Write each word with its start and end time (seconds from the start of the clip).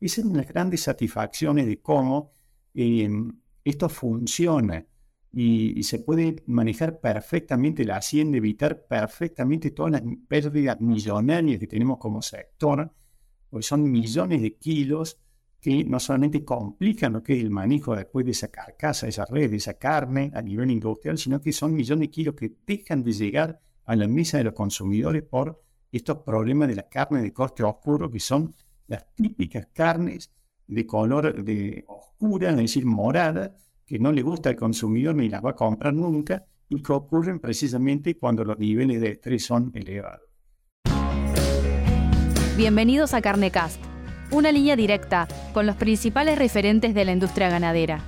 Esa 0.00 0.20
es 0.20 0.26
una 0.26 0.34
de 0.34 0.44
las 0.44 0.52
grandes 0.52 0.82
satisfacciones 0.82 1.66
de 1.66 1.80
cómo 1.80 2.32
eh, 2.74 3.08
esto 3.64 3.88
funciona 3.88 4.86
y, 5.32 5.82
se 5.82 5.98
puede 5.98 6.42
manejar 6.46 6.98
perfectamente 6.98 7.84
la 7.84 7.96
hacienda, 7.96 8.38
evitar 8.38 8.86
perfectamente 8.86 9.70
todas 9.70 9.92
las 9.92 10.02
pérdidas 10.26 10.80
millonarias 10.80 11.60
que 11.60 11.66
tenemos 11.66 11.98
como 11.98 12.22
sector, 12.22 12.90
porque 13.50 13.66
son 13.66 13.90
millones 13.90 14.40
de 14.40 14.56
kilos 14.56 15.20
que 15.60 15.84
no 15.84 16.00
solamente 16.00 16.44
complican 16.44 17.12
lo 17.12 17.22
que 17.22 17.34
es 17.34 17.42
el 17.42 17.50
manejo 17.50 17.94
después 17.94 18.24
de 18.24 18.32
esa 18.32 18.48
carcasa, 18.48 19.08
esa 19.08 19.26
red, 19.26 19.50
de 19.50 19.56
esa 19.56 19.74
carne 19.74 20.30
a 20.34 20.40
nivel 20.40 20.70
industrial, 20.70 21.18
sino 21.18 21.40
que 21.40 21.52
son 21.52 21.74
millones 21.74 22.08
de 22.08 22.10
kilos 22.10 22.34
que 22.34 22.56
dejan 22.66 23.02
de 23.02 23.12
llegar 23.12 23.60
a 23.84 23.94
la 23.94 24.08
mesa 24.08 24.38
de 24.38 24.44
los 24.44 24.54
consumidores 24.54 25.22
por 25.22 25.62
estos 25.92 26.18
problemas 26.18 26.68
de 26.68 26.76
la 26.76 26.88
carne 26.88 27.20
de 27.20 27.32
corte 27.32 27.62
oscuro, 27.62 28.10
que 28.10 28.20
son 28.20 28.54
las 28.88 29.12
típicas 29.14 29.68
carnes 29.72 30.30
de 30.66 30.86
color 30.86 31.44
de 31.44 31.84
oscura, 31.88 32.50
es 32.50 32.56
decir, 32.56 32.86
morada, 32.86 33.54
que 33.84 33.98
no 33.98 34.12
le 34.12 34.22
gusta 34.22 34.50
al 34.50 34.56
consumidor 34.56 35.14
ni 35.14 35.28
las 35.28 35.44
va 35.44 35.50
a 35.50 35.56
comprar 35.56 35.94
nunca 35.94 36.44
y 36.68 36.82
que 36.82 36.92
ocurren 36.92 37.38
precisamente 37.38 38.16
cuando 38.16 38.44
los 38.44 38.58
niveles 38.58 39.00
de 39.00 39.10
estrés 39.10 39.44
son 39.44 39.70
elevados. 39.74 40.22
Bienvenidos 42.56 43.14
a 43.14 43.20
Carnecast, 43.20 43.80
una 44.32 44.50
línea 44.50 44.76
directa 44.76 45.28
con 45.52 45.66
los 45.66 45.76
principales 45.76 46.38
referentes 46.38 46.94
de 46.94 47.04
la 47.04 47.12
industria 47.12 47.48
ganadera. 47.50 48.00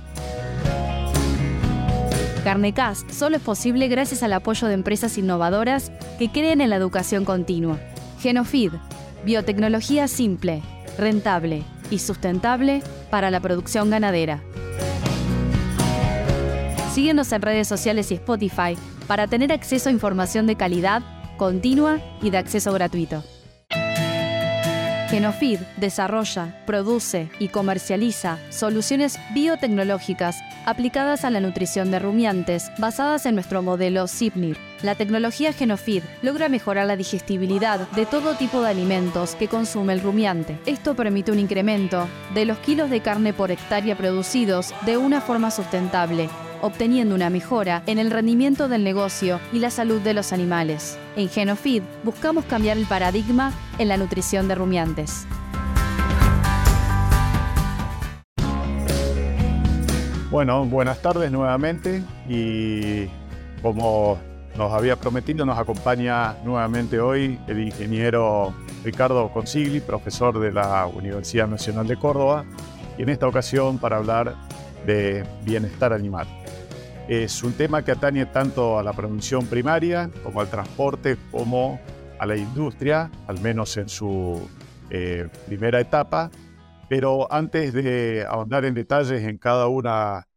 Carnecast 2.43 3.09
solo 3.11 3.37
es 3.37 3.43
posible 3.43 3.87
gracias 3.89 4.23
al 4.23 4.33
apoyo 4.33 4.67
de 4.67 4.73
empresas 4.73 5.17
innovadoras 5.17 5.91
que 6.17 6.31
creen 6.31 6.61
en 6.61 6.69
la 6.71 6.77
educación 6.77 7.25
continua. 7.25 7.79
Genofeed, 8.19 8.71
biotecnología 9.25 10.07
simple, 10.07 10.61
rentable 10.97 11.63
y 11.89 11.99
sustentable 11.99 12.81
para 13.09 13.31
la 13.31 13.39
producción 13.39 13.89
ganadera. 13.89 14.41
Síguenos 16.93 17.31
en 17.31 17.41
redes 17.41 17.67
sociales 17.67 18.11
y 18.11 18.15
Spotify 18.15 18.75
para 19.07 19.27
tener 19.27 19.51
acceso 19.51 19.89
a 19.89 19.91
información 19.91 20.47
de 20.47 20.55
calidad, 20.55 21.01
continua 21.37 21.99
y 22.21 22.29
de 22.29 22.37
acceso 22.37 22.73
gratuito. 22.73 23.23
Genofeed 25.09 25.59
desarrolla, 25.77 26.63
produce 26.67 27.29
y 27.39 27.47
comercializa 27.47 28.37
soluciones 28.49 29.19
biotecnológicas 29.33 30.37
aplicadas 30.67 31.25
a 31.25 31.31
la 31.31 31.39
nutrición 31.39 31.89
de 31.89 31.97
rumiantes 31.97 32.71
basadas 32.77 33.25
en 33.25 33.33
nuestro 33.33 33.63
modelo 33.63 34.05
SIPNIR. 34.05 34.57
La 34.83 34.93
tecnología 34.93 35.51
Genofeed 35.51 36.03
logra 36.21 36.47
mejorar 36.47 36.85
la 36.85 36.95
digestibilidad 36.95 37.89
de 37.91 38.05
todo 38.05 38.35
tipo 38.35 38.61
de 38.61 38.69
alimentos 38.69 39.33
que 39.33 39.47
consume 39.47 39.93
el 39.93 40.01
rumiante. 40.01 40.59
Esto 40.67 40.95
permite 40.95 41.31
un 41.31 41.39
incremento 41.39 42.07
de 42.35 42.45
los 42.45 42.59
kilos 42.59 42.91
de 42.91 43.01
carne 43.01 43.33
por 43.33 43.49
hectárea 43.49 43.97
producidos 43.97 44.75
de 44.85 44.97
una 44.97 45.21
forma 45.21 45.49
sustentable 45.49 46.29
obteniendo 46.61 47.15
una 47.15 47.29
mejora 47.29 47.83
en 47.85 47.99
el 47.99 48.11
rendimiento 48.11 48.67
del 48.67 48.83
negocio 48.83 49.39
y 49.53 49.59
la 49.59 49.69
salud 49.69 50.01
de 50.01 50.13
los 50.13 50.33
animales. 50.33 50.97
En 51.15 51.29
Genofeed 51.29 51.83
buscamos 52.03 52.45
cambiar 52.45 52.77
el 52.77 52.85
paradigma 52.85 53.53
en 53.77 53.87
la 53.87 53.97
nutrición 53.97 54.47
de 54.47 54.55
rumiantes. 54.55 55.25
Bueno, 60.31 60.65
buenas 60.65 61.01
tardes 61.01 61.31
nuevamente 61.31 62.03
y 62.27 63.07
como 63.61 64.19
nos 64.55 64.73
había 64.73 64.95
prometido, 64.95 65.45
nos 65.45 65.57
acompaña 65.57 66.35
nuevamente 66.43 66.99
hoy 66.99 67.39
el 67.47 67.59
ingeniero 67.59 68.53
Ricardo 68.83 69.31
Consigli, 69.31 69.79
profesor 69.79 70.39
de 70.39 70.51
la 70.51 70.85
Universidad 70.85 71.47
Nacional 71.47 71.87
de 71.87 71.95
Córdoba, 71.97 72.45
y 72.97 73.03
en 73.03 73.09
esta 73.09 73.27
ocasión 73.27 73.77
para 73.77 73.97
hablar 73.97 74.35
de 74.85 75.23
bienestar 75.43 75.93
animal. 75.93 76.27
Es 77.09 77.41
un 77.41 77.53
tema 77.53 77.83
que 77.83 77.91
atañe 77.91 78.27
tanto 78.27 78.77
a 78.77 78.83
la 78.83 78.93
producción 78.93 79.47
primaria 79.47 80.11
como 80.21 80.41
al 80.41 80.47
transporte 80.47 81.17
como 81.31 81.79
a 82.19 82.25
la 82.27 82.37
industria, 82.37 83.09
al 83.25 83.41
menos 83.41 83.77
en 83.77 83.89
su 83.89 84.47
eh, 84.91 85.27
primera 85.47 85.79
etapa. 85.79 86.29
Pero 86.87 87.27
antes 87.33 87.73
de 87.73 88.27
ahondar 88.29 88.63
en 88.63 88.75
detalles 88.75 89.23
en 89.23 89.39
cada, 89.39 89.67
una, 89.69 90.27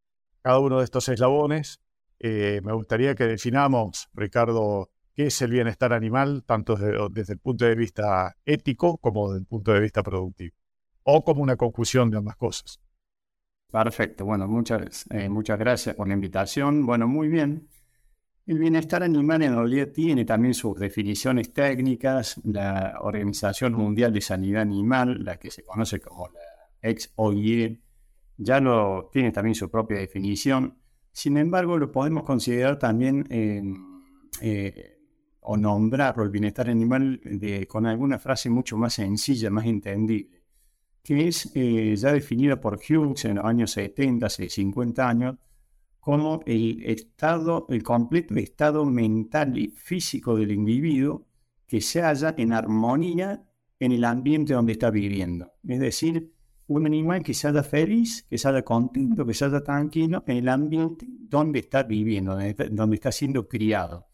cada 0.40 0.60
uno 0.60 0.78
de 0.78 0.84
estos 0.84 1.10
eslabones, 1.10 1.82
eh, 2.20 2.62
me 2.64 2.72
gustaría 2.72 3.14
que 3.14 3.24
definamos, 3.24 4.08
Ricardo, 4.14 4.88
qué 5.14 5.26
es 5.26 5.42
el 5.42 5.50
bienestar 5.50 5.92
animal, 5.92 6.42
tanto 6.46 6.76
desde, 6.76 6.96
desde, 7.10 7.34
el 7.34 7.38
punto 7.38 7.66
de 7.66 7.74
vista 7.74 8.34
ético 8.46 8.96
como 8.96 9.28
desde 9.28 9.40
el 9.40 9.46
punto 9.46 9.74
de 9.74 9.80
vista 9.80 10.02
productivo, 10.02 10.56
o 11.02 11.22
como 11.22 11.42
una 11.42 11.56
conjunción 11.56 12.08
de 12.10 12.16
ambas 12.16 12.36
cosas. 12.36 12.80
Perfecto, 13.72 14.26
bueno, 14.26 14.46
muchas, 14.46 15.06
eh, 15.10 15.30
muchas 15.30 15.58
gracias 15.58 15.96
por 15.96 16.06
la 16.06 16.12
invitación. 16.12 16.84
Bueno, 16.84 17.08
muy 17.08 17.28
bien. 17.28 17.70
El 18.46 18.58
bienestar 18.58 19.02
animal 19.02 19.42
en 19.42 19.56
realidad 19.56 19.88
tiene 19.94 20.26
también 20.26 20.52
sus 20.52 20.78
definiciones 20.78 21.54
técnicas. 21.54 22.38
La 22.44 22.98
Organización 23.00 23.72
Mundial 23.72 24.12
de 24.12 24.20
Sanidad 24.20 24.60
Animal, 24.60 25.24
la 25.24 25.38
que 25.38 25.50
se 25.50 25.64
conoce 25.64 26.00
como 26.00 26.28
la 26.28 26.40
ex-OIE, 26.82 27.80
ya 28.36 28.60
lo 28.60 29.08
tiene 29.10 29.32
también 29.32 29.54
su 29.54 29.70
propia 29.70 29.96
definición. 30.00 30.76
Sin 31.10 31.38
embargo, 31.38 31.78
lo 31.78 31.90
podemos 31.90 32.24
considerar 32.24 32.78
también 32.78 33.26
eh, 33.30 34.98
o 35.40 35.56
nombrarlo 35.56 36.24
el 36.24 36.30
bienestar 36.30 36.68
animal 36.68 37.22
con 37.68 37.86
alguna 37.86 38.18
frase 38.18 38.50
mucho 38.50 38.76
más 38.76 38.92
sencilla, 38.92 39.48
más 39.48 39.64
entendible 39.64 40.41
que 41.02 41.28
es 41.28 41.50
eh, 41.54 41.94
ya 41.96 42.12
definida 42.12 42.60
por 42.60 42.78
Hughes 42.78 43.24
en 43.24 43.36
los 43.36 43.44
años 43.44 43.72
70, 43.72 44.26
hace 44.26 44.48
50 44.48 45.08
años, 45.08 45.36
como 45.98 46.40
el 46.46 46.82
estado, 46.84 47.66
el 47.68 47.82
completo 47.82 48.34
estado 48.34 48.84
mental 48.84 49.56
y 49.56 49.68
físico 49.68 50.36
del 50.36 50.52
individuo 50.52 51.26
que 51.66 51.80
se 51.80 52.02
halla 52.02 52.34
en 52.36 52.52
armonía 52.52 53.44
en 53.78 53.92
el 53.92 54.04
ambiente 54.04 54.54
donde 54.54 54.72
está 54.72 54.90
viviendo. 54.90 55.52
Es 55.66 55.80
decir, 55.80 56.32
un 56.66 56.86
animal 56.86 57.22
que 57.22 57.34
se 57.34 57.48
haya 57.48 57.62
feliz, 57.62 58.24
que 58.28 58.38
se 58.38 58.48
haya 58.48 58.62
contento, 58.62 59.26
que 59.26 59.34
se 59.34 59.44
haya 59.44 59.62
tranquilo 59.62 60.22
en 60.26 60.36
el 60.38 60.48
ambiente 60.48 61.06
donde 61.08 61.60
está 61.60 61.82
viviendo, 61.82 62.38
donde 62.70 62.94
está 62.94 63.12
siendo 63.12 63.48
criado. 63.48 64.06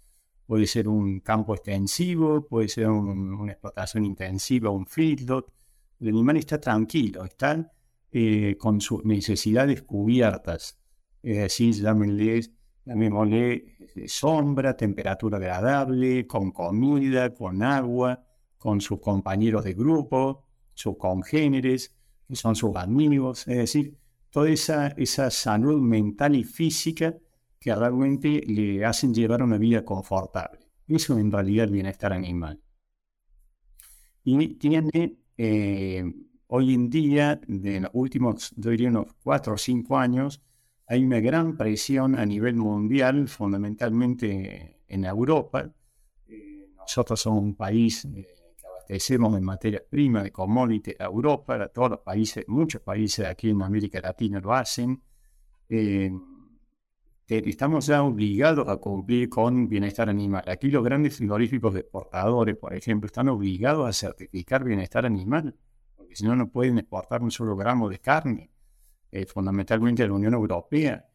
Puede 0.46 0.66
ser 0.66 0.88
un 0.88 1.20
campo 1.20 1.54
extensivo, 1.54 2.46
puede 2.46 2.68
ser 2.68 2.88
una 2.88 3.52
explotación 3.52 4.06
intensiva, 4.06 4.70
un 4.70 4.86
feedlot, 4.86 5.52
el 6.00 6.08
animal 6.08 6.36
está 6.36 6.60
tranquilo, 6.60 7.24
está 7.24 7.70
eh, 8.10 8.56
con 8.58 8.80
sus 8.80 9.04
necesidades 9.04 9.82
cubiertas. 9.82 10.78
Es 11.22 11.36
decir, 11.38 11.74
llamémosle, 11.74 12.40
llamémosle 12.84 13.52
eh, 13.52 14.08
sombra, 14.08 14.76
temperatura 14.76 15.38
agradable, 15.38 16.26
con 16.26 16.52
comida, 16.52 17.34
con 17.34 17.62
agua, 17.62 18.24
con 18.56 18.80
sus 18.80 19.00
compañeros 19.00 19.64
de 19.64 19.74
grupo, 19.74 20.44
sus 20.74 20.96
congéneres, 20.96 21.94
que 22.26 22.36
son 22.36 22.54
sus 22.54 22.76
amigos. 22.76 23.46
Es 23.48 23.58
decir, 23.58 23.98
toda 24.30 24.48
esa, 24.50 24.88
esa 24.88 25.30
salud 25.30 25.80
mental 25.80 26.36
y 26.36 26.44
física 26.44 27.16
que 27.58 27.74
realmente 27.74 28.42
le 28.46 28.84
hacen 28.84 29.12
llevar 29.12 29.42
una 29.42 29.58
vida 29.58 29.84
confortable. 29.84 30.60
Eso 30.86 31.18
en 31.18 31.30
realidad 31.30 31.64
el 31.64 31.72
bienestar 31.72 32.12
animal. 32.12 32.62
Y 34.24 34.54
tiene 34.54 35.17
eh, 35.38 36.04
hoy 36.48 36.74
en 36.74 36.90
día, 36.90 37.40
de 37.46 37.80
los 37.80 37.90
últimos, 37.94 38.52
yo 38.56 38.70
diría 38.70 38.88
unos 38.88 39.14
cuatro 39.22 39.54
o 39.54 39.56
cinco 39.56 39.96
años, 39.96 40.42
hay 40.86 41.04
una 41.04 41.20
gran 41.20 41.56
presión 41.56 42.18
a 42.18 42.26
nivel 42.26 42.56
mundial, 42.56 43.28
fundamentalmente 43.28 44.80
en 44.88 45.04
Europa. 45.04 45.70
Eh, 46.26 46.68
nosotros 46.76 47.20
somos 47.20 47.42
un 47.42 47.54
país 47.54 48.04
eh, 48.06 48.26
que 48.56 48.66
abastecemos 48.66 49.36
en 49.38 49.44
materias 49.44 49.82
primas, 49.88 50.24
de 50.24 50.32
commodity 50.32 50.92
a 50.98 51.04
Europa, 51.04 51.68
todos 51.68 51.90
los 51.90 52.00
países, 52.00 52.44
muchos 52.48 52.82
países 52.82 53.26
aquí 53.26 53.50
en 53.50 53.62
América 53.62 54.00
Latina 54.00 54.40
lo 54.40 54.52
hacen. 54.52 55.00
Estamos 57.28 57.86
ya 57.86 58.02
obligados 58.02 58.66
a 58.68 58.78
cumplir 58.78 59.28
con 59.28 59.68
bienestar 59.68 60.08
animal. 60.08 60.44
Aquí 60.46 60.70
los 60.70 60.82
grandes 60.82 61.16
frigoríficos 61.16 61.76
exportadores, 61.76 62.56
por 62.56 62.74
ejemplo, 62.74 63.06
están 63.06 63.28
obligados 63.28 63.86
a 63.86 63.92
certificar 63.92 64.64
bienestar 64.64 65.04
animal, 65.04 65.54
porque 65.94 66.16
si 66.16 66.24
no, 66.24 66.34
no 66.34 66.50
pueden 66.50 66.78
exportar 66.78 67.22
un 67.22 67.30
solo 67.30 67.54
gramo 67.54 67.88
de 67.90 67.98
carne, 67.98 68.50
eh, 69.10 69.26
fundamentalmente 69.26 70.02
a 70.02 70.06
la 70.06 70.14
Unión 70.14 70.32
Europea. 70.32 71.06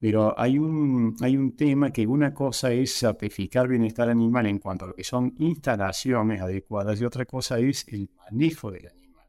Pero 0.00 0.34
hay 0.36 0.58
un, 0.58 1.14
hay 1.20 1.36
un 1.36 1.54
tema 1.54 1.92
que 1.92 2.08
una 2.08 2.34
cosa 2.34 2.72
es 2.72 2.98
certificar 2.98 3.68
bienestar 3.68 4.08
animal 4.08 4.46
en 4.46 4.58
cuanto 4.58 4.84
a 4.84 4.88
lo 4.88 4.94
que 4.96 5.04
son 5.04 5.32
instalaciones 5.38 6.40
adecuadas 6.40 7.00
y 7.00 7.04
otra 7.04 7.24
cosa 7.24 7.60
es 7.60 7.86
el 7.86 8.10
manejo 8.16 8.72
del 8.72 8.88
animal. 8.88 9.28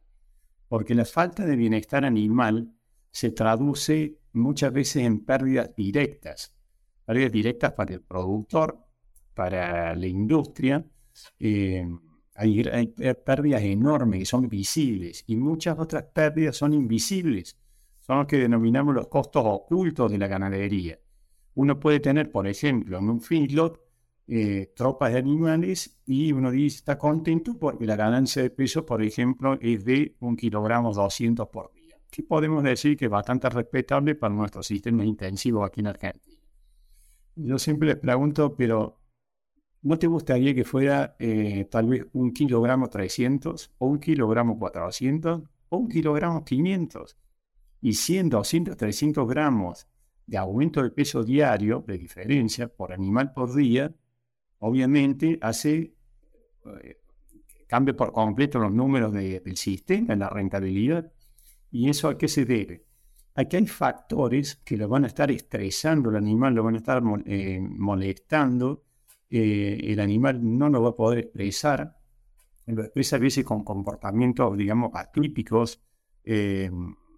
Porque 0.67 0.95
la 0.95 1.05
falta 1.05 1.45
de 1.45 1.55
bienestar 1.55 2.05
animal 2.05 2.73
se 3.11 3.29
traduce 3.29 4.17
muchas 4.33 4.73
veces 4.73 5.03
en 5.03 5.23
pérdidas 5.25 5.75
directas, 5.75 6.53
pérdidas 7.05 7.31
directas 7.31 7.71
para 7.73 7.93
el 7.93 8.01
productor, 8.01 8.77
para 9.33 9.95
la 9.95 10.07
industria, 10.07 10.85
eh, 11.39 11.87
Hay, 12.35 12.63
pérdidas 13.25 13.61
enormes 13.61 14.19
que 14.21 14.25
son 14.25 14.49
visibles 14.49 15.23
y 15.27 15.35
muchas 15.35 15.77
otras 15.77 16.03
pérdidas 16.05 16.57
son 16.57 16.73
invisibles. 16.73 17.57
Son 18.01 18.17
los 18.17 18.27
que 18.27 18.37
denominamos 18.37 18.95
los 18.95 19.07
costos 19.07 19.43
ocultos 19.45 20.11
de 20.11 20.17
la 20.17 20.27
ganadería. 20.27 20.99
Uno 21.55 21.79
puede 21.79 21.99
tener, 21.99 22.31
por 22.31 22.47
ejemplo, 22.47 22.97
en 22.97 23.09
un 23.09 23.21
feedlot 23.21 23.79
eh, 24.25 24.71
tropas 24.75 25.11
de 25.11 25.19
animales 25.19 26.01
y 26.05 26.31
uno 26.31 26.49
dice 26.49 26.77
está 26.77 26.97
contento 26.97 27.57
porque 27.59 27.85
la 27.85 27.97
ganancia 27.97 28.41
de 28.41 28.49
peso, 28.49 28.85
por 28.85 29.03
ejemplo, 29.03 29.57
es 29.61 29.83
de 29.83 30.15
un 30.21 30.35
kilogramo 30.37 30.93
200 30.93 31.47
por 31.49 31.71
día. 31.73 31.82
Que 32.13 32.21
podemos 32.21 32.63
decir 32.63 32.95
que 32.95 33.05
es 33.05 33.11
bastante 33.11 33.49
respetable 33.49 34.13
para 34.13 34.31
nuestro 34.31 34.61
sistema 34.61 35.03
intensivo 35.03 35.63
aquí 35.63 35.79
en 35.79 35.87
Argentina. 35.87 36.37
Yo 37.35 37.57
siempre 37.57 37.87
les 37.87 37.97
pregunto, 37.97 38.55
pero 38.55 39.01
¿no 39.81 39.97
te 39.97 40.05
gustaría 40.05 40.53
que 40.53 40.63
fuera 40.63 41.15
eh, 41.17 41.67
tal 41.71 41.87
vez 41.87 42.05
un 42.13 42.31
kilogramo 42.31 42.87
300 42.87 43.73
o 43.79 43.87
un 43.87 43.99
kilogramo 43.99 44.59
400 44.59 45.41
o 45.69 45.77
un 45.77 45.89
kilogramo 45.89 46.45
500? 46.45 47.17
Y 47.81 47.93
100, 47.93 48.29
200, 48.29 48.77
300 48.77 49.27
gramos 49.27 49.87
de 50.27 50.37
aumento 50.37 50.83
de 50.83 50.91
peso 50.91 51.23
diario, 51.23 51.83
de 51.87 51.97
diferencia 51.97 52.67
por 52.67 52.93
animal 52.93 53.33
por 53.33 53.55
día, 53.55 53.91
obviamente 54.59 55.39
hace, 55.41 55.95
eh, 56.83 57.01
cambia 57.65 57.95
por 57.95 58.11
completo 58.11 58.59
los 58.59 58.71
números 58.71 59.11
del 59.11 59.57
sistema, 59.57 60.15
la 60.15 60.29
rentabilidad. 60.29 61.11
¿Y 61.73 61.89
eso 61.89 62.07
a 62.07 62.17
qué 62.17 62.27
se 62.27 62.45
debe? 62.45 62.85
Aquí 63.33 63.57
hay 63.57 63.65
factores 63.65 64.57
que 64.57 64.77
lo 64.77 64.87
van 64.87 65.05
a 65.05 65.07
estar 65.07 65.31
estresando 65.31 66.09
al 66.09 66.17
animal, 66.17 66.53
lo 66.53 66.63
van 66.63 66.75
a 66.75 66.77
estar 66.77 67.01
eh, 67.25 67.59
molestando, 67.59 68.83
eh, 69.27 69.79
el 69.83 69.99
animal 69.99 70.39
no 70.41 70.69
lo 70.69 70.83
va 70.83 70.89
a 70.89 70.95
poder 70.95 71.17
expresar, 71.17 71.97
lo 72.67 72.83
expresa 72.83 73.15
a 73.15 73.19
veces 73.19 73.43
con 73.43 73.63
comportamientos, 73.63 74.55
digamos, 74.55 74.91
atípicos, 74.93 75.81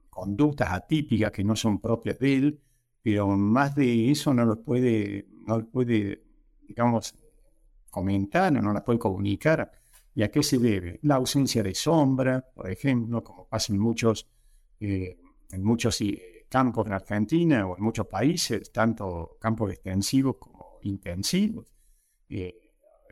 conductas 0.10 0.72
atípicas 0.72 1.32
que 1.32 1.44
no 1.44 1.56
son 1.56 1.82
propias 1.82 2.18
de 2.18 2.36
él, 2.36 2.62
pero 3.04 3.28
más 3.28 3.76
de 3.76 4.10
eso 4.10 4.34
no 4.34 4.46
lo 4.46 4.64
puede, 4.64 5.28
no 5.46 5.60
lo 5.60 5.70
puede 5.70 6.24
digamos, 6.66 7.14
comentar, 7.90 8.54
no 8.54 8.74
la 8.74 8.86
puede 8.86 9.00
comunicar. 9.00 9.72
¿Y 10.16 10.24
a 10.24 10.32
qué 10.32 10.42
se 10.42 10.58
debe? 10.60 11.00
La 11.04 11.16
ausencia 11.16 11.62
de 11.62 11.76
sombra, 11.76 12.42
por 12.56 12.70
ejemplo, 12.70 13.22
como 13.22 13.48
pasa 13.48 13.74
en 13.74 13.80
muchos, 13.80 14.26
eh, 14.80 15.18
en 15.52 15.64
muchos 15.64 16.00
eh, 16.02 16.46
campos 16.50 16.86
en 16.88 16.94
Argentina 16.94 17.68
o 17.68 17.78
en 17.78 17.84
muchos 17.84 18.08
países, 18.08 18.72
tanto 18.72 19.38
campos 19.40 19.72
extensivos 19.72 20.38
como 20.40 20.80
intensivos. 20.84 21.68
Eh, 22.30 22.56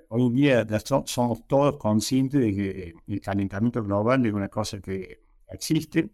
hoy 0.09 0.27
en 0.27 0.33
día 0.33 0.67
somos 1.05 1.47
todos 1.47 1.77
conscientes 1.77 2.41
de 2.41 2.53
que 2.53 2.93
el 3.07 3.21
calentamiento 3.21 3.83
global 3.83 4.25
es 4.25 4.33
una 4.33 4.49
cosa 4.49 4.79
que 4.81 5.23
existe. 5.47 6.09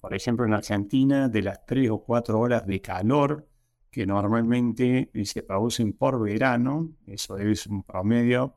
por 0.00 0.14
ejemplo, 0.14 0.44
en 0.46 0.54
Argentina, 0.54 1.28
de 1.28 1.42
las 1.42 1.64
tres 1.64 1.90
o 1.90 2.02
cuatro 2.02 2.40
horas 2.40 2.66
de 2.66 2.80
calor 2.80 3.48
que 3.90 4.06
normalmente 4.06 5.10
se 5.24 5.42
producen 5.42 5.92
por 5.92 6.20
verano, 6.20 6.96
eso 7.06 7.36
es 7.36 7.66
un 7.66 7.82
promedio 7.84 8.56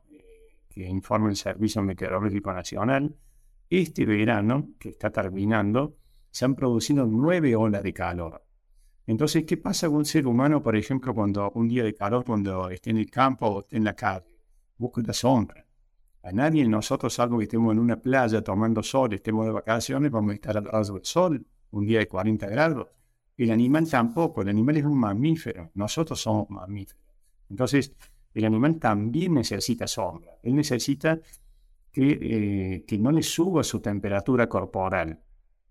que 0.76 0.86
informa 0.86 1.30
el 1.30 1.36
Servicio 1.36 1.82
Meteorológico 1.82 2.52
Nacional. 2.52 3.16
Este 3.68 4.06
verano, 4.06 4.70
que 4.78 4.90
está 4.90 5.10
terminando, 5.10 5.96
se 6.30 6.44
han 6.44 6.54
producido 6.54 7.06
nueve 7.06 7.56
olas 7.56 7.82
de 7.82 7.92
calor. 7.92 8.44
Entonces, 9.06 9.44
¿qué 9.44 9.56
pasa 9.56 9.88
con 9.88 9.98
un 9.98 10.04
ser 10.04 10.26
humano, 10.26 10.62
por 10.62 10.76
ejemplo, 10.76 11.14
cuando 11.14 11.50
un 11.52 11.68
día 11.68 11.84
de 11.84 11.94
calor, 11.94 12.24
cuando 12.24 12.68
esté 12.70 12.90
en 12.90 12.98
el 12.98 13.10
campo 13.10 13.46
o 13.46 13.60
esté 13.60 13.76
en 13.76 13.84
la 13.84 13.94
calle? 13.94 14.26
Busca 14.76 15.00
la 15.02 15.12
sombra. 15.12 15.66
A 16.22 16.32
nadie 16.32 16.64
de 16.64 16.68
nosotros, 16.68 17.14
salvo 17.14 17.38
que 17.38 17.44
estemos 17.44 17.72
en 17.72 17.78
una 17.78 18.00
playa 18.00 18.42
tomando 18.42 18.82
sol, 18.82 19.12
estemos 19.12 19.46
de 19.46 19.52
vacaciones, 19.52 20.10
vamos 20.10 20.32
a 20.32 20.34
estar 20.34 20.56
al 20.56 20.64
lado 20.64 20.94
del 20.94 21.04
sol, 21.04 21.46
un 21.70 21.86
día 21.86 22.00
de 22.00 22.08
40 22.08 22.48
grados. 22.48 22.88
El 23.36 23.50
animal 23.52 23.88
tampoco, 23.88 24.42
el 24.42 24.48
animal 24.48 24.76
es 24.78 24.84
un 24.84 24.98
mamífero, 24.98 25.70
nosotros 25.74 26.20
somos 26.20 26.50
mamíferos. 26.50 27.02
Entonces, 27.48 27.94
el 28.34 28.44
animal 28.44 28.78
también 28.78 29.34
necesita 29.34 29.86
sombra, 29.86 30.32
él 30.42 30.56
necesita 30.56 31.20
que, 31.96 32.18
eh, 32.20 32.84
que 32.86 32.98
no 32.98 33.10
le 33.10 33.22
suba 33.22 33.64
su 33.64 33.80
temperatura 33.80 34.46
corporal, 34.50 35.18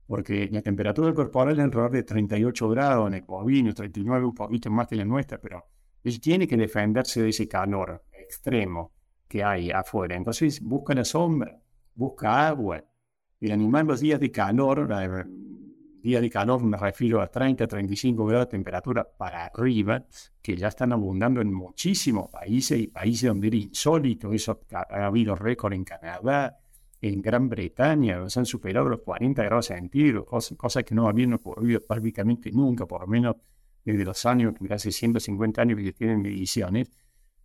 porque 0.07 0.49
la 0.51 0.63
temperatura 0.63 1.13
corporal 1.13 1.53
es 1.53 1.63
alrededor 1.63 1.91
de 1.91 2.01
38 2.01 2.67
grados 2.69 3.07
en 3.09 3.13
el 3.13 3.21
bovino, 3.21 3.71
39 3.75 4.25
un 4.25 4.33
poquito 4.33 4.71
más 4.71 4.87
que 4.87 4.95
la 4.95 5.05
nuestra, 5.05 5.39
pero 5.39 5.63
él 6.03 6.19
tiene 6.19 6.47
que 6.47 6.57
defenderse 6.57 7.21
de 7.21 7.29
ese 7.29 7.47
calor 7.47 8.05
extremo 8.11 8.91
que 9.27 9.43
hay 9.43 9.69
afuera. 9.69 10.15
Entonces 10.15 10.59
busca 10.61 10.95
la 10.95 11.05
sombra, 11.05 11.61
busca 11.93 12.47
agua. 12.47 12.83
El 13.39 13.51
animal 13.51 13.85
los 13.85 13.99
días 13.99 14.19
de 14.19 14.31
calor, 14.31 14.87
día 16.05 16.21
de 16.21 16.29
calor 16.29 16.63
me 16.63 16.77
refiero 16.77 17.19
a 17.19 17.27
30, 17.27 17.67
35 17.67 18.25
grados 18.27 18.47
de 18.47 18.51
temperatura 18.51 19.03
para 19.17 19.45
arriba, 19.45 20.05
que 20.39 20.55
ya 20.55 20.67
están 20.67 20.93
abundando 20.93 21.41
en 21.41 21.51
muchísimos 21.51 22.29
países 22.29 22.79
y 22.79 22.87
países 22.87 23.27
donde 23.27 23.47
era 23.47 23.57
insólito. 23.57 24.31
Eso 24.31 24.61
ha, 24.71 25.05
habido 25.07 25.35
récord 25.35 25.73
en 25.73 25.83
Canadá, 25.83 26.59
en 27.01 27.21
Gran 27.23 27.49
Bretaña, 27.49 28.29
se 28.29 28.39
han 28.39 28.45
superado 28.45 28.87
los 28.87 29.01
40 29.01 29.43
grados 29.43 29.65
centígrados, 29.65 30.53
cosas, 30.55 30.83
que 30.83 30.93
no 30.93 31.07
habían 31.07 31.33
ocurrido 31.33 31.81
prácticamente 31.81 32.51
nunca, 32.51 32.85
por 32.85 33.01
lo 33.01 33.07
menos 33.07 33.35
desde 33.83 34.05
los 34.05 34.25
años, 34.27 34.53
hace 34.69 34.91
150 34.91 35.61
años 35.61 35.79
que 35.79 35.91
tienen 35.91 36.21
mediciones. 36.21 36.91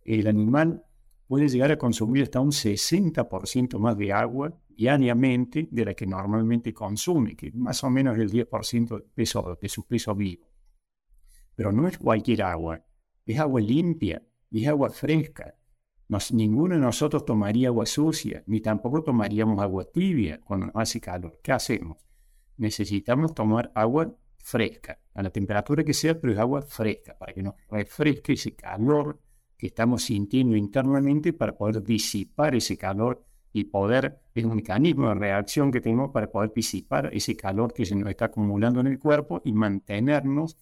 El 0.03 0.27
animal 0.27 0.83
puede 1.31 1.47
llegar 1.47 1.71
a 1.71 1.77
consumir 1.77 2.23
hasta 2.23 2.41
un 2.41 2.51
60% 2.51 3.79
más 3.79 3.97
de 3.97 4.11
agua 4.11 4.53
diariamente 4.67 5.69
de 5.71 5.85
la 5.85 5.93
que 5.93 6.05
normalmente 6.05 6.73
consume, 6.73 7.37
que 7.37 7.53
más 7.53 7.85
o 7.85 7.89
menos 7.89 8.19
el 8.19 8.29
10% 8.29 8.97
de, 8.97 9.03
peso, 9.15 9.57
de 9.61 9.69
su 9.69 9.87
peso 9.87 10.13
vivo. 10.13 10.45
Pero 11.55 11.71
no 11.71 11.87
es 11.87 11.97
cualquier 11.97 12.41
agua, 12.41 12.83
es 13.25 13.39
agua 13.39 13.61
limpia, 13.61 14.21
es 14.51 14.67
agua 14.67 14.89
fresca. 14.89 15.55
ninguno 16.33 16.75
de 16.75 16.81
nosotros 16.81 17.23
tomaría 17.23 17.69
agua 17.69 17.85
sucia, 17.85 18.43
ni 18.47 18.59
tampoco 18.59 19.01
tomaríamos 19.01 19.57
agua 19.61 19.85
tibia 19.85 20.41
cuando 20.41 20.69
hace 20.73 20.99
calor. 20.99 21.39
¿Qué 21.41 21.53
hacemos? 21.53 21.95
Necesitamos 22.57 23.33
tomar 23.33 23.71
agua 23.73 24.13
fresca, 24.37 24.99
a 25.13 25.23
la 25.23 25.29
temperatura 25.29 25.85
que 25.85 25.93
sea, 25.93 26.19
pero 26.19 26.33
es 26.33 26.39
agua 26.39 26.61
fresca, 26.61 27.17
para 27.17 27.31
que 27.31 27.41
nos 27.41 27.55
refresque 27.69 28.33
ese 28.33 28.53
calor 28.53 29.17
que 29.61 29.67
estamos 29.67 30.05
sintiendo 30.05 30.55
internamente 30.55 31.33
para 31.33 31.55
poder 31.55 31.83
disipar 31.83 32.55
ese 32.55 32.75
calor 32.75 33.23
y 33.53 33.65
poder, 33.65 34.19
es 34.33 34.43
un 34.43 34.55
mecanismo 34.55 35.09
de 35.09 35.13
reacción 35.13 35.71
que 35.71 35.79
tenemos 35.79 36.09
para 36.09 36.31
poder 36.31 36.51
disipar 36.51 37.11
ese 37.13 37.35
calor 37.35 37.71
que 37.71 37.85
se 37.85 37.93
nos 37.93 38.09
está 38.09 38.25
acumulando 38.25 38.79
en 38.79 38.87
el 38.87 38.97
cuerpo 38.97 39.39
y 39.45 39.53
mantenernos 39.53 40.57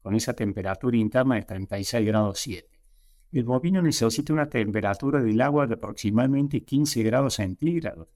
con 0.00 0.14
esa 0.14 0.34
temperatura 0.34 0.96
interna 0.96 1.34
de 1.34 1.42
36 1.42 2.06
grados 2.06 2.38
7. 2.38 2.68
El 3.32 3.42
bovino 3.42 3.82
necesita 3.82 4.32
una 4.32 4.48
temperatura 4.48 5.20
del 5.20 5.40
agua 5.40 5.66
de 5.66 5.74
aproximadamente 5.74 6.62
15 6.62 7.02
grados 7.02 7.34
centígrados. 7.34 8.06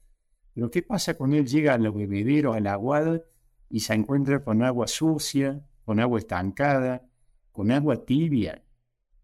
Pero 0.53 0.71
¿qué 0.71 0.83
pasa 0.83 1.15
cuando 1.15 1.35
él 1.35 1.47
llega 1.47 1.73
al 1.73 1.91
bebedero, 1.91 2.53
al 2.53 2.67
aguada, 2.67 3.21
y 3.69 3.81
se 3.81 3.93
encuentra 3.93 4.41
con 4.41 4.63
agua 4.63 4.87
sucia, 4.87 5.61
con 5.83 5.99
agua 5.99 6.17
estancada, 6.17 7.05
con 7.51 7.71
agua 7.71 8.05
tibia? 8.05 8.63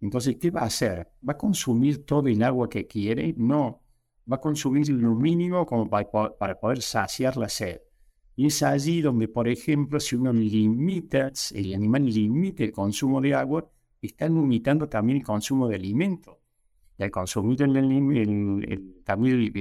Entonces, 0.06 0.38
¿qué 0.40 0.52
va 0.52 0.62
a 0.62 0.66
hacer? 0.66 1.10
¿Va 1.28 1.34
a 1.34 1.38
consumir 1.38 2.06
todo 2.06 2.28
el 2.28 2.44
agua 2.44 2.70
que 2.70 2.86
quiere? 2.86 3.34
No, 3.38 3.82
va 4.32 4.36
a 4.36 4.40
consumir 4.40 4.88
lo 4.90 5.16
mínimo 5.16 5.66
como 5.66 5.90
para, 5.90 6.60
poder 6.60 6.84
saciar 6.84 7.38
la 7.38 7.50
sed. 7.50 7.82
Y 8.36 8.46
es 8.46 8.62
allí 8.62 9.02
donde, 9.02 9.28
por 9.28 9.48
ejemplo, 9.48 10.00
si 10.00 10.16
uno 10.16 10.32
limita, 10.32 11.32
el 11.56 11.74
animal 11.74 12.06
limita 12.06 12.64
el 12.64 12.72
consumo 12.72 13.20
de 13.20 13.34
agua, 13.34 13.68
está 14.00 14.30
limitando 14.30 14.88
también 14.88 15.18
el 15.18 15.26
consumo 15.26 15.68
de 15.68 15.78
alimento. 15.78 16.40
Y 17.00 17.04
al 17.04 17.10
consumir 17.10 17.64
el, 17.64 19.02
también 19.04 19.52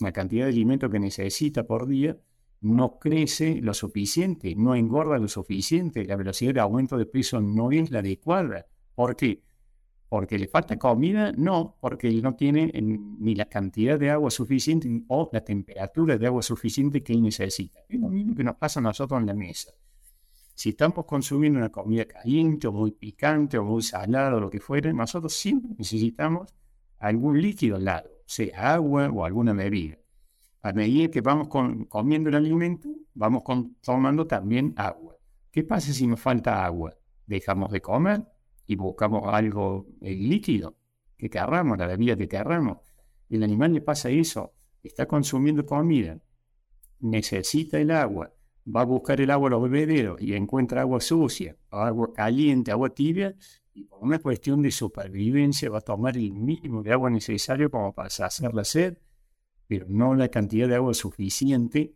la 0.00 0.12
cantidad 0.12 0.46
de 0.46 0.52
alimento 0.52 0.88
que 0.88 0.98
necesita 0.98 1.66
por 1.66 1.86
día, 1.86 2.16
no 2.62 2.98
crece 2.98 3.60
lo 3.60 3.74
suficiente, 3.74 4.54
no 4.56 4.74
engorda 4.74 5.18
lo 5.18 5.28
suficiente, 5.28 6.06
la 6.06 6.16
velocidad 6.16 6.54
de 6.54 6.60
aumento 6.60 6.96
de 6.96 7.04
peso 7.04 7.42
no 7.42 7.70
es 7.70 7.90
la 7.90 7.98
adecuada. 7.98 8.66
¿Por 8.94 9.14
qué? 9.14 9.42
Porque 10.08 10.38
le 10.38 10.48
falta 10.48 10.78
comida, 10.78 11.32
no, 11.36 11.76
porque 11.80 12.08
él 12.08 12.22
no 12.22 12.34
tiene 12.34 12.72
ni 12.82 13.34
la 13.34 13.44
cantidad 13.46 13.98
de 13.98 14.10
agua 14.10 14.30
suficiente 14.30 14.88
o 15.08 15.28
la 15.32 15.44
temperatura 15.44 16.16
de 16.16 16.26
agua 16.26 16.42
suficiente 16.42 17.02
que 17.02 17.12
él 17.12 17.22
necesita. 17.22 17.80
Es 17.88 18.00
lo 18.00 18.08
mismo 18.08 18.34
que 18.34 18.44
nos 18.44 18.56
pasa 18.56 18.80
a 18.80 18.82
nosotros 18.82 19.20
en 19.20 19.26
la 19.26 19.34
mesa. 19.34 19.72
Si 20.54 20.70
estamos 20.70 21.04
consumiendo 21.04 21.58
una 21.58 21.68
comida 21.68 22.04
caliente 22.06 22.66
o 22.66 22.72
muy 22.72 22.90
picante 22.90 23.58
o 23.58 23.64
muy 23.64 23.82
salada 23.82 24.34
o 24.34 24.40
lo 24.40 24.50
que 24.50 24.60
fuera, 24.60 24.92
nosotros 24.92 25.32
siempre 25.34 25.72
necesitamos 25.78 26.54
algún 26.98 27.40
líquido 27.40 27.76
al 27.76 27.84
lado, 27.84 28.10
sea 28.24 28.74
agua 28.74 29.08
o 29.08 29.24
alguna 29.24 29.52
bebida. 29.52 29.98
A 30.62 30.72
medida 30.72 31.10
que 31.10 31.20
vamos 31.20 31.48
comiendo 31.88 32.30
el 32.30 32.34
alimento, 32.34 32.88
vamos 33.14 33.42
tomando 33.82 34.26
también 34.26 34.72
agua. 34.76 35.16
¿Qué 35.50 35.62
pasa 35.62 35.92
si 35.92 36.06
nos 36.06 36.18
falta 36.18 36.64
agua? 36.64 36.96
¿Dejamos 37.26 37.70
de 37.70 37.80
comer? 37.80 38.26
Y 38.68 38.76
buscamos 38.76 39.22
algo 39.32 39.86
líquido 40.00 40.76
que 41.16 41.28
querramos, 41.28 41.78
la 41.78 41.86
bebida 41.86 42.16
que 42.16 42.28
querramos. 42.28 42.78
El 43.30 43.42
animal 43.42 43.72
le 43.72 43.80
pasa 43.80 44.10
eso, 44.10 44.52
está 44.82 45.06
consumiendo 45.06 45.64
comida, 45.64 46.20
necesita 47.00 47.80
el 47.80 47.90
agua, 47.90 48.32
va 48.64 48.82
a 48.82 48.84
buscar 48.84 49.20
el 49.22 49.30
agua 49.30 49.48
a 49.48 49.52
los 49.52 49.62
bebederos 49.62 50.20
y 50.20 50.34
encuentra 50.34 50.82
agua 50.82 51.00
sucia, 51.00 51.56
agua 51.70 52.12
caliente, 52.12 52.70
agua 52.70 52.90
tibia, 52.90 53.34
y 53.72 53.84
por 53.84 54.00
una 54.02 54.18
cuestión 54.18 54.60
de 54.60 54.70
supervivencia 54.70 55.70
va 55.70 55.78
a 55.78 55.82
tomar 55.82 56.18
el 56.18 56.32
mínimo 56.32 56.82
de 56.82 56.92
agua 56.92 57.08
necesario 57.08 57.70
como 57.70 57.94
para 57.94 58.10
saciar 58.10 58.52
la 58.52 58.64
sed, 58.64 58.98
pero 59.66 59.86
no 59.88 60.14
la 60.14 60.28
cantidad 60.28 60.68
de 60.68 60.74
agua 60.74 60.92
suficiente. 60.92 61.94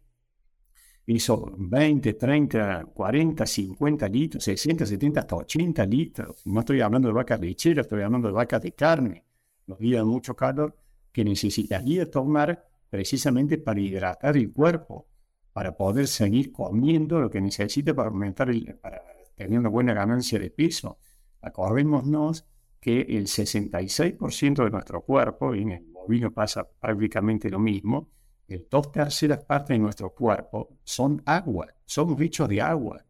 Hizo 1.06 1.52
20, 1.56 2.14
30, 2.14 2.84
40, 2.94 3.44
50 3.44 4.08
litros, 4.08 4.44
60, 4.44 4.86
70, 4.86 5.20
hasta 5.20 5.36
80 5.36 5.86
litros. 5.86 6.42
No 6.46 6.60
estoy 6.60 6.80
hablando 6.80 7.08
de 7.08 7.14
vacas 7.14 7.40
lecheras, 7.40 7.86
estoy 7.86 8.02
hablando 8.02 8.28
de 8.28 8.34
vacas 8.34 8.62
de 8.62 8.72
carne. 8.72 9.24
Los 9.66 9.78
días 9.78 10.00
de 10.00 10.04
mucho 10.04 10.36
calor 10.36 10.76
que 11.10 11.24
necesitaría 11.24 12.10
tomar 12.10 12.68
precisamente 12.88 13.58
para 13.58 13.80
hidratar 13.80 14.36
el 14.36 14.52
cuerpo, 14.52 15.08
para 15.52 15.76
poder 15.76 16.06
seguir 16.06 16.52
comiendo 16.52 17.20
lo 17.20 17.30
que 17.30 17.40
necesita 17.40 17.94
para 17.94 18.08
aumentar, 18.08 18.50
el, 18.50 18.76
para 18.76 19.02
tener 19.34 19.58
una 19.58 19.68
buena 19.68 19.94
ganancia 19.94 20.38
de 20.38 20.50
peso. 20.50 20.98
Acordémonos 21.40 22.46
que 22.80 23.00
el 23.00 23.26
66% 23.26 24.64
de 24.64 24.70
nuestro 24.70 25.02
cuerpo, 25.02 25.54
y 25.54 25.62
en 25.62 25.70
el 25.70 25.84
bovino 25.84 26.32
pasa 26.32 26.68
prácticamente 26.68 27.48
lo 27.48 27.58
mismo, 27.58 28.10
el 28.48 28.66
dos 28.70 28.92
terceras 28.92 29.44
partes 29.44 29.70
de 29.70 29.78
nuestro 29.78 30.10
cuerpo 30.10 30.76
son 30.84 31.22
agua, 31.24 31.68
somos 31.84 32.16
bichos 32.16 32.48
de 32.48 32.60
agua. 32.60 33.04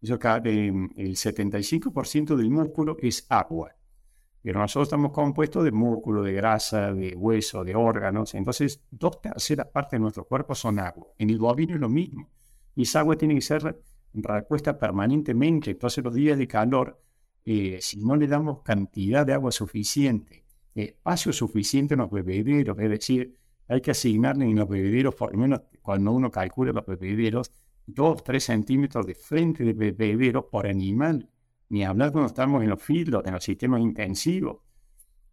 Eso, 0.00 0.14
el 0.14 1.16
75% 1.16 2.36
del 2.36 2.50
músculo 2.50 2.96
es 3.00 3.24
agua. 3.28 3.76
Pero 4.42 4.58
nosotros 4.58 4.88
estamos 4.88 5.12
compuestos 5.12 5.62
de 5.62 5.70
músculo, 5.70 6.22
de 6.22 6.32
grasa, 6.32 6.92
de 6.92 7.14
hueso, 7.14 7.62
de 7.62 7.76
órganos. 7.76 8.34
Entonces, 8.34 8.82
dos 8.90 9.20
terceras 9.20 9.68
partes 9.68 9.92
de 9.92 10.00
nuestro 10.00 10.24
cuerpo 10.24 10.56
son 10.56 10.80
agua. 10.80 11.06
En 11.16 11.30
el 11.30 11.38
bovino 11.38 11.74
es 11.74 11.80
lo 11.80 11.88
mismo. 11.88 12.28
Y 12.74 12.82
esa 12.82 13.00
agua 13.00 13.16
tiene 13.16 13.36
que 13.36 13.40
ser 13.40 13.80
repuesta 14.12 14.76
permanentemente. 14.76 15.70
Entonces, 15.70 16.02
los 16.02 16.12
días 16.12 16.36
de 16.36 16.48
calor, 16.48 17.00
eh, 17.44 17.78
si 17.80 17.98
no 17.98 18.16
le 18.16 18.26
damos 18.26 18.62
cantidad 18.62 19.24
de 19.24 19.34
agua 19.34 19.52
suficiente, 19.52 20.44
espacio 20.74 21.32
suficiente 21.32 21.94
en 21.94 22.00
los 22.00 22.10
bebederos, 22.10 22.76
es 22.80 22.90
decir, 22.90 23.36
hay 23.68 23.80
que 23.80 23.92
asignarle 23.92 24.44
en 24.44 24.56
los 24.56 24.68
bebederos, 24.68 25.14
por 25.14 25.32
lo 25.32 25.38
menos 25.38 25.62
cuando 25.80 26.12
uno 26.12 26.30
calcula 26.30 26.72
los 26.72 26.86
bebederos, 26.86 27.50
dos, 27.86 28.22
tres 28.22 28.44
centímetros 28.44 29.06
de 29.06 29.14
frente 29.14 29.64
de 29.64 29.72
bebedero 29.72 30.48
por 30.48 30.66
animal 30.66 31.28
ni 31.72 31.84
hablar 31.84 32.12
cuando 32.12 32.28
estamos 32.28 32.62
en 32.62 32.68
los 32.68 32.82
fields, 32.82 33.22
en 33.24 33.32
los 33.32 33.42
sistemas 33.42 33.80
intensivos, 33.80 34.58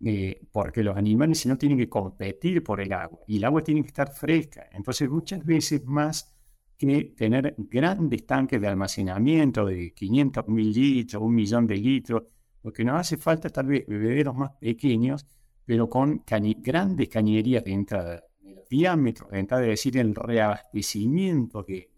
eh, 0.02 0.48
porque 0.54 0.82
los 0.84 0.96
animales 0.96 1.46
no 1.46 1.58
tienen 1.58 1.78
que 1.78 1.90
competir 1.90 2.64
por 2.64 2.80
el 2.80 2.94
agua 2.94 3.20
y 3.28 3.38
el 3.38 3.44
agua 3.44 3.62
tiene 3.62 3.82
que 3.82 3.90
estar 3.90 4.10
fresca. 4.10 4.70
Entonces, 4.72 5.10
muchas 5.10 5.44
veces 5.44 5.84
más 5.86 6.34
que 6.78 7.14
tener 7.18 7.56
grandes 7.58 8.26
tanques 8.26 8.62
de 8.62 8.68
almacenamiento 8.70 9.66
de 9.66 9.94
500 9.94 10.48
mil 10.48 10.72
litros, 10.72 11.22
un 11.22 11.36
millón 11.36 11.68
de 11.68 11.76
litros, 11.76 12.24
lo 12.64 12.72
que 12.72 12.86
nos 12.86 13.02
hace 13.02 13.18
falta 13.18 13.50
tal 13.50 13.68
vez 13.68 13.86
bebederos 13.86 14.34
más 14.34 14.52
pequeños, 14.62 15.26
pero 15.70 15.88
con 15.88 16.24
grandes 16.64 17.10
cañerías 17.10 17.64
de 17.64 17.74
entrada, 17.74 18.24
diámetro 18.72 19.28
de 19.28 19.38
entrada, 19.38 19.62
es 19.66 19.70
decir, 19.70 19.98
el 19.98 20.16
reabastecimiento, 20.16 21.64
que, 21.64 21.92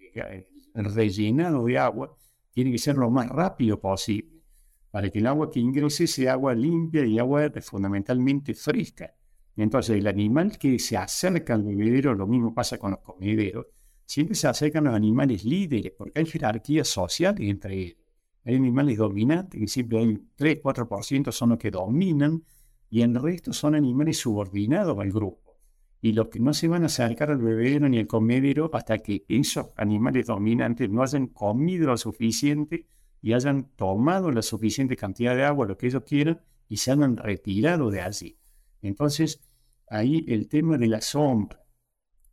el 0.76 0.94
rellenado 0.94 1.64
de 1.64 1.78
agua, 1.78 2.14
tiene 2.52 2.74
que 2.74 2.78
ser 2.78 2.98
lo 2.98 3.10
más 3.10 3.30
rápido 3.30 3.80
posible, 3.80 4.42
para 4.92 5.10
que 5.10 5.20
el 5.20 5.28
agua 5.28 5.50
que 5.50 5.62
ingrese 5.62 6.06
sea 6.06 6.34
agua 6.34 6.54
limpia 6.54 7.06
y 7.06 7.18
agua 7.18 7.50
fundamentalmente 7.62 8.54
fresca. 8.56 9.16
Entonces, 9.56 9.96
el 9.96 10.08
animal 10.08 10.58
que 10.58 10.78
se 10.78 10.98
acerca 10.98 11.54
al 11.54 11.64
bebedero, 11.64 12.14
lo 12.14 12.28
mismo 12.28 12.54
pasa 12.54 12.78
con 12.78 12.92
los 12.92 13.00
comederos, 13.00 13.68
siempre 14.06 14.36
se 14.36 14.50
acercan 14.50 14.84
los 14.84 14.94
animales 14.94 15.46
líderes, 15.46 15.94
porque 15.98 16.20
hay 16.20 16.26
jerarquía 16.26 16.84
social 16.84 17.36
entre 17.40 17.84
ellos. 17.84 17.98
Hay 18.44 18.56
animales 18.56 18.98
dominantes, 18.98 19.58
que 19.58 19.68
siempre 19.68 20.00
hay 20.00 20.20
3-4% 20.38 21.32
son 21.32 21.52
los 21.52 21.58
que 21.58 21.72
dominan, 21.72 22.44
y 22.92 23.02
el 23.02 23.16
resto 23.16 23.54
son 23.54 23.74
animales 23.74 24.20
subordinados 24.20 25.00
al 25.00 25.12
grupo 25.12 25.52
y 26.02 26.14
los 26.14 26.28
que 26.28 26.40
no 26.40 26.54
se 26.54 26.68
van 26.68 26.84
a 26.84 26.88
acercar 26.88 27.32
al 27.32 27.38
bebedero 27.38 27.88
ni 27.88 28.00
al 28.00 28.08
comedero 28.08 28.70
hasta 28.74 28.98
que 29.00 29.24
esos 29.30 29.68
animales 29.78 30.28
dominantes 30.28 30.90
no 30.90 31.02
hayan 31.02 31.28
comido 31.28 31.88
lo 31.88 31.98
suficiente 31.98 32.88
y 33.22 33.34
hayan 33.34 33.70
tomado 33.76 34.32
la 34.32 34.42
suficiente 34.42 34.98
cantidad 34.98 35.36
de 35.36 35.44
agua, 35.44 35.68
lo 35.68 35.78
que 35.78 35.88
ellos 35.88 36.04
quieran, 36.04 36.42
y 36.68 36.78
se 36.78 36.92
hayan 36.92 37.18
retirado 37.18 37.92
de 37.92 38.02
allí. 38.02 38.38
Entonces, 38.82 39.40
ahí 39.88 40.26
el 40.28 40.48
tema 40.48 40.78
de 40.78 40.88
la 40.88 41.02
sombra, 41.02 41.64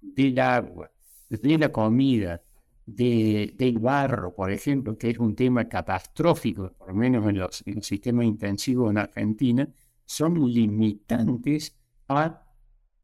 del 0.00 0.38
agua, 0.38 0.90
de 1.28 1.58
la 1.58 1.70
comida, 1.70 2.42
de, 2.86 3.52
del 3.54 3.78
barro, 3.78 4.34
por 4.34 4.50
ejemplo, 4.50 4.96
que 4.96 5.10
es 5.10 5.18
un 5.18 5.34
tema 5.36 5.68
catastrófico, 5.68 6.72
por 6.72 6.88
lo 6.88 6.94
menos 6.94 7.28
en 7.28 7.38
los, 7.38 7.62
en 7.66 7.74
los 7.76 7.86
sistemas 7.86 8.24
intensivos 8.24 8.90
en 8.90 8.96
Argentina, 8.96 9.68
son 10.08 10.50
limitantes 10.50 11.76
a 12.08 12.42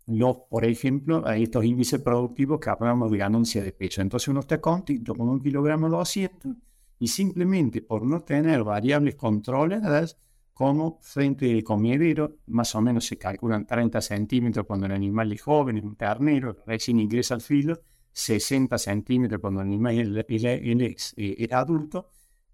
los, 0.07 0.37
por 0.49 0.65
ejemplo, 0.65 1.23
a 1.27 1.37
estos 1.37 1.63
índices 1.63 2.01
productivos 2.01 2.59
que 2.59 2.71
hablamos 2.71 3.11
de 3.11 3.19
ganancia 3.19 3.63
de 3.63 3.73
peso. 3.73 4.01
Entonces 4.01 4.29
uno 4.29 4.41
está 4.41 4.59
contento 4.59 5.15
con 5.15 5.29
un 5.29 5.39
kilogramo 5.39 5.91
200 5.91 6.57
y 6.99 7.09
simplemente 7.09 7.83
por 7.83 8.07
no 8.07 8.23
tener 8.23 8.65
variables 8.65 9.17
controladas, 9.17 10.19
como 10.55 10.99
frente 11.03 11.47
del 11.47 11.63
comedero, 11.63 12.39
más 12.47 12.75
o 12.75 12.81
menos 12.81 13.05
se 13.07 13.19
calculan 13.19 13.67
30 13.67 14.01
centímetros 14.01 14.65
cuando 14.67 14.87
el 14.87 14.93
animal 14.93 15.31
es 15.33 15.43
joven, 15.43 15.77
es 15.77 15.85
un 15.85 15.97
ternero, 15.97 16.57
recién 16.65 17.01
ingresa 17.01 17.35
al 17.35 17.43
filo, 17.43 17.81
60 18.13 18.79
centímetros 18.79 19.41
cuando 19.41 19.61
el 19.61 19.67
animal 19.67 20.25
es, 20.29 21.15
eh, 21.17 21.49
adulto, 21.51 22.09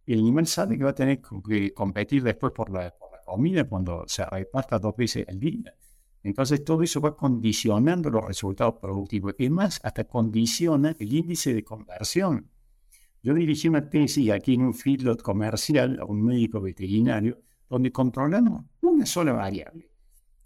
el 0.07 0.19
animal 0.19 0.47
sabe 0.47 0.77
que 0.79 0.85
va 0.85 0.91
a 0.91 0.95
tener 0.95 1.21
que 1.21 1.73
competir 1.73 2.23
después 2.23 2.53
por 2.53 2.71
la, 2.71 2.91
por 2.91 3.10
la 3.10 3.10
comida 3.31 3.65
cuando 3.65 4.05
se 4.09 4.25
reparta 4.25 4.79
dos 4.79 4.97
veces 4.97 5.25
al 5.29 5.39
día. 5.39 5.73
Entonces 6.23 6.65
todo 6.65 6.83
eso 6.83 7.01
va 7.01 7.17
condicionando 7.17 8.11
los 8.11 8.25
resultados 8.25 8.75
productivos 8.81 9.35
y 9.39 9.49
más 9.49 9.81
hasta 9.85 10.05
condiciona 10.05 10.95
el 10.99 11.13
índice 11.13 11.55
de 11.55 11.63
conversión. 11.63 12.51
Yo 13.23 13.35
dirigí 13.35 13.69
una 13.69 13.89
tesis 13.89 14.31
aquí 14.31 14.55
en 14.55 14.63
un 14.63 14.75
feedlot 14.75 15.23
comercial 15.23 15.99
a 16.01 16.05
un 16.05 16.23
médico 16.23 16.61
veterinario 16.61 17.39
donde 17.69 17.93
controlamos 17.93 18.65
una 18.83 19.07
sola 19.07 19.33
variable. 19.33 19.89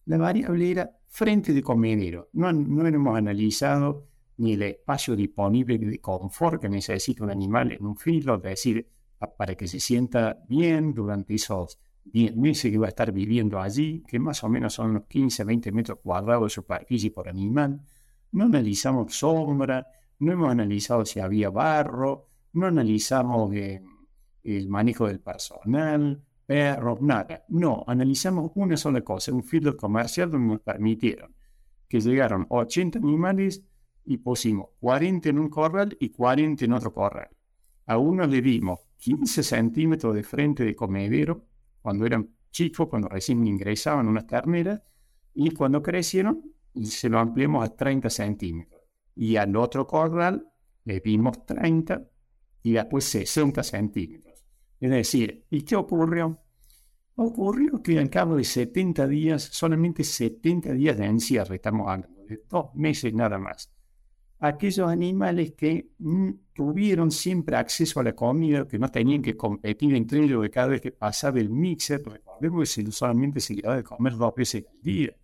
La 0.04 0.18
variable 0.18 0.70
era 0.70 0.90
frente 1.08 1.54
de 1.54 1.62
comedero. 1.62 2.28
No, 2.34 2.52
no 2.52 2.86
hemos 2.86 3.16
analizado 3.16 4.08
ni 4.36 4.52
el 4.52 4.62
espacio 4.62 5.16
disponible 5.16 5.78
de 5.78 6.00
confort 6.00 6.60
que 6.60 6.68
necesita 6.68 7.24
un 7.24 7.30
animal 7.30 7.72
en 7.72 7.86
un 7.86 7.96
feedlot, 7.96 8.44
es 8.44 8.50
decir, 8.50 8.86
para 9.38 9.54
que 9.54 9.66
se 9.66 9.80
sienta 9.80 10.38
bien 10.48 10.92
durante 10.92 11.34
esos 11.34 11.78
10 12.04 12.36
meses 12.36 12.70
que 12.70 12.78
va 12.78 12.86
a 12.86 12.88
estar 12.90 13.12
viviendo 13.12 13.60
allí, 13.60 14.02
que 14.06 14.18
más 14.18 14.44
o 14.44 14.48
menos 14.48 14.74
son 14.74 14.90
unos 14.90 15.04
15, 15.06 15.44
20 15.44 15.72
metros 15.72 15.98
cuadrados 16.02 16.44
de 16.44 16.50
superficie 16.50 17.10
por 17.10 17.28
animal. 17.28 17.80
No 18.32 18.44
analizamos 18.44 19.16
sombra, 19.16 19.86
no 20.18 20.32
hemos 20.32 20.50
analizado 20.50 21.04
si 21.04 21.20
había 21.20 21.50
barro, 21.50 22.28
no 22.52 22.66
analizamos 22.66 23.52
el 23.54 24.68
manejo 24.68 25.06
del 25.06 25.20
personal, 25.20 26.22
perros, 26.46 27.00
nada. 27.00 27.44
No, 27.48 27.84
analizamos 27.86 28.52
una 28.54 28.76
sola 28.76 29.00
cosa, 29.02 29.32
un 29.32 29.42
field 29.42 29.76
comercial 29.76 30.30
donde 30.30 30.54
nos 30.54 30.60
permitieron 30.60 31.34
que 31.88 32.00
llegaron 32.00 32.46
80 32.48 32.98
animales 32.98 33.64
y 34.04 34.18
pusimos 34.18 34.70
40 34.80 35.28
en 35.28 35.38
un 35.38 35.48
corral 35.48 35.96
y 36.00 36.10
40 36.10 36.64
en 36.64 36.72
otro 36.72 36.92
corral. 36.92 37.28
A 37.86 37.98
uno 37.98 38.26
le 38.26 38.42
dimos 38.42 38.80
15 38.96 39.42
centímetros 39.42 40.14
de 40.14 40.22
frente 40.22 40.64
de 40.64 40.74
comedero 40.74 41.44
cuando 41.84 42.06
eran 42.06 42.30
chicos, 42.50 42.88
cuando 42.88 43.08
recién 43.08 43.46
ingresaban 43.46 44.08
unas 44.08 44.26
terneras, 44.26 44.80
y 45.34 45.50
cuando 45.50 45.82
crecieron 45.82 46.42
se 46.82 47.10
lo 47.10 47.18
ampliamos 47.18 47.62
a 47.62 47.76
30 47.76 48.08
centímetros. 48.08 48.80
Y 49.14 49.36
al 49.36 49.54
otro 49.54 49.86
corral 49.86 50.48
le 50.84 51.00
dimos 51.00 51.44
30 51.44 52.02
y 52.62 52.72
después 52.72 53.04
60 53.04 53.62
centímetros. 53.62 54.46
Es 54.80 54.90
decir, 54.90 55.44
¿y 55.50 55.60
qué 55.60 55.76
ocurrió? 55.76 56.40
Ocurrió 57.16 57.82
que 57.82 57.98
al 57.98 58.08
cabo 58.08 58.36
de 58.36 58.44
70 58.44 59.06
días, 59.06 59.42
solamente 59.42 60.02
70 60.02 60.72
días 60.72 60.96
de 60.96 61.04
encierro, 61.04 61.54
estamos 61.54 61.86
hablando 61.86 62.24
de 62.24 62.44
dos 62.48 62.74
meses 62.74 63.12
nada 63.12 63.38
más, 63.38 63.73
aquellos 64.46 64.90
animales 64.90 65.52
que 65.56 65.88
mm, 65.98 66.30
tuvieron 66.52 67.10
siempre 67.10 67.56
acceso 67.56 68.00
a 68.00 68.02
la 68.02 68.14
comida, 68.14 68.68
que 68.68 68.78
no 68.78 68.90
tenían 68.90 69.22
que 69.22 69.36
competir 69.36 69.94
entre 69.94 70.22
ellos 70.22 70.42
de 70.42 70.50
cada 70.50 70.68
vez 70.68 70.82
que 70.82 70.92
pasaba 70.92 71.40
el 71.40 71.48
mixer, 71.48 72.02
recordemos 72.04 72.74
que 72.74 72.92
solamente 72.92 73.40
se 73.40 73.54
iba 73.54 73.74
de 73.74 73.82
comer 73.82 74.16
dos 74.16 74.34
veces 74.34 74.64
al 74.70 74.82
día. 74.82 75.16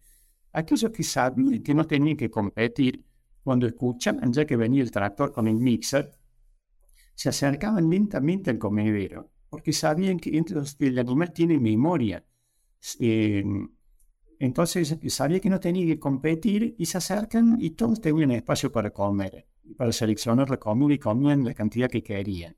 Aquellos 0.53 0.91
que 0.91 1.03
sabían 1.03 1.63
que 1.63 1.75
no 1.75 1.85
tenían 1.87 2.17
que 2.17 2.31
competir, 2.31 3.05
cuando 3.45 3.67
escuchaban 3.67 4.33
ya 4.33 4.47
que 4.47 4.57
venía 4.57 4.83
el 4.83 4.91
tractor 4.91 5.33
con 5.33 5.47
el 5.49 5.57
mixer, 5.57 6.11
se 7.15 7.29
acercaban 7.29 7.91
lentamente 7.91 8.51
al 8.51 8.59
comedero, 8.59 9.31
porque 9.51 9.75
sabían 9.75 10.19
que, 10.19 10.35
entre 10.37 10.61
el 10.79 10.99
animal 10.99 11.31
tiene 11.33 11.61
memoria. 11.61 12.25
Eh, 12.99 13.45
Entonces 14.41 14.97
sabía 15.09 15.39
que 15.39 15.51
no 15.51 15.61
tenía 15.61 15.85
que 15.85 16.01
competir 16.01 16.75
y 16.79 16.87
se 16.87 16.97
acercan 16.97 17.59
y 17.61 17.71
todos 17.73 18.01
tenían 18.01 18.31
espacio 18.31 18.73
para 18.73 18.91
comer, 18.91 19.47
para 19.77 19.93
seleccionar 19.93 20.49
la 20.49 20.57
comida 20.57 20.95
y 20.95 20.99
comían 20.99 21.45
la 21.45 21.53
cantidad 21.53 21.91
que 21.91 22.03
querían. 22.03 22.57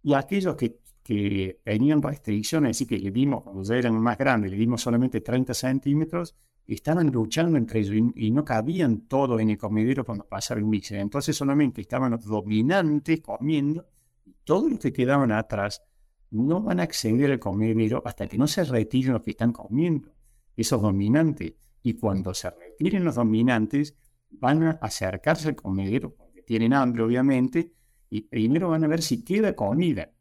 Y 0.00 0.14
aquellos 0.14 0.54
que, 0.54 0.78
que 1.02 1.60
tenían 1.64 2.00
restricciones, 2.00 2.70
así 2.70 2.86
que 2.86 3.00
le 3.00 3.10
dimos, 3.10 3.42
cuando 3.42 3.74
eran 3.74 4.00
más 4.00 4.16
grandes, 4.16 4.52
le 4.52 4.56
dimos 4.56 4.80
solamente 4.80 5.20
30 5.20 5.54
centímetros, 5.54 6.36
estaban 6.68 7.10
luchando 7.10 7.58
entre 7.58 7.80
ellos 7.80 8.12
y, 8.14 8.30
no 8.30 8.44
cabían 8.44 9.08
todos 9.08 9.40
en 9.40 9.50
el 9.50 9.58
comedero 9.58 10.04
cuando 10.04 10.24
pasaba 10.24 10.60
el 10.60 10.66
mixer. 10.66 11.00
Entonces 11.00 11.34
solamente 11.34 11.80
estaban 11.80 12.12
los 12.12 12.24
dominantes 12.24 13.20
comiendo 13.22 13.88
y 14.24 14.36
todos 14.44 14.70
los 14.70 14.78
que 14.78 14.92
quedaban 14.92 15.32
atrás 15.32 15.82
no 16.30 16.62
van 16.62 16.78
a 16.78 16.84
acceder 16.84 17.32
al 17.32 17.40
comedero 17.40 18.02
hasta 18.06 18.28
que 18.28 18.38
no 18.38 18.46
se 18.46 18.62
retiren 18.62 19.14
los 19.14 19.22
que 19.22 19.32
están 19.32 19.50
comiendo 19.50 20.12
esos 20.58 20.82
dominantes. 20.82 21.54
Y 21.82 21.94
cuando 21.94 22.34
se 22.34 22.50
retiren 22.50 23.04
los 23.04 23.14
dominantes, 23.14 23.96
van 24.30 24.62
a 24.64 24.70
acercarse 24.82 25.48
al 25.48 25.56
comedero, 25.56 26.14
porque 26.14 26.42
tienen 26.42 26.72
hambre, 26.74 27.02
obviamente, 27.04 27.72
y 28.10 28.22
primero 28.22 28.70
van 28.70 28.84
a 28.84 28.88
ver 28.88 29.00
si 29.00 29.24
queda 29.24 29.54
comida. 29.54 30.12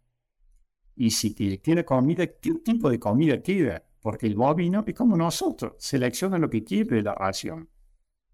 Y 0.96 1.12
si 1.12 1.34
queda 1.34 1.84
comida, 1.84 2.28
¿qué 2.28 2.54
tipo 2.64 2.90
de 2.90 3.00
comida 3.00 3.42
queda? 3.42 3.84
Porque 4.02 4.28
el 4.28 4.36
bovino 4.36 4.84
es 4.86 4.94
como 4.94 5.18
nosotros, 5.18 5.74
selecciona 5.80 6.38
lo 6.38 6.50
que 6.50 6.64
quiere 6.64 6.98
de 6.98 7.04
la 7.04 7.16
ración. 7.16 7.70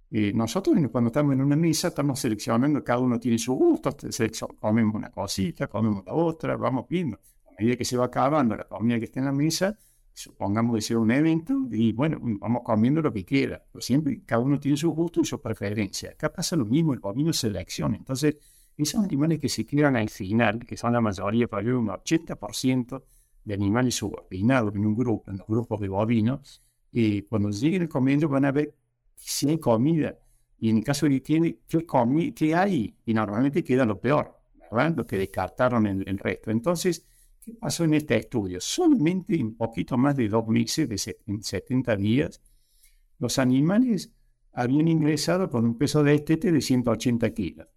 Y 0.10 0.32
nosotros 0.34 0.78
cuando 0.92 1.08
estamos 1.08 1.34
en 1.34 1.42
una 1.42 1.56
mesa 1.56 1.88
estamos 1.88 2.20
seleccionando, 2.20 2.84
cada 2.84 3.00
uno 3.00 3.20
tiene 3.20 3.40
su 3.40 3.54
gusto, 3.56 3.96
comemos 4.60 4.94
una 4.94 5.10
cosita, 5.10 5.68
comemos 5.68 6.06
la 6.06 6.14
otra, 6.14 6.56
vamos 6.56 6.86
viendo. 6.88 7.18
A 7.48 7.52
medida 7.58 7.76
que 7.76 7.86
se 7.86 7.98
va 7.98 8.06
acabando 8.06 8.56
la 8.56 8.66
comida 8.66 9.00
que 9.00 9.06
está 9.06 9.20
en 9.20 9.26
la 9.26 9.32
mesa, 9.32 9.78
supongamos 10.14 10.86
sea 10.86 11.00
un 11.00 11.12
evento 11.12 11.68
y 11.72 11.92
bueno, 11.92 12.20
vamos 12.22 12.62
comiendo 12.64 13.02
lo 13.02 13.12
que 13.12 13.26
quiera. 13.26 13.64
Pero 13.72 13.82
siempre 13.82 14.22
cada 14.26 14.42
uno 14.42 14.60
tiene 14.60 14.78
su 14.78 14.92
gusto 14.92 15.22
y 15.22 15.26
su 15.26 15.42
preferencia. 15.42 16.12
Acá 16.12 16.32
pasa 16.32 16.56
lo 16.56 16.66
mismo, 16.66 16.94
el 16.94 17.00
bovino 17.00 17.34
selecciona. 17.34 17.98
Entonces, 17.98 18.38
esos 18.78 19.04
animales 19.04 19.40
que 19.40 19.50
se 19.50 19.66
quedan 19.66 19.96
al 19.96 20.10
final, 20.10 20.60
que 20.66 20.78
son 20.78 20.94
la 20.94 21.02
mayoría, 21.02 21.48
para 21.48 21.76
un 21.76 21.88
80% 21.88 23.04
de 23.44 23.54
animales 23.54 23.96
subordinados 23.96 24.74
en 24.76 24.86
un 24.86 24.96
grupo, 24.96 25.30
en 25.32 25.38
los 25.38 25.48
grupos 25.48 25.82
de 25.82 25.90
bovinos, 25.90 26.64
y 26.92 27.24
cuando 27.24 27.50
lleguen 27.50 27.88
comiendo 27.88 28.30
van 28.30 28.46
a 28.46 28.52
ver 28.52 28.76
si 29.16 29.50
hay 29.50 29.58
comida. 29.58 30.18
Y 30.58 30.70
en 30.70 30.78
el 30.78 30.84
caso 30.84 31.08
de 31.08 31.14
que 31.14 31.22
tiene, 31.22 31.60
¿qué, 31.68 31.86
qué 32.36 32.56
hay? 32.56 32.96
Y 33.06 33.14
normalmente 33.14 33.64
queda 33.64 33.86
lo 33.86 34.00
peor, 34.00 34.40
¿verdad? 34.72 34.96
Lo 34.96 35.06
que 35.06 35.18
descartaron 35.18 35.86
el 35.86 36.18
resto. 36.20 36.52
Entonces, 36.52 37.06
¿Qué 37.44 37.54
pasó 37.54 37.84
en 37.84 37.94
este 37.94 38.16
estudio? 38.16 38.62
Solamente 38.62 39.36
en 39.36 39.56
poquito 39.56 39.98
más 39.98 40.16
de 40.16 40.30
dos 40.30 40.48
meses, 40.48 40.88
de 40.88 41.18
en 41.26 41.44
70 41.44 41.96
días, 41.98 42.42
los 43.20 43.38
animales 43.38 44.14
habían 44.54 44.88
ingresado 44.88 45.50
con 45.50 45.66
un 45.66 45.78
peso 45.78 46.04
de 46.04 46.16
estete 46.16 46.52
de 46.52 46.62
180 46.62 47.34
kilos. 47.34 47.68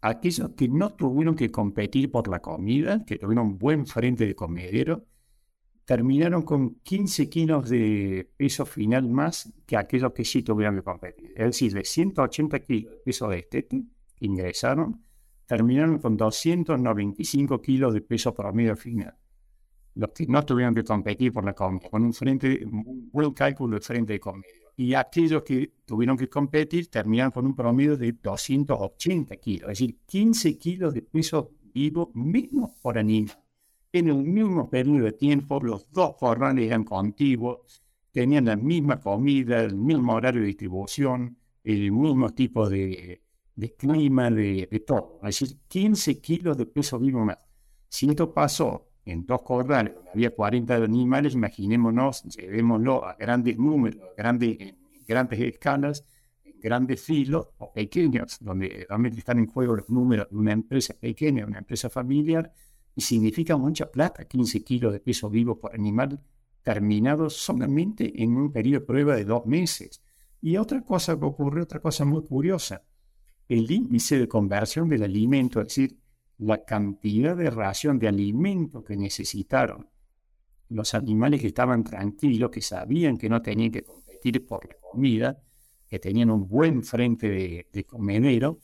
Aquellos 0.00 0.50
que 0.56 0.68
no 0.68 0.94
tuvieron 0.94 1.36
que 1.36 1.50
competir 1.50 2.10
por 2.10 2.26
la 2.26 2.40
comida, 2.40 3.04
que 3.04 3.16
tuvieron 3.16 3.46
un 3.46 3.58
buen 3.58 3.86
frente 3.86 4.26
de 4.26 4.34
comedero, 4.34 5.06
terminaron 5.84 6.42
con 6.42 6.76
15 6.80 7.28
kilos 7.28 7.68
de 7.68 8.32
peso 8.36 8.64
final 8.64 9.08
más 9.08 9.52
que 9.66 9.76
aquellos 9.76 10.12
que 10.12 10.24
sí 10.24 10.42
tuvieron 10.42 10.76
que 10.76 10.82
competir. 10.82 11.32
Es 11.36 11.46
decir, 11.46 11.74
de 11.74 11.84
180 11.84 12.60
kilos 12.60 12.92
de 12.92 12.98
peso 13.04 13.28
de 13.28 13.38
estete 13.38 13.84
ingresaron, 14.20 15.04
terminaron 15.50 15.98
con 15.98 16.16
295 16.16 17.60
kilos 17.60 17.92
de 17.92 18.02
peso 18.02 18.32
promedio 18.32 18.76
final. 18.76 19.12
Los 19.96 20.10
que 20.10 20.24
no 20.28 20.44
tuvieron 20.44 20.72
que 20.76 20.84
competir 20.84 21.32
por 21.32 21.44
la 21.44 21.54
comida, 21.54 21.90
con 21.90 22.04
un, 22.04 22.12
frente, 22.12 22.64
un 22.64 23.10
buen 23.10 23.32
cálculo 23.32 23.74
de 23.74 23.80
frente 23.80 24.12
de 24.12 24.20
comida. 24.20 24.46
Y 24.76 24.94
aquellos 24.94 25.42
que 25.42 25.72
tuvieron 25.84 26.16
que 26.16 26.28
competir 26.28 26.88
terminaron 26.88 27.32
con 27.32 27.46
un 27.46 27.56
promedio 27.56 27.96
de 27.96 28.12
280 28.12 29.36
kilos, 29.38 29.72
es 29.72 29.78
decir, 29.80 29.98
15 30.06 30.56
kilos 30.56 30.94
de 30.94 31.02
peso 31.02 31.50
vivo 31.74 32.12
mismo 32.14 32.76
por 32.80 32.96
animal. 32.96 33.36
En 33.92 34.06
el 34.06 34.22
mismo 34.22 34.70
periodo 34.70 35.06
de 35.06 35.12
tiempo, 35.14 35.58
los 35.60 35.90
dos 35.90 36.14
corrales 36.14 36.64
eran 36.64 36.84
contiguos, 36.84 37.82
tenían 38.12 38.44
la 38.44 38.54
misma 38.54 39.00
comida, 39.00 39.60
el 39.64 39.74
mismo 39.74 40.14
horario 40.14 40.42
de 40.42 40.46
distribución, 40.46 41.36
el 41.64 41.90
mismo 41.90 42.30
tipo 42.30 42.68
de, 42.68 43.20
de 43.60 43.74
clima, 43.74 44.30
de, 44.30 44.84
todo. 44.86 45.20
Es 45.22 45.38
decir, 45.38 45.58
15 45.68 46.20
kilos 46.20 46.56
de 46.56 46.66
peso 46.66 46.98
vivo 46.98 47.24
más. 47.24 47.38
Si 47.88 48.08
esto 48.08 48.32
pasó 48.32 48.88
en 49.04 49.26
dos 49.26 49.42
corrales 49.42 49.94
donde 49.94 50.10
había 50.10 50.34
40 50.34 50.76
animales, 50.76 51.34
imaginémonos, 51.34 52.22
llevémoslo 52.24 53.04
a 53.04 53.14
grandes 53.14 53.58
números, 53.58 54.02
grandes, 54.16 54.74
grandes 55.06 55.40
escalas, 55.40 56.04
grandes 56.60 57.02
filos 57.02 57.48
o 57.58 57.72
pequeños, 57.72 58.38
donde 58.40 58.86
realmente 58.88 59.18
están 59.18 59.38
en 59.38 59.46
juego 59.46 59.76
los 59.76 59.90
números 59.90 60.28
de 60.30 60.36
una 60.36 60.52
empresa 60.52 60.94
pequeña, 60.98 61.46
una 61.46 61.58
empresa 61.58 61.90
familiar, 61.90 62.52
y 62.94 63.02
significa 63.02 63.56
mucha 63.56 63.90
plata, 63.90 64.24
15 64.24 64.64
kilos 64.64 64.92
de 64.92 65.00
peso 65.00 65.28
vivo 65.28 65.58
por 65.58 65.74
animal, 65.74 66.20
terminado 66.62 67.30
solamente 67.30 68.22
en 68.22 68.36
un 68.36 68.52
periodo 68.52 68.80
de 68.80 68.86
prueba 68.86 69.16
de 69.16 69.24
dos 69.24 69.46
meses. 69.46 70.02
Y 70.40 70.56
otra 70.56 70.82
cosa 70.82 71.18
que 71.18 71.24
ocurrió, 71.24 71.64
otra 71.64 71.80
cosa 71.80 72.04
muy 72.04 72.22
curiosa, 72.24 72.82
el 73.50 73.68
índice 73.68 74.16
de 74.16 74.28
conversión 74.28 74.88
del 74.88 75.02
alimento, 75.02 75.60
es 75.60 75.66
decir, 75.66 75.98
la 76.38 76.64
cantidad 76.64 77.36
de 77.36 77.50
ración 77.50 77.98
de 77.98 78.06
alimento 78.06 78.84
que 78.84 78.96
necesitaron 78.96 79.88
los 80.68 80.94
animales 80.94 81.40
que 81.40 81.48
estaban 81.48 81.82
tranquilos, 81.82 82.48
que 82.48 82.62
sabían 82.62 83.18
que 83.18 83.28
no 83.28 83.42
tenían 83.42 83.72
que 83.72 83.82
competir 83.82 84.46
por 84.46 84.68
la 84.68 84.76
comida, 84.80 85.42
que 85.88 85.98
tenían 85.98 86.30
un 86.30 86.46
buen 86.46 86.84
frente 86.84 87.28
de, 87.72 87.84
comedero, 87.84 88.60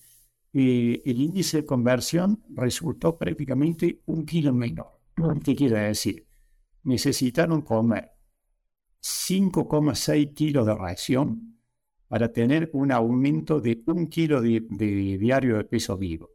el 0.52 1.20
índice 1.20 1.62
de 1.62 1.66
conversión 1.66 2.44
resultó 2.50 3.18
prácticamente 3.18 4.02
un 4.06 4.24
kilo 4.24 4.54
menor. 4.54 5.00
¿Qué 5.42 5.56
quiere 5.56 5.80
decir? 5.80 6.28
Necesitaron 6.84 7.62
comer 7.62 8.12
5,6 9.02 10.32
kilos 10.32 10.64
de 10.64 10.74
ración 10.76 11.55
para 12.08 12.32
tener 12.32 12.70
un 12.72 12.92
aumento 12.92 13.60
de 13.60 13.82
un 13.86 14.06
kilo 14.06 14.40
de, 14.40 14.60
diario 15.18 15.56
de 15.56 15.64
peso 15.64 15.96
vivo. 15.96 16.30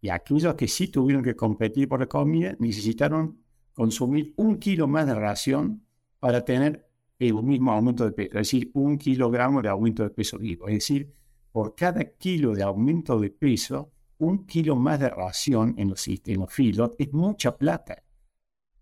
Y 0.00 0.10
aquellos 0.10 0.54
que 0.54 0.68
sí 0.68 0.88
tuvieron 0.88 1.22
que 1.22 1.34
competir 1.34 1.88
por 1.88 2.00
la 2.00 2.06
comida 2.06 2.54
necesitaron 2.58 3.38
consumir 3.72 4.34
un 4.36 4.58
kilo 4.58 4.86
más 4.86 5.06
de 5.06 5.14
ración 5.14 5.82
para 6.18 6.44
tener 6.44 6.86
el 7.18 7.34
mismo 7.42 7.72
aumento 7.72 8.04
de 8.04 8.12
peso, 8.12 8.38
es 8.38 8.50
decir, 8.50 8.70
un 8.74 8.98
kilogramo 8.98 9.62
de 9.62 9.68
aumento 9.68 10.02
de 10.02 10.10
peso 10.10 10.38
vivo. 10.38 10.68
Es 10.68 10.74
decir, 10.74 11.12
por 11.50 11.74
cada 11.74 12.04
kilo 12.04 12.54
de 12.54 12.62
aumento 12.62 13.18
de 13.18 13.30
peso, 13.30 13.92
un 14.18 14.46
kilo 14.46 14.76
más 14.76 15.00
de 15.00 15.08
ración 15.08 15.74
en 15.78 15.90
los 15.90 16.00
sistemas 16.00 16.52
filos 16.52 16.90
es 16.98 17.12
mucha 17.12 17.56
plata. 17.56 18.02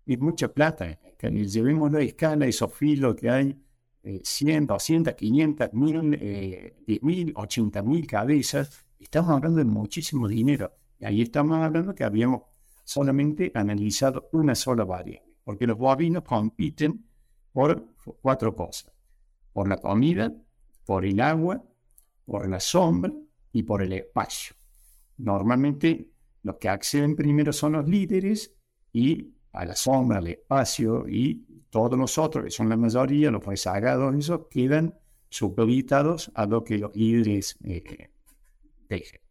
Es 0.05 0.19
mucha 0.19 0.53
plata. 0.53 0.99
Llevemos 1.21 1.91
la 1.91 2.01
escala, 2.01 2.45
esos 2.45 2.73
filos 2.73 3.15
que 3.15 3.29
hay 3.29 3.57
100, 4.03 4.67
200, 4.67 5.13
500, 5.15 5.73
1000, 5.73 6.13
eh, 6.21 6.75
10.000, 6.85 7.33
80.000 7.33 8.05
cabezas, 8.05 8.85
estamos 8.99 9.31
hablando 9.31 9.59
de 9.59 9.65
muchísimo 9.65 10.27
dinero. 10.27 10.73
Y 10.99 11.05
ahí 11.05 11.21
estamos 11.21 11.57
hablando 11.57 11.95
que 11.95 12.03
habíamos 12.03 12.43
solamente 12.83 13.51
analizado 13.55 14.29
una 14.33 14.55
sola 14.55 14.83
variable, 14.83 15.23
porque 15.43 15.67
los 15.67 15.77
bovinos 15.77 16.23
compiten 16.23 17.05
por 17.51 17.95
cuatro 18.21 18.55
cosas, 18.55 18.91
por 19.53 19.67
la 19.67 19.77
comida, 19.77 20.33
por 20.85 21.05
el 21.05 21.21
agua, 21.21 21.63
por 22.25 22.49
la 22.49 22.59
sombra 22.59 23.13
y 23.51 23.63
por 23.63 23.81
el 23.81 23.93
espacio. 23.93 24.55
Normalmente 25.17 26.09
los 26.41 26.57
que 26.57 26.67
acceden 26.67 27.15
primero 27.15 27.53
son 27.53 27.73
los 27.73 27.87
líderes 27.87 28.53
y 28.91 29.32
a 29.53 29.65
la 29.65 29.75
sombra, 29.75 30.17
al 30.17 30.27
espacio 30.27 31.07
y 31.07 31.63
todos 31.69 31.97
nosotros, 31.97 32.45
que 32.45 32.51
son 32.51 32.69
la 32.69 32.77
mayoría, 32.77 33.31
los 33.31 33.45
rezagados, 33.45 34.13
eso, 34.15 34.49
quedan 34.49 34.95
supeditados 35.29 36.31
a 36.35 36.45
lo 36.45 36.63
que 36.63 36.77
los 36.77 36.95
líderes 36.95 37.57
eh, 37.63 38.09
dejen. 38.89 39.21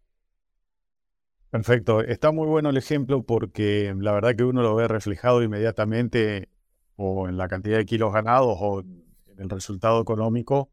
Perfecto, 1.51 2.01
está 2.01 2.33
muy 2.33 2.47
bueno 2.47 2.71
el 2.71 2.77
ejemplo 2.79 3.25
porque 3.25 3.95
la 3.99 4.13
verdad 4.13 4.35
que 4.35 4.45
uno 4.45 4.63
lo 4.63 4.75
ve 4.75 4.89
reflejado 4.89 5.43
inmediatamente 5.43 6.49
o 6.97 7.29
en 7.29 7.37
la 7.37 7.47
cantidad 7.47 7.77
de 7.77 7.85
kilos 7.85 8.13
ganados 8.13 8.57
o 8.59 8.81
en 8.81 9.05
el 9.37 9.51
resultado 9.51 10.01
económico, 10.01 10.71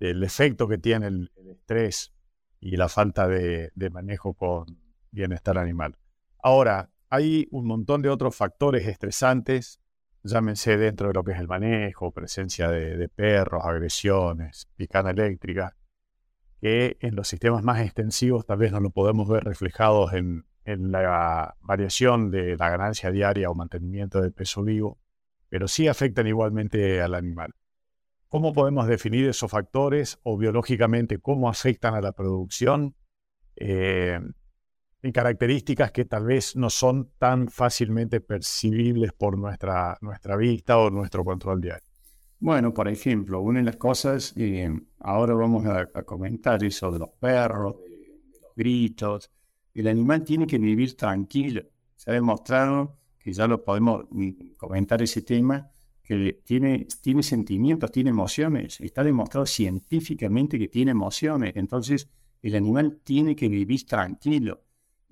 el 0.00 0.22
efecto 0.22 0.68
que 0.68 0.78
tiene 0.78 1.06
el, 1.06 1.30
estrés 1.50 2.12
y 2.60 2.76
la 2.76 2.88
falta 2.88 3.26
de, 3.26 3.70
de 3.74 3.90
manejo 3.90 4.34
con 4.34 4.66
bienestar 5.10 5.56
animal. 5.58 5.96
Ahora, 6.42 6.90
hay 7.12 7.46
un 7.50 7.66
montón 7.66 8.00
de 8.00 8.08
otros 8.08 8.34
factores 8.34 8.88
estresantes 8.88 9.82
llámense 10.24 10.78
dentro 10.78 11.08
de 11.08 11.14
lo 11.14 11.22
que 11.22 11.32
es 11.32 11.40
el 11.40 11.46
manejo, 11.46 12.10
presencia 12.10 12.70
de, 12.70 13.06
perros, 13.10 13.62
agresiones, 13.66 14.66
picana 14.76 15.10
eléctrica, 15.10 15.76
que 16.58 16.96
en 17.00 17.14
los 17.14 17.28
sistemas 17.28 17.62
más 17.62 17.80
extensivos 17.80 18.46
tal 18.46 18.58
vez 18.58 18.72
no 18.72 18.80
lo 18.80 18.90
podemos 18.90 19.28
ver 19.28 19.44
reflejados 19.44 20.14
en, 20.14 20.46
la 20.64 21.54
variación 21.60 22.30
de 22.30 22.56
la 22.56 22.70
ganancia 22.70 23.10
diaria 23.10 23.50
o 23.50 23.54
mantenimiento 23.54 24.22
del 24.22 24.32
peso 24.32 24.62
vivo, 24.62 24.98
pero 25.50 25.68
sí 25.68 25.88
afectan 25.88 26.26
igualmente 26.28 27.02
al 27.02 27.14
animal. 27.14 27.52
¿cómo 28.28 28.54
podemos 28.54 28.86
definir 28.86 29.28
esos 29.28 29.50
factores 29.50 30.18
o 30.22 30.38
biológicamente 30.38 31.18
cómo 31.18 31.50
afectan 31.50 31.94
a 31.94 32.00
la 32.00 32.12
producción? 32.12 32.94
Eh, 33.56 34.18
en 35.02 35.10
características 35.10 35.90
que 35.90 36.04
tal 36.04 36.24
vez 36.26 36.54
no 36.56 36.70
son 36.70 37.10
tan 37.18 37.48
fácilmente 37.48 38.20
percibibles 38.20 39.12
por 39.12 39.36
nuestra, 39.36 39.98
nuestra 40.00 40.36
vista 40.36 40.78
o 40.78 40.90
nuestro 40.90 41.24
control 41.24 41.60
diario. 41.60 41.92
Bueno, 42.38 42.72
por 42.72 42.88
ejemplo, 42.88 43.40
una 43.40 43.60
de 43.60 43.66
las 43.66 43.76
cosas, 43.76 44.32
eh, 44.36 44.68
ahora 45.00 45.34
vamos 45.34 45.66
a, 45.66 45.86
comentar 46.04 46.62
eso 46.64 46.90
de 46.90 46.98
los 47.00 47.10
perros, 47.10 47.76
de, 47.84 48.40
los 48.40 48.52
gritos. 48.56 49.30
El 49.74 49.88
animal 49.88 50.24
tiene 50.24 50.46
que 50.46 50.58
vivir 50.58 50.96
tranquilo. 50.96 51.62
Se 51.96 52.10
ha 52.10 52.14
demostrado 52.14 52.98
que 53.18 53.32
ya 53.32 53.46
lo 53.46 53.62
podemos 53.64 54.06
mm, 54.10 54.54
comentar 54.56 55.00
ese 55.02 55.22
tema, 55.22 55.70
que 56.02 56.40
tiene, 56.44 56.86
tiene 57.00 57.22
sentimientos, 57.22 57.92
tiene 57.92 58.10
emociones. 58.10 58.80
Está 58.80 59.04
demostrado 59.04 59.46
científicamente 59.46 60.58
que 60.58 60.66
tiene 60.68 60.90
emociones. 60.90 61.52
Entonces, 61.54 62.08
el 62.42 62.56
animal 62.56 63.00
tiene 63.04 63.36
que 63.36 63.48
vivir 63.48 63.86
tranquilo. 63.86 64.62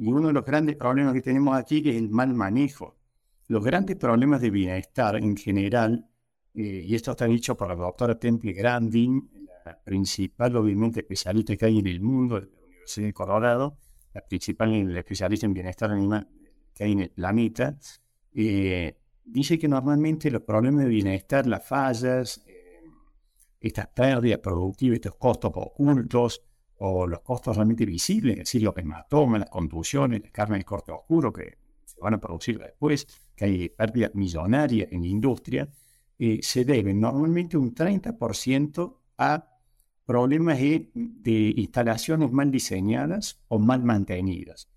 Y 0.00 0.08
uno 0.08 0.28
de 0.28 0.32
los 0.32 0.46
grandes 0.46 0.76
problemas 0.76 1.12
que 1.12 1.20
tenemos 1.20 1.54
aquí 1.54 1.86
es 1.86 1.94
el 1.94 2.08
mal 2.08 2.32
manejo. 2.32 2.96
Los 3.48 3.62
grandes 3.62 3.96
problemas 3.96 4.40
de 4.40 4.48
bienestar 4.48 5.16
en 5.16 5.36
general, 5.36 6.08
eh, 6.54 6.84
y 6.86 6.94
esto 6.94 7.10
está 7.10 7.26
dicho 7.26 7.54
por 7.54 7.68
la 7.68 7.74
doctora 7.74 8.18
Temple 8.18 8.54
Grandin, 8.54 9.30
la 9.62 9.78
principal 9.78 10.56
obviamente 10.56 11.00
especialista 11.00 11.54
que 11.54 11.66
hay 11.66 11.80
en 11.80 11.86
el 11.86 12.00
mundo 12.00 12.40
de 12.40 12.46
la 12.46 12.64
Universidad 12.64 13.06
de 13.08 13.12
Colorado, 13.12 13.76
la 14.14 14.22
principal 14.26 14.96
especialista 14.96 15.44
en 15.44 15.52
bienestar 15.52 15.90
animal 15.90 16.26
que 16.74 16.84
hay 16.84 16.92
en 16.92 17.00
el 17.00 17.10
planeta, 17.10 17.76
eh, 18.32 18.96
dice 19.22 19.58
que 19.58 19.68
normalmente 19.68 20.30
los 20.30 20.40
problemas 20.42 20.84
de 20.84 20.88
bienestar, 20.88 21.46
las 21.46 21.68
fallas, 21.68 22.42
eh, 22.46 22.80
estas 23.60 23.88
pérdidas 23.88 24.38
productivas, 24.38 24.96
estos 24.96 25.16
costos 25.16 25.50
ocultos, 25.54 26.42
o 26.82 27.06
los 27.06 27.20
costos 27.20 27.56
realmente 27.56 27.84
visibles, 27.84 28.32
es 28.32 28.38
decir, 28.40 28.62
los 28.62 28.76
hematomas, 28.76 29.40
las 29.40 29.50
contusiones, 29.50 30.22
las 30.22 30.32
carnes 30.32 30.60
de 30.60 30.64
corte 30.64 30.92
oscuro 30.92 31.32
que 31.32 31.58
se 31.84 32.00
van 32.00 32.14
a 32.14 32.20
producir 32.20 32.58
después, 32.58 33.06
que 33.36 33.44
hay 33.44 33.68
pérdidas 33.68 34.14
millonarias 34.14 34.88
en 34.90 35.02
la 35.02 35.06
industria, 35.08 35.68
eh, 36.18 36.40
se 36.42 36.64
deben 36.64 36.98
normalmente 37.00 37.58
un 37.58 37.74
30% 37.74 38.96
a 39.18 39.46
problemas 40.06 40.58
de, 40.58 41.54
instalaciones 41.56 42.32
mal 42.32 42.50
diseñadas 42.50 43.42
o 43.48 43.58
mal 43.58 43.82
mantenidas. 43.82 44.70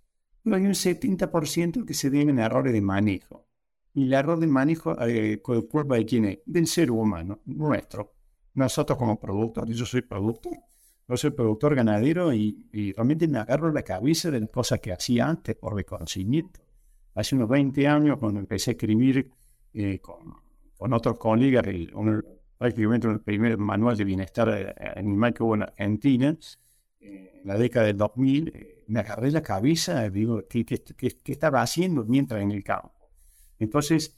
Pero 0.43 0.57
hay 0.57 0.65
un 0.65 0.73
70% 0.73 1.85
que 1.85 1.93
se 1.93 2.09
deben 2.09 2.37
a 2.39 2.45
errores 2.45 2.73
de 2.73 2.81
manejo. 2.81 3.47
Y 3.93 4.03
el 4.03 4.13
error 4.13 4.39
de 4.39 4.47
manejo, 4.47 4.95
eh, 5.07 5.41
culpa 5.41 5.95
de 5.95 6.05
quién 6.05 6.25
es? 6.25 6.39
Del 6.45 6.67
ser 6.67 6.91
humano, 6.91 7.39
nuestro. 7.45 8.13
Nosotros 8.55 8.97
como 8.97 9.19
productores, 9.19 9.77
yo 9.77 9.85
soy 9.85 10.01
productor, 10.01 10.57
yo 11.07 11.17
soy 11.17 11.31
productor 11.31 11.75
ganadero 11.75 12.33
y, 12.33 12.93
realmente 12.95 13.27
me 13.27 13.39
agarro 13.39 13.71
la 13.71 13.83
cabeza 13.83 14.31
de 14.31 14.39
las 14.39 14.49
cosas 14.49 14.79
que 14.79 14.91
hacía 14.91 15.27
antes 15.27 15.55
por 15.55 15.75
reconocimiento. 15.75 16.61
Hace 17.15 17.35
unos 17.35 17.49
20 17.49 17.87
años, 17.87 18.17
cuando 18.19 18.39
empecé 18.39 18.71
a 18.71 18.73
escribir 18.73 19.29
eh, 19.73 19.99
con, 19.99 20.93
otros 20.93 21.17
colegas, 21.17 21.65
prácticamente 22.57 23.07
el 23.07 23.21
primer 23.21 23.57
manual 23.57 23.95
de 23.95 24.03
bienestar 24.03 24.49
eh, 24.49 24.91
animal 24.95 25.33
que 25.33 25.43
hubo 25.43 25.55
en 25.55 25.63
Argentina, 25.63 26.37
eh, 26.99 27.39
en 27.41 27.47
la 27.47 27.57
década 27.57 27.85
del 27.87 27.97
2000, 27.97 28.83
me 28.87 28.99
agarré 28.99 29.31
la 29.31 29.41
cabeza 29.41 30.05
y 30.05 30.09
digo, 30.09 30.41
¿qué, 30.47 30.65
estaba 31.25 31.61
haciendo 31.61 32.05
mientras 32.05 32.41
en 32.41 32.51
el 32.51 32.63
campo? 32.63 32.91
Entonces, 33.59 34.17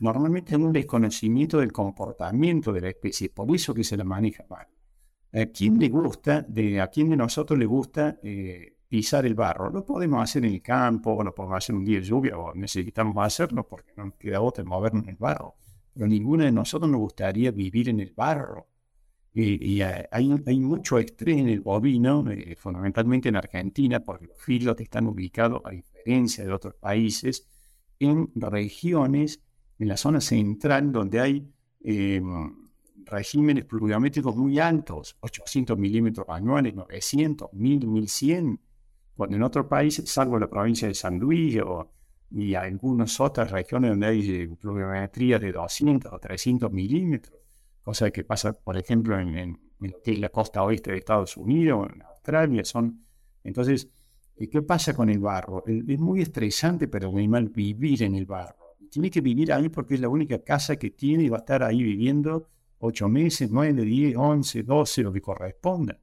normalmente 0.00 0.54
hay 0.54 0.62
un 0.62 0.72
desconocimiento 0.72 1.58
del 1.58 1.72
comportamiento 1.72 2.72
de 2.72 2.80
la 2.82 2.88
especie, 2.90 3.30
por 3.30 3.54
eso 3.54 3.74
que 3.74 3.84
se 3.84 3.96
la 3.96 4.04
maneja 4.04 4.44
mal. 4.48 4.66
¿A 5.34 5.46
quién 5.46 5.78
le 5.78 5.88
gusta, 5.88 6.42
de, 6.42 6.78
a 6.80 6.88
quién 6.88 7.08
de 7.08 7.16
nosotros 7.16 7.58
le 7.58 7.64
gusta 7.64 8.18
eh, 8.22 8.76
pisar 8.86 9.24
el 9.24 9.34
barro? 9.34 9.70
Lo 9.70 9.84
podemos 9.86 10.22
hacer 10.22 10.44
en 10.44 10.52
el 10.52 10.62
campo, 10.62 11.24
lo 11.24 11.34
podemos 11.34 11.56
hacer 11.56 11.74
un 11.74 11.84
día 11.84 12.00
de 12.00 12.04
lluvia, 12.04 12.36
o 12.36 12.54
necesitamos 12.54 13.16
hacerlo 13.24 13.66
porque 13.66 13.92
no 13.96 14.04
nos 14.06 14.14
queda 14.16 14.42
otra 14.42 14.62
movernos 14.62 15.04
en 15.04 15.10
el 15.10 15.16
barro. 15.16 15.54
Pero 15.94 16.06
ninguno 16.06 16.44
de 16.44 16.52
nosotros 16.52 16.90
nos 16.90 17.00
gustaría 17.00 17.50
vivir 17.50 17.88
en 17.88 18.00
el 18.00 18.12
barro. 18.14 18.66
Y, 19.34 19.80
hay, 19.80 20.04
hay, 20.10 20.60
mucho 20.60 20.98
estrés 20.98 21.38
en 21.38 21.48
el 21.48 21.60
bovino, 21.60 22.30
eh, 22.30 22.54
fundamentalmente 22.54 23.30
en 23.30 23.36
Argentina, 23.36 24.00
porque 24.00 24.26
los 24.26 24.36
filos 24.38 24.78
están 24.78 25.06
ubicados, 25.06 25.62
a 25.64 25.70
diferencia 25.70 26.44
de 26.44 26.52
otros 26.52 26.74
países, 26.74 27.48
en 27.98 28.30
regiones, 28.34 29.40
en 29.78 29.88
la 29.88 29.96
zona 29.96 30.20
central, 30.20 30.92
donde 30.92 31.20
hay 31.20 31.50
eh, 31.82 32.20
regímenes 33.06 33.64
pluviométricos 33.64 34.34
muy 34.36 34.58
altos, 34.58 35.16
800 35.20 35.78
milímetros 35.78 36.26
anuales, 36.28 36.74
900, 36.74 37.52
1000, 37.52 37.86
1100, 37.86 38.60
cuando 39.16 39.36
en 39.36 39.42
otros 39.42 39.66
países, 39.66 40.08
salvo 40.10 40.38
la 40.38 40.48
provincia 40.48 40.88
de 40.88 40.94
San 40.94 41.18
Luis 41.18 41.58
o, 41.60 41.90
y 42.30 42.54
algunas 42.54 43.20
otras 43.20 43.50
regiones 43.50 43.90
donde 43.90 44.06
hay 44.06 44.30
eh, 44.30 44.48
pluviometría 44.58 45.38
de 45.38 45.52
200 45.52 46.12
o 46.12 46.18
300 46.18 46.72
milímetros, 46.72 47.38
cosa 47.82 48.10
que 48.10 48.24
pasa, 48.24 48.52
por 48.52 48.76
ejemplo, 48.76 49.18
en, 49.18 49.58
la 50.06 50.28
costa 50.28 50.62
oeste 50.62 50.92
de 50.92 50.98
Estados 50.98 51.36
Unidos, 51.36 51.88
en 51.92 52.02
Australia, 52.02 52.64
son... 52.64 53.04
Entonces, 53.44 53.88
eh, 54.36 54.48
¿qué 54.48 54.62
pasa 54.62 54.94
con 54.94 55.10
el 55.10 55.18
barro? 55.18 55.64
Es 55.66 55.98
muy 55.98 56.22
estresante 56.22 56.88
para 56.88 57.08
un 57.08 57.18
animal 57.18 57.48
vivir 57.48 58.02
en 58.04 58.14
el 58.14 58.26
barro. 58.26 58.76
Tiene 58.90 59.10
que 59.10 59.20
vivir 59.20 59.52
ahí 59.52 59.68
porque 59.68 59.94
es 59.94 60.00
la 60.00 60.08
única 60.08 60.38
casa 60.42 60.76
que 60.76 60.90
tiene 60.90 61.24
y 61.24 61.28
va 61.28 61.38
a 61.38 61.40
estar 61.40 61.62
ahí 61.62 61.82
viviendo 61.82 62.48
ocho 62.84 63.08
meses, 63.08 63.48
nueve, 63.50 63.82
diez, 63.84 64.16
once, 64.16 64.62
doce, 64.64 65.02
lo 65.02 65.12
que 65.12 65.20
corresponda. 65.20 65.98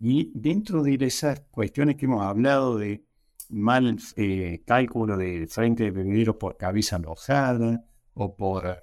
Y 0.00 0.32
dentro 0.34 0.82
de 0.82 0.94
esas 1.00 1.40
cuestiones 1.50 1.96
que 1.96 2.06
hemos 2.06 2.22
hablado 2.22 2.78
de 2.78 3.04
mal 3.50 3.98
eh, 4.16 4.62
cálculo 4.66 5.18
de 5.18 5.46
frente 5.46 5.84
de 5.84 5.90
bebedero 5.90 6.38
por 6.38 6.56
cabeza 6.56 6.96
alojada, 6.96 7.84
o 8.14 8.34
por 8.34 8.78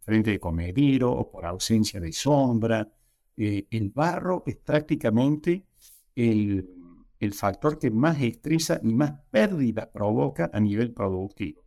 frente 0.00 0.30
de 0.30 0.38
comedero, 0.38 1.10
o 1.12 1.30
por 1.30 1.44
ausencia 1.44 1.98
de 1.98 2.12
sombra, 2.12 2.88
eh, 3.36 3.66
el 3.70 3.90
barro 3.90 4.44
es 4.46 4.56
prácticamente 4.56 5.66
el, 6.14 6.70
el 7.18 7.32
factor 7.32 7.80
que 7.80 7.90
más 7.90 8.20
estresa 8.20 8.80
y 8.80 8.94
más 8.94 9.12
pérdida 9.28 9.90
provoca 9.90 10.50
a 10.52 10.60
nivel 10.60 10.92
productivo. 10.92 11.63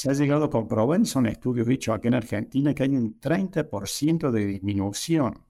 Se 0.00 0.08
ha 0.08 0.14
llegado 0.14 0.46
a 0.46 0.50
comprobar, 0.50 1.04
son 1.04 1.26
estudios 1.26 1.68
hechos 1.68 1.94
aquí 1.94 2.08
en 2.08 2.14
Argentina, 2.14 2.72
que 2.72 2.84
hay 2.84 2.96
un 2.96 3.20
30% 3.20 4.30
de 4.30 4.46
disminución 4.46 5.44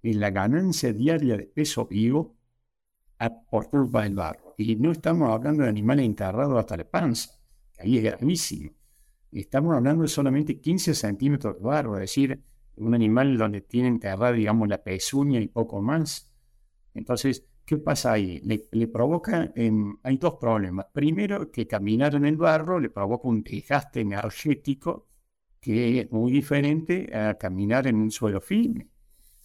en 0.00 0.20
la 0.20 0.30
ganancia 0.30 0.92
diaria 0.92 1.36
de 1.36 1.46
peso 1.46 1.88
vivo 1.88 2.36
por 3.50 3.68
culpa 3.68 4.04
del 4.04 4.14
barro. 4.14 4.54
Y 4.58 4.76
no 4.76 4.92
estamos 4.92 5.32
hablando 5.32 5.64
de 5.64 5.70
animales 5.70 6.06
enterrados 6.06 6.56
hasta 6.56 6.76
la 6.76 6.88
panza, 6.88 7.32
que 7.74 7.82
ahí 7.82 7.98
es 7.98 8.04
gravísimo. 8.04 8.70
Estamos 9.32 9.74
hablando 9.74 10.02
de 10.02 10.08
solamente 10.08 10.60
15 10.60 10.94
centímetros 10.94 11.56
de 11.56 11.64
barro, 11.64 11.96
es 11.96 12.02
decir, 12.02 12.40
un 12.76 12.94
animal 12.94 13.36
donde 13.36 13.62
tiene 13.62 13.88
enterrada, 13.88 14.30
digamos, 14.30 14.68
la 14.68 14.84
pezuña 14.84 15.40
y 15.40 15.48
poco 15.48 15.82
más. 15.82 16.32
Entonces, 16.94 17.44
¿Qué 17.66 17.78
pasa 17.78 18.12
ahí? 18.12 18.40
Le, 18.44 18.86
provoca, 18.86 19.52
hay 20.04 20.16
dos 20.18 20.34
problemas. 20.34 20.86
Primero, 20.92 21.50
que 21.50 21.66
caminar 21.66 22.14
en 22.14 22.24
el 22.24 22.36
barro 22.36 22.78
le 22.78 22.90
provoca 22.90 23.26
un 23.26 23.42
desgaste 23.42 24.02
energético 24.02 25.08
que 25.60 26.00
es 26.00 26.12
muy 26.12 26.30
diferente 26.30 27.10
a 27.12 27.34
caminar 27.34 27.88
en 27.88 27.96
un 27.96 28.12
suelo 28.12 28.40
firme. 28.40 28.88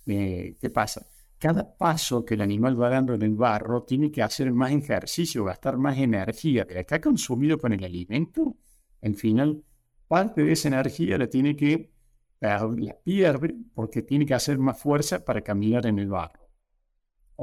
Eh, 0.06 0.56
¿Qué 0.62 0.70
pasa? 0.70 1.08
Cada 1.40 1.76
paso 1.76 2.24
que 2.24 2.36
el 2.36 2.42
animal 2.42 2.80
va 2.80 2.90
dando 2.90 3.16
en 3.16 3.24
el 3.24 3.34
barro 3.36 3.84
tiene 3.86 4.12
que 4.12 4.22
hacer 4.22 4.52
más 4.54 4.72
ejercicio, 4.72 5.46
gastar 5.46 5.78
más 5.78 5.98
energía 5.98 6.68
que 6.68 6.76
la 6.76 6.86
ha 6.88 7.02
consumido 7.02 7.58
con 7.58 7.74
el 7.74 7.84
alimento. 7.84 8.56
Al 9.02 9.16
final, 9.16 9.64
parte 10.08 10.44
de 10.44 10.52
esa 10.52 10.68
energía 10.68 11.18
la 11.18 11.28
tiene 11.28 11.56
que 11.56 11.92
la 12.40 12.98
pierde 13.04 13.56
porque 13.74 14.04
tiene 14.04 14.28
que 14.28 14.36
hacer 14.36 14.60
más 14.60 14.80
fuerza 14.80 15.26
para 15.26 15.42
caminar 15.42 15.88
en 15.88 15.98
el 15.98 16.10
barro 16.10 16.41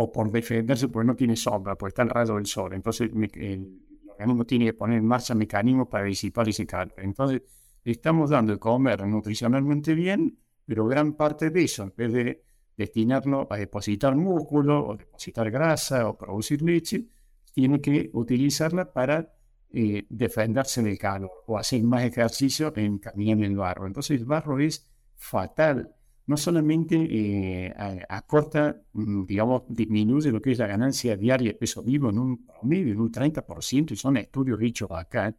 o 0.01 0.13
por 0.13 0.31
defenderse 0.31 0.87
porque 0.89 1.07
no 1.09 1.17
tiene 1.17 1.35
sombra, 1.35 1.75
porque 1.75 1.91
está 1.91 2.03
el 2.03 2.11
rayo 2.11 2.37
del 2.37 2.47
sol. 2.47 2.73
Entonces 2.73 3.11
el, 3.13 3.81
organismo 4.09 4.45
tiene 4.45 4.67
que 4.67 4.75
poner 4.75 4.99
en 4.99 5.05
marcha 5.05 5.35
mecanismos 5.35 5.89
para 5.89 6.05
disipar 6.05 6.49
ese 6.49 6.65
calor. 6.67 6.95
Entonces 6.99 7.43
estamos 7.83 8.31
dando 8.31 8.53
de 8.53 8.61
comer 8.61 9.05
nutricionalmente 9.05 9.95
bien, 9.95 10.39
pero 10.65 10.87
gran 10.87 11.15
parte 11.15 11.51
de 11.51 11.65
eso, 11.65 11.83
en 11.83 11.95
vez 11.97 12.13
de 12.13 12.45
destinarlo 12.77 13.49
a 13.51 13.57
depositar 13.57 14.15
músculo 14.15 14.87
o 14.87 14.97
depositar 14.97 15.51
grasa 15.51 16.09
o 16.09 16.17
producir 16.17 16.63
leche, 16.63 17.09
tiene 17.53 17.81
que 17.81 18.09
utilizarla 18.13 18.93
para 18.93 19.35
eh, 19.73 20.07
defenderse 20.09 20.81
del 20.81 20.97
calor 20.97 21.43
o 21.49 21.59
hacer 21.59 21.83
más 21.83 22.05
ejercicio 22.05 22.73
en 22.77 22.99
caminar 22.99 23.39
en 23.39 23.45
el 23.45 23.57
barro. 23.57 23.89
Entonces 23.89 24.21
el 24.21 24.27
barro 24.27 24.61
es 24.61 24.89
fatal 25.17 25.93
no 26.29 26.37
solamente 26.37 26.95
eh, 27.11 27.75
acorta, 28.09 28.83
mm, 28.93 29.25
digamos, 29.25 29.63
disminuye 29.69 30.31
lo 30.31 30.43
que 30.43 30.53
es 30.53 30.59
la 30.59 30.67
ganancia 30.67 31.17
diaria 31.17 31.53
de 31.53 31.59
peso 31.59 31.83
vivo 31.83 32.11
en 32.11 32.19
un 32.19 32.47
promedio, 32.47 32.93
en 32.93 33.01
un 33.01 33.11
30%, 33.11 33.93
y 33.93 33.97
son 33.97 34.19
estudios 34.19 34.61
hechos 34.61 34.91
acá, 34.91 35.35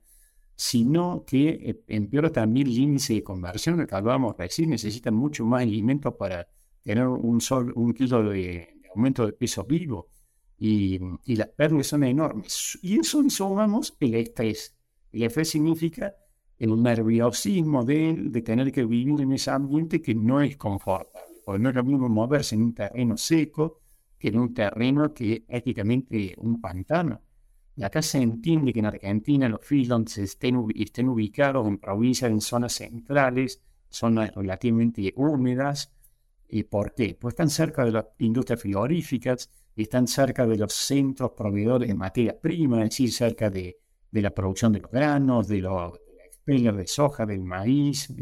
sino 0.56 1.24
que 1.28 1.50
eh, 1.50 1.84
empeora 1.88 2.32
también 2.32 2.68
el 2.68 2.78
índice 2.78 3.14
de 3.14 3.24
conversión, 3.24 3.86
que 3.86 3.96
hablábamos 3.96 4.36
recién, 4.36 4.72
necesitan 4.72 5.14
mucho 5.14 5.46
más 5.46 5.62
alimentos 5.62 6.16
para 6.16 6.48
tener 6.84 7.08
un, 7.08 7.40
sol, 7.40 7.72
un 7.76 7.94
kilo 7.94 8.24
de, 8.24 8.82
aumento 8.96 9.28
de 9.28 9.34
peso 9.34 9.66
vivo 9.66 10.10
y, 10.58 11.00
y, 11.24 11.36
las 11.36 11.50
pérdidas 11.50 11.86
son 11.86 12.04
enormes. 12.04 12.80
Y 12.82 13.00
eso 13.00 13.24
sumamos 13.30 13.96
el 14.00 14.16
estrés. 14.16 14.76
El 15.12 15.22
estrés 15.24 15.50
significa 15.50 16.16
el 16.60 16.82
nerviosismo 16.82 17.86
de, 17.86 18.16
de 18.18 18.42
tener 18.42 18.72
que 18.72 18.86
vivir 18.86 19.22
en 19.22 19.32
ese 19.32 19.50
ambiente 19.50 20.02
que 20.02 20.14
no 20.14 20.42
es 20.42 20.58
confortable, 20.58 21.38
porque 21.46 21.64
no 21.64 21.70
es 21.70 21.76
lo 21.76 21.84
mismo 21.84 22.10
moverse 22.10 22.56
en 22.56 22.64
un 22.64 22.74
terreno 22.74 23.18
seco 23.18 23.80
que 24.20 24.28
en 24.28 24.40
un 24.40 24.54
terreno 24.54 25.14
que 25.14 25.34
es 25.34 25.42
éticamente 25.48 26.36
un 26.38 26.60
pantano. 26.60 27.22
Y 27.78 27.84
acá 27.84 28.02
se 28.02 28.18
entiende 28.18 28.74
que 28.74 28.80
en 28.80 28.88
Argentina 28.88 29.48
los 29.48 29.66
feedlots 29.66 30.18
estén, 30.18 30.66
estén 30.76 31.08
ubicados 31.08 31.66
en 31.66 31.78
provincias, 31.78 32.30
en 32.30 32.42
zonas 32.42 32.74
centrales, 32.74 33.62
zonas 33.88 34.36
relativamente 34.36 35.14
húmedas. 35.16 35.94
¿Y 36.50 36.64
por 36.64 36.94
qué? 36.94 37.18
Pues 37.18 37.34
están 37.34 37.50
cerca 37.50 37.86
de 37.86 37.92
las 37.92 38.06
industrias 38.18 38.62
frigoríficas, 38.62 39.50
están 39.78 40.10
cerca 40.10 40.46
de 40.46 40.58
los 40.58 40.74
centros 40.74 41.32
proveedores 41.38 41.88
de 41.88 41.96
materia 41.96 42.38
prima, 42.38 42.84
es 42.84 42.90
decir, 42.90 43.14
cerca 43.14 43.50
de, 43.50 43.78
de 44.12 44.22
la 44.22 44.32
producción 44.32 44.74
de 44.74 44.82
los 44.82 44.92
granos, 44.92 45.48
de, 45.48 45.62
los, 45.62 45.94
la 46.46 46.72
de 46.72 46.88
soja, 46.88 47.26
del 47.26 47.44
maíz, 47.44 48.14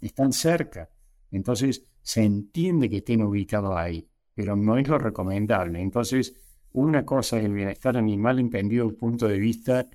están 0.00 0.32
cerca. 0.32 0.88
Entonces 1.30 1.84
se 2.02 2.22
entiende 2.22 2.88
que 2.88 2.98
estén 2.98 3.22
ubicados 3.22 3.76
ahí, 3.76 4.08
pero 4.34 4.56
no 4.56 4.78
es 4.78 4.88
lo 4.88 4.98
recomendable. 4.98 5.80
Entonces, 5.80 6.34
una 6.72 7.04
cosa 7.04 7.38
es 7.38 7.44
el 7.44 7.52
bienestar 7.52 7.96
animal 7.96 8.38
entendido 8.38 8.84
desde 8.84 8.94
el 8.94 8.98
punto 8.98 9.28
de 9.28 9.38
vista 9.38 9.88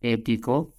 ético 0.00 0.74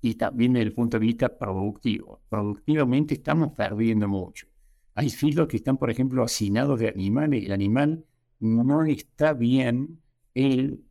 y 0.00 0.14
también 0.14 0.52
desde 0.52 0.66
el 0.66 0.74
punto 0.74 0.98
de 0.98 1.06
vista 1.06 1.36
productivo. 1.36 2.20
Productivamente 2.28 3.14
estamos 3.14 3.52
perdiendo 3.52 4.06
mucho. 4.08 4.46
Hay 4.94 5.10
filos 5.10 5.48
que 5.48 5.56
están, 5.56 5.76
por 5.78 5.90
ejemplo, 5.90 6.22
hacinados 6.22 6.78
de 6.78 6.88
animales. 6.88 7.44
El 7.44 7.52
animal 7.52 8.04
no 8.38 8.84
está 8.84 9.32
bien, 9.32 10.00
él 10.34 10.84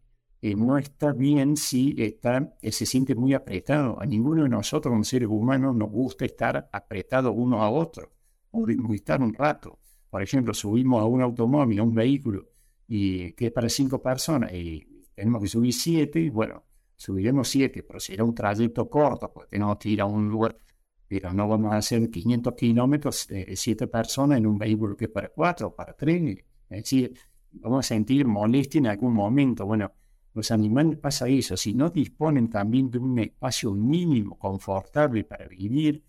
eh, 0.44 0.56
no 0.58 0.78
está 0.78 1.14
bien 1.14 1.56
si 1.56 1.96
está, 1.98 2.54
eh, 2.62 2.74
se 2.74 2.86
siente 2.86 3.16
muy 3.16 3.34
apretado. 3.34 3.98
A 4.02 4.06
ninguno 4.06 4.44
de 4.44 4.50
nosotros 4.50 4.92
como 4.92 5.06
seres 5.06 5.30
humanos 5.30 5.74
nos 5.74 5.90
gusta 5.90 6.26
estar 6.26 6.70
apretados 6.74 7.34
uno 7.34 7.64
a 7.64 7.70
otro 7.70 8.12
o 8.52 8.68
estar 8.94 9.22
un 9.22 9.34
rato. 9.34 9.80
Por 10.10 10.22
ejemplo, 10.22 10.54
subimos 10.54 11.02
a 11.02 11.06
un 11.06 11.22
automóvil, 11.22 11.80
a 11.80 11.84
un 11.84 11.96
vehículo 11.96 12.50
y 12.90 13.32
que 13.32 13.48
es 13.48 13.52
para 13.54 13.70
cinco 13.70 14.02
personas 14.02 14.52
y 14.54 14.86
tenemos 15.16 15.42
que 15.42 15.48
subir 15.48 15.74
siete, 15.74 16.30
bueno, 16.30 16.66
subiremos 16.98 17.48
siete, 17.48 17.82
pero 17.82 18.02
será 18.02 18.26
un 18.26 18.36
trayecto 18.36 18.90
corto, 18.90 19.32
porque 19.34 19.52
tenemos 19.52 19.78
que 19.78 19.90
ir 19.92 20.02
a 20.02 20.06
un 20.06 20.28
lugar, 20.28 20.60
pero 21.08 21.32
no 21.32 21.48
vamos 21.48 21.72
a 21.72 21.78
hacer 21.78 22.10
500 22.10 22.54
kilómetros, 22.54 23.32
eh, 23.32 23.56
siete 23.56 23.88
personas 23.88 24.40
en 24.40 24.48
un 24.48 24.58
vehículo 24.58 24.98
que 24.98 25.06
es 25.06 25.12
para 25.12 25.30
cuatro 25.30 25.74
para 25.74 25.94
tres, 25.94 26.40
es 26.70 26.84
decir, 26.84 27.14
vamos 27.54 27.86
a 27.86 27.88
sentir 27.88 28.28
molestia 28.28 28.80
en 28.80 28.88
algún 28.88 29.14
momento. 29.14 29.66
Bueno, 29.66 29.90
los 30.34 30.52
animales 30.52 30.98
pasa 30.98 31.28
eso, 31.28 31.56
si 31.56 31.74
no 31.74 31.90
disponen 31.90 32.50
también 32.50 32.90
de 32.90 32.98
un 32.98 33.20
espacio 33.20 33.72
mínimo 33.74 34.38
confortable 34.38 35.24
para 35.24 35.48
vivir, 35.48 36.04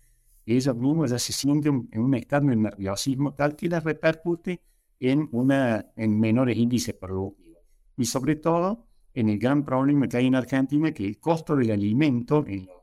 ellos 0.45 0.75
mismos 0.75 1.11
ya 1.11 1.19
se 1.19 1.33
sienten 1.33 1.87
en 1.91 2.01
un 2.01 2.13
estado 2.15 2.47
de 2.47 2.55
nerviosismo 2.55 3.33
tal 3.33 3.55
que 3.55 3.67
les 3.67 3.83
repercute 3.83 4.61
en, 4.99 5.27
una, 5.31 5.85
en 5.95 6.19
menores 6.19 6.57
índices 6.57 6.93
productivos. 6.95 7.61
Y 7.97 8.05
sobre 8.05 8.35
todo 8.35 8.85
en 9.13 9.29
el 9.29 9.39
gran 9.39 9.63
problema 9.63 10.07
que 10.07 10.17
hay 10.17 10.27
en 10.27 10.35
Argentina, 10.35 10.91
que 10.91 11.05
el 11.05 11.19
costo 11.19 11.55
del 11.55 11.71
alimento 11.71 12.45
en 12.47 12.65
los, 12.65 12.75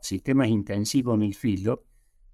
sistemas 0.00 0.48
intensivos 0.48 1.14
en 1.14 1.22
el 1.22 1.34
filo 1.34 1.84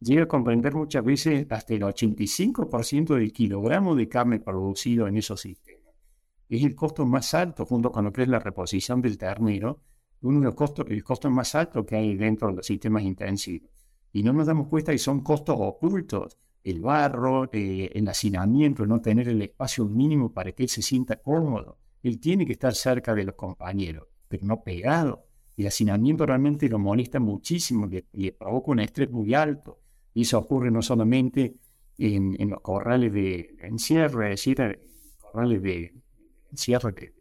llega 0.01 0.25
a 0.25 0.29
comprender 0.29 0.75
muchas 0.75 1.05
veces 1.05 1.47
hasta 1.51 1.75
el 1.75 1.83
85% 1.83 3.15
del 3.15 3.33
kilogramo 3.33 3.95
de 3.95 4.09
carne 4.09 4.41
producido 4.41 5.07
en 5.07 5.17
esos 5.17 5.41
sistemas. 5.43 5.80
Es 6.51 6.63
el 6.65 6.75
costo 6.75 7.07
más 7.07 7.33
alto, 7.33 7.65
junto 7.65 7.91
con 7.91 8.05
lo 8.05 8.13
que 8.13 8.23
es 8.23 8.29
la 8.29 8.41
reposición 8.41 9.01
del 9.01 9.17
ternero, 9.17 9.81
uno 10.23 10.41
de 10.41 10.47
los 10.47 10.55
costos, 10.55 10.87
el 10.91 11.03
costo 11.03 11.31
más 11.31 11.55
alto 11.55 11.87
que 11.87 11.97
hay 11.97 12.17
dentro 12.17 12.49
de 12.49 12.57
los 12.57 12.67
sistemas 12.67 13.05
intensivos. 13.05 13.71
Y 14.13 14.23
no 14.23 14.33
nos 14.33 14.47
damos 14.47 14.69
cuenta 14.69 14.93
que 14.93 14.99
son 14.99 15.23
costos 15.23 15.57
ocultos 15.59 16.37
el 16.63 16.81
barro, 16.81 17.49
eh, 17.53 17.91
el 17.95 18.07
hacinamiento, 18.09 18.85
no 18.85 19.01
tener 19.01 19.29
el 19.29 19.41
espacio 19.41 19.87
mínimo 19.87 20.33
para 20.33 20.53
que 20.53 20.65
él 20.65 20.69
se 20.69 20.83
sienta 20.83 21.17
cómodo. 21.17 21.79
Él 22.03 22.21
tiene 22.21 22.45
que 22.45 22.53
estar 22.53 22.75
cerca 22.75 23.15
de 23.15 23.25
los 23.25 23.35
compañeros, 23.35 24.09
pero 24.29 24.45
no 24.47 24.63
pegado. 24.63 25.27
El 25.57 25.67
hacinamiento 25.67 26.27
realmente 26.27 26.69
lo 26.69 26.79
molesta 26.79 27.19
muchísimo, 27.19 27.87
le, 27.87 28.07
le 28.13 28.33
provoca 28.33 28.73
un 28.73 28.81
estrés 28.81 29.11
muy 29.11 29.33
alto. 29.35 29.81
Y 30.13 30.23
eso 30.23 30.39
ocurre 30.39 30.71
no 30.71 30.83
solamente 30.83 31.57
en, 31.99 32.51
los 32.51 32.61
corrales 32.61 33.13
de 33.13 33.57
encierre, 33.61 34.33
es 34.33 34.41
decir, 34.41 34.81
corrales 35.19 35.63
de 35.63 35.95
encierre 36.51 36.93
de, 36.93 37.15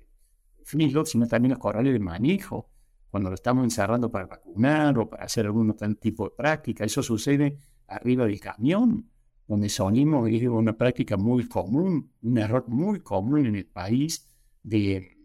de 0.72 1.06
sino 1.06 1.28
también 1.28 1.52
los 1.52 1.60
corrales 1.60 1.94
de 1.94 2.00
manejo, 2.00 2.70
cuando 3.10 3.30
lo 3.30 3.36
estamos 3.36 3.64
encerrando 3.64 4.12
para 4.12 4.28
vacunar 4.28 4.98
o 5.00 5.10
para 5.10 5.26
hacer 5.26 5.46
algún 5.46 5.72
otro 5.72 5.94
tipo 5.96 6.26
de 6.26 6.36
práctica. 6.36 6.86
Eso 6.86 7.02
sucede 7.02 7.58
arriba 7.88 8.26
del 8.26 8.40
camión 8.40 9.10
donde 9.50 9.68
sonimos 9.68 10.30
es 10.30 10.44
una 10.44 10.78
práctica 10.78 11.18
muy 11.18 11.48
común, 11.48 12.12
un 12.22 12.38
error 12.38 12.66
muy 12.68 13.00
común 13.00 13.48
en 13.48 13.56
el 13.56 13.66
país 13.66 14.30
de 14.62 15.18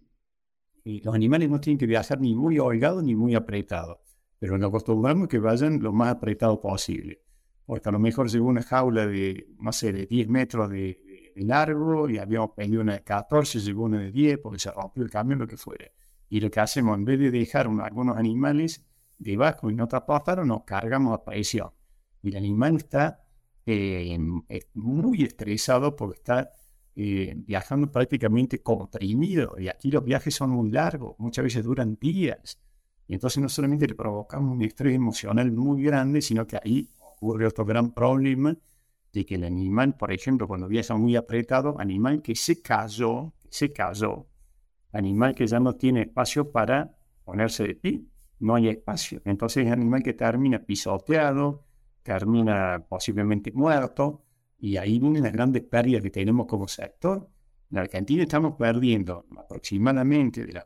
los 0.82 1.14
animales 1.14 1.50
no 1.50 1.60
tienen 1.60 1.78
que 1.78 1.86
viajar 1.86 2.20
ni 2.20 2.34
muy 2.34 2.58
holgados 2.58 3.04
ni 3.04 3.14
muy 3.14 3.34
apretados, 3.34 3.98
pero 4.38 4.56
nos 4.56 4.68
acostumbramos 4.68 5.28
que 5.28 5.38
vayan 5.38 5.82
lo 5.82 5.92
más 5.92 6.08
apretado 6.08 6.58
posible, 6.58 7.20
porque 7.66 7.86
a 7.90 7.92
lo 7.92 7.98
mejor 7.98 8.30
llegó 8.30 8.46
una 8.46 8.62
jaula 8.62 9.06
de, 9.06 9.46
no 9.60 9.72
sé, 9.72 9.92
de 9.92 10.06
10 10.06 10.28
metros 10.28 10.70
de, 10.70 11.03
largo 11.36 12.08
y 12.08 12.18
habíamos 12.18 12.50
pedido 12.50 12.82
una 12.82 12.94
de 12.94 13.02
14, 13.02 13.60
llegó 13.60 13.84
una 13.84 13.98
de 13.98 14.12
10 14.12 14.38
porque 14.38 14.58
se 14.58 14.70
rompió 14.70 15.02
el 15.02 15.10
camión, 15.10 15.40
lo 15.40 15.46
que 15.46 15.56
fuera. 15.56 15.86
Y 16.28 16.40
lo 16.40 16.50
que 16.50 16.60
hacemos, 16.60 16.96
en 16.96 17.04
vez 17.04 17.18
de 17.18 17.30
dejar 17.30 17.66
algunos 17.66 18.16
animales 18.16 18.84
debajo 19.18 19.70
y 19.70 19.74
no 19.74 19.86
transportarlos, 19.88 20.46
nos 20.46 20.64
cargamos 20.64 21.14
a 21.14 21.24
presión. 21.24 21.70
Y 22.22 22.30
el 22.30 22.36
animal 22.36 22.76
está 22.76 23.24
eh, 23.66 24.18
muy 24.74 25.22
estresado 25.22 25.96
porque 25.96 26.16
está 26.18 26.52
eh, 26.96 27.34
viajando 27.36 27.90
prácticamente 27.90 28.62
comprimido 28.62 29.56
y 29.58 29.66
aquí 29.68 29.90
los 29.90 30.04
viajes 30.04 30.32
son 30.34 30.50
muy 30.50 30.70
largos, 30.70 31.16
muchas 31.18 31.42
veces 31.42 31.64
duran 31.64 31.96
días. 32.00 32.60
Y 33.08 33.14
entonces 33.14 33.42
no 33.42 33.48
solamente 33.48 33.86
le 33.86 33.94
provocamos 33.94 34.52
un 34.52 34.62
estrés 34.62 34.94
emocional 34.94 35.50
muy 35.52 35.82
grande, 35.82 36.22
sino 36.22 36.46
que 36.46 36.56
ahí 36.56 36.88
ocurre 36.98 37.46
otro 37.46 37.64
gran 37.64 37.92
problema 37.92 38.56
de 39.14 39.24
que 39.24 39.36
el 39.36 39.44
animal, 39.44 39.96
por 39.96 40.12
ejemplo, 40.12 40.48
cuando 40.48 40.66
viaja 40.66 40.96
muy 40.96 41.14
apretado, 41.14 41.78
animal 41.78 42.20
que 42.20 42.34
se 42.34 42.60
cayó, 42.60 43.32
se 43.48 43.72
animal 44.92 45.34
que 45.36 45.46
ya 45.46 45.60
no 45.60 45.76
tiene 45.76 46.02
espacio 46.02 46.50
para 46.50 46.96
ponerse 47.24 47.64
de 47.64 47.74
pie, 47.76 48.02
no 48.40 48.56
hay 48.56 48.68
espacio. 48.68 49.22
Entonces 49.24 49.66
es 49.66 49.72
animal 49.72 50.02
que 50.02 50.14
termina 50.14 50.58
pisoteado, 50.58 51.64
termina 52.02 52.84
posiblemente 52.88 53.52
muerto, 53.52 54.22
y 54.58 54.76
ahí 54.78 54.98
vienen 54.98 55.22
las 55.22 55.32
grandes 55.32 55.62
pérdidas 55.62 56.02
que 56.02 56.10
tenemos 56.10 56.46
como 56.46 56.66
sector. 56.66 57.28
En 57.70 57.78
Argentina 57.78 58.24
estamos 58.24 58.56
perdiendo 58.56 59.26
aproximadamente, 59.36 60.44
de 60.44 60.60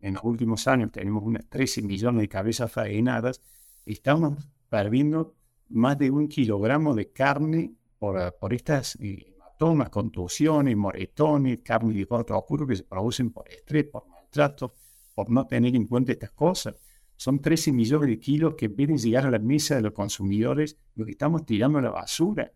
en 0.00 0.14
los 0.14 0.24
últimos 0.24 0.66
años 0.66 0.90
tenemos 0.90 1.22
unas 1.22 1.48
13 1.48 1.82
millones 1.82 2.22
de 2.22 2.28
cabezas 2.28 2.72
faenadas, 2.72 3.40
estamos 3.86 4.48
perdiendo 4.68 5.36
más 5.68 5.96
de 5.98 6.10
un 6.10 6.26
kilogramo 6.26 6.94
de 6.96 7.12
carne 7.12 7.76
por, 8.02 8.34
por 8.34 8.52
estas 8.52 8.96
eh, 8.96 9.32
hematomas, 9.32 9.88
contusiones, 9.88 10.76
moretones, 10.76 11.60
carne 11.62 11.94
de 11.94 12.04
corto 12.04 12.36
oscuro 12.36 12.66
que 12.66 12.74
se 12.74 12.82
producen 12.82 13.30
por 13.30 13.48
estrés, 13.48 13.84
por 13.84 14.08
maltrato, 14.08 14.74
por 15.14 15.30
no 15.30 15.46
tener 15.46 15.76
en 15.76 15.86
cuenta 15.86 16.10
estas 16.10 16.32
cosas. 16.32 16.74
Son 17.14 17.38
13 17.38 17.70
millones 17.70 18.08
de 18.08 18.18
kilos 18.18 18.56
que 18.56 18.66
vienen 18.66 18.98
llegar 18.98 19.26
a 19.26 19.30
la 19.30 19.38
mesa 19.38 19.76
de 19.76 19.82
los 19.82 19.92
consumidores, 19.92 20.76
lo 20.96 21.04
que 21.04 21.12
estamos 21.12 21.46
tirando 21.46 21.78
a 21.78 21.82
la 21.82 21.90
basura. 21.90 22.50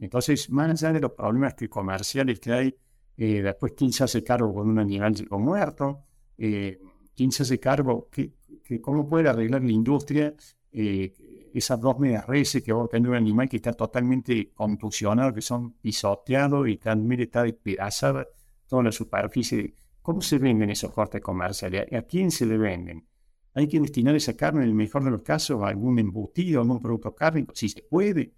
Entonces, 0.00 0.50
más 0.50 0.82
allá 0.82 0.92
de 0.92 1.02
los 1.02 1.12
problemas 1.12 1.54
que 1.54 1.68
comerciales 1.68 2.40
que 2.40 2.52
hay, 2.52 2.76
eh, 3.16 3.42
después 3.42 3.74
quién 3.76 3.92
se 3.92 4.02
hace 4.02 4.24
cargo 4.24 4.52
con 4.52 4.68
un 4.68 4.80
animal 4.80 5.14
muerto, 5.38 6.02
eh, 6.36 6.80
quién 7.14 7.30
se 7.30 7.44
hace 7.44 7.60
cargo, 7.60 8.08
cómo 8.82 9.08
puede 9.08 9.28
arreglar 9.28 9.62
la 9.62 9.70
industria 9.70 10.34
eh, 10.72 11.14
esas 11.58 11.80
dos 11.80 11.98
medias 11.98 12.26
reses 12.26 12.62
que 12.62 12.72
va 12.72 12.84
a 12.84 12.88
tener 12.88 13.10
un 13.10 13.16
animal 13.16 13.48
que 13.48 13.56
está 13.56 13.72
totalmente 13.72 14.52
contusionado, 14.52 15.32
que 15.32 15.40
son 15.40 15.74
pisoteados 15.74 16.68
y 16.68 16.78
también 16.78 17.22
está 17.22 17.44
despedazada 17.44 18.26
toda 18.66 18.82
la 18.82 18.92
superficie. 18.92 19.74
¿Cómo 20.02 20.20
se 20.20 20.38
venden 20.38 20.70
esos 20.70 20.90
cortes 20.90 21.20
comerciales? 21.20 21.92
¿A 21.92 22.02
quién 22.02 22.30
se 22.30 22.44
le 22.44 22.58
venden? 22.58 23.06
Hay 23.54 23.68
que 23.68 23.78
destinar 23.78 24.16
esa 24.16 24.36
carne, 24.36 24.64
en 24.64 24.70
el 24.70 24.74
mejor 24.74 25.04
de 25.04 25.12
los 25.12 25.22
casos, 25.22 25.62
a 25.62 25.68
algún 25.68 25.98
embutido, 25.98 26.58
a 26.58 26.62
algún 26.62 26.80
producto 26.80 27.14
cárnico, 27.14 27.54
si 27.54 27.68
se 27.68 27.82
puede. 27.82 28.32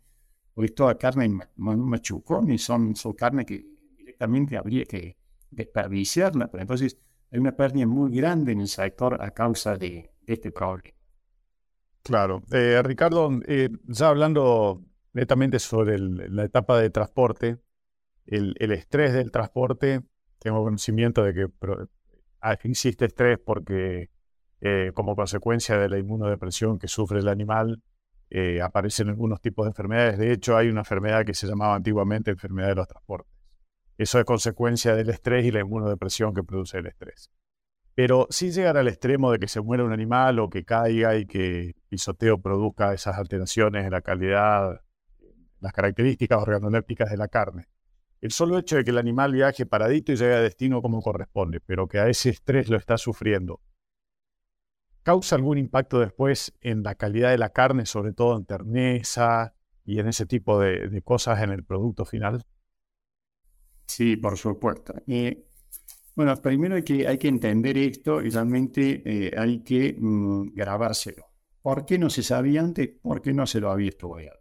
Porque 0.53 0.73
toda 0.73 0.97
carne 0.99 1.39
machucones 1.57 2.63
son, 2.63 2.95
son 2.95 3.15
carne 3.15 3.47
que 3.47 3.67
directamente 3.97 4.59
habría 4.59 4.85
que 4.85 5.17
desperdiciarla. 5.51 6.51
Pero 6.51 6.63
entonces 6.63 6.99
hay 7.31 7.39
una 7.39 7.57
pérdida 7.57 7.87
muy 7.87 8.15
grande 8.15 8.53
en 8.53 8.61
el 8.61 8.69
sector 8.69 9.21
a 9.23 9.31
causa 9.31 9.77
de, 9.77 10.11
este 10.27 10.51
problema. 10.51 10.96
Claro. 12.07 12.43
Eh, 12.53 12.81
Ricardo, 12.85 13.31
eh, 13.49 13.69
ya 13.85 14.09
hablando 14.09 14.81
netamente 15.13 15.59
sobre 15.59 15.99
la 15.99 16.45
etapa 16.45 16.79
de 16.79 16.91
transporte, 16.91 17.59
el, 18.27 18.55
estrés 18.73 19.13
del 19.13 19.33
transporte, 19.33 20.03
tengo 20.39 20.63
conocimiento 20.63 21.25
de 21.25 21.35
que 21.35 21.47
ah, 22.41 22.53
existe 22.53 23.07
estrés 23.07 23.41
porque 23.45 24.11
eh, 24.61 24.93
como 24.95 25.17
consecuencia 25.17 25.79
de 25.79 25.89
la 25.89 25.99
inmunodepresión 25.99 26.79
que 26.79 26.87
sufre 26.87 27.19
el 27.19 27.29
animal, 27.29 27.83
aparecen 28.63 29.09
algunos 29.09 29.41
tipos 29.41 29.67
de 29.67 29.71
enfermedades. 29.71 30.19
De 30.19 30.33
hecho, 30.33 30.57
hay 30.57 30.69
una 30.69 30.81
enfermedad 30.81 31.25
que 31.25 31.35
se 31.35 31.47
llamaba 31.47 31.75
antiguamente 31.75 32.31
enfermedad 32.31 32.69
de 32.69 32.75
los 32.77 32.89
transportes. 32.89 33.33
Eso 33.99 34.19
es 34.19 34.25
consecuencia 34.25 34.95
del 34.95 35.11
estrés 35.11 35.45
y 35.45 35.51
la 35.51 35.61
inmunodepresión 35.61 36.35
que 36.35 36.43
produce 36.43 36.79
el 36.79 36.87
estrés. 36.87 37.31
Pero 37.97 38.27
sin 38.29 38.53
llegar 38.53 38.77
al 38.77 38.89
extremo 38.89 39.33
de 39.33 39.39
que 39.39 39.49
se 39.49 39.63
muera 39.63 39.83
un 39.83 39.91
animal 39.91 40.39
o 40.39 40.51
que 40.51 40.67
caiga 40.67 41.17
y 41.17 41.25
que 41.25 41.75
pisoteo 41.89 42.39
produzca 42.43 42.93
esas 42.93 43.17
alteraciones 43.17 43.87
en 43.87 43.91
la 43.91 44.03
calidad, 44.03 44.83
las 45.61 45.73
características 45.73 46.43
organolépticas 46.43 47.11
de 47.11 47.17
la 47.17 47.29
carne. 47.29 47.69
El 48.21 48.33
solo 48.33 48.59
hecho 48.59 48.77
de 48.77 48.85
que 48.85 48.91
el 48.91 48.99
animal 48.99 49.33
viaje 49.33 49.65
paradito 49.65 50.13
y 50.13 50.17
llegue 50.17 50.35
a 50.35 50.43
destino 50.43 50.83
como 50.83 51.01
corresponde, 51.01 51.61
pero 51.61 51.89
que 51.89 51.99
a 51.99 52.09
ese 52.11 52.29
estrés 52.29 52.69
lo 52.69 52.77
está 52.77 52.99
sufriendo, 52.99 53.63
¿causa 55.03 55.37
algún 55.37 55.57
impacto 55.57 55.99
después 55.99 56.53
en 56.61 56.83
la 56.83 56.97
calidad 56.97 57.31
de 57.31 57.39
la 57.39 57.49
carne, 57.49 57.87
sobre 57.87 58.13
todo 58.13 58.37
en 58.37 58.45
terneza 58.45 59.55
y 59.87 60.01
en 60.01 60.09
ese 60.09 60.27
tipo 60.27 60.61
de, 60.61 61.01
cosas 61.03 61.43
en 61.43 61.51
el 61.51 61.65
producto 61.65 62.05
final? 62.05 62.45
Sí, 63.87 64.17
por 64.17 64.37
supuesto. 64.37 64.93
Bueno, 66.17 66.35
primero 66.37 66.77
hay 66.77 66.83
que, 66.83 67.07
hay 67.07 67.19
que 67.19 67.29
entender 67.29 67.77
esto 67.77 68.23
y 68.23 68.31
realmente 68.31 69.03
eh, 69.05 69.35
hay 69.37 69.61
que 69.61 69.95
mm, 69.99 70.55
grabárselo. 70.55 71.27
¿Por 71.61 71.85
qué 71.85 71.99
no 71.99 72.09
se 72.09 72.23
sabía 72.23 72.63
antes? 72.63 72.89
¿Por 73.03 73.21
qué 73.21 73.35
no 73.35 73.47
se 73.47 73.61
lo 73.61 73.71
había 73.71 73.91
estudiado? 73.91 74.41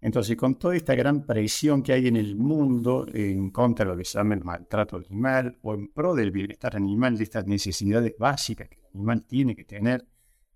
Entonces, 0.00 0.36
con 0.38 0.58
toda 0.58 0.74
esta 0.74 0.94
gran 0.94 1.26
presión 1.26 1.82
que 1.82 1.92
hay 1.92 2.08
en 2.08 2.16
el 2.16 2.34
mundo 2.34 3.06
en 3.12 3.50
contra 3.50 3.84
de 3.84 3.92
lo 3.92 3.98
que 3.98 4.06
se 4.06 4.16
llama 4.16 4.34
el 4.34 4.42
maltrato 4.42 4.96
animal 4.96 5.58
o 5.60 5.74
en 5.74 5.92
pro 5.92 6.14
del 6.14 6.30
bienestar 6.30 6.76
animal, 6.76 7.18
de 7.18 7.24
estas 7.24 7.46
necesidades 7.46 8.14
básicas 8.18 8.70
que 8.70 8.76
el 8.76 8.86
animal 8.94 9.26
tiene 9.26 9.54
que 9.54 9.64
tener, 9.64 10.06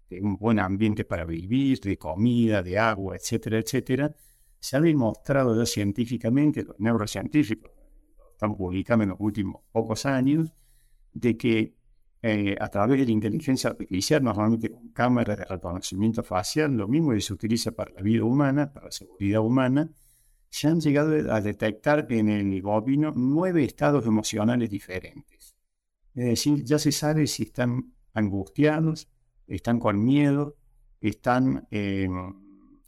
de 0.08 0.22
un 0.22 0.38
buen 0.38 0.58
ambiente 0.58 1.04
para 1.04 1.26
vivir, 1.26 1.80
de 1.80 1.98
comida, 1.98 2.62
de 2.62 2.78
agua, 2.78 3.14
etcétera, 3.14 3.58
etcétera, 3.58 4.14
se 4.58 4.76
ha 4.78 4.80
demostrado 4.80 5.54
ya 5.54 5.66
científicamente, 5.66 6.64
los 6.64 6.80
neurocientíficos, 6.80 7.70
están 8.36 8.54
publicando 8.54 9.02
en 9.02 9.10
los 9.10 9.20
últimos 9.20 9.62
pocos 9.72 10.04
años, 10.06 10.52
de 11.12 11.36
que 11.36 11.74
eh, 12.22 12.56
a 12.60 12.68
través 12.68 13.00
de 13.00 13.06
la 13.06 13.12
inteligencia 13.12 13.70
artificial, 13.70 14.22
normalmente 14.22 14.70
con 14.70 14.88
cámaras 14.90 15.38
de 15.38 15.44
reconocimiento 15.44 16.22
facial, 16.22 16.76
lo 16.76 16.86
mismo 16.86 17.12
que 17.12 17.20
se 17.20 17.32
utiliza 17.32 17.72
para 17.72 17.92
la 17.92 18.02
vida 18.02 18.24
humana, 18.24 18.72
para 18.72 18.86
la 18.86 18.92
seguridad 18.92 19.40
humana, 19.40 19.90
se 20.50 20.68
han 20.68 20.80
llegado 20.80 21.32
a 21.32 21.40
detectar 21.40 22.06
en 22.10 22.28
el 22.28 22.62
bovino 22.62 23.12
nueve 23.16 23.64
estados 23.64 24.06
emocionales 24.06 24.70
diferentes. 24.70 25.56
Es 26.14 26.24
decir, 26.24 26.64
ya 26.64 26.78
se 26.78 26.92
sabe 26.92 27.26
si 27.26 27.44
están 27.44 27.92
angustiados, 28.12 29.08
están 29.46 29.78
con 29.78 30.02
miedo, 30.04 30.56
están, 31.00 31.66
eh, 31.70 32.08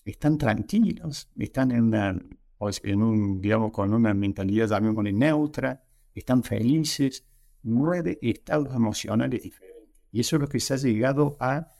están 0.04 0.38
tranquilos, 0.38 1.30
están 1.36 1.70
en 1.70 1.84
una 1.84 2.18
o 2.58 2.70
en 2.82 3.02
un, 3.02 3.40
digamos, 3.40 3.72
con 3.72 3.94
una 3.94 4.12
mentalidad 4.14 4.68
también 4.68 5.18
neutra, 5.18 5.84
están 6.14 6.42
felices, 6.42 7.24
nueve 7.62 8.18
estados 8.20 8.74
emocionales 8.74 9.42
diferentes. 9.42 10.02
Y 10.10 10.20
eso 10.20 10.36
es 10.36 10.42
lo 10.42 10.48
que 10.48 10.60
se 10.60 10.74
ha 10.74 10.76
llegado 10.76 11.36
a, 11.40 11.72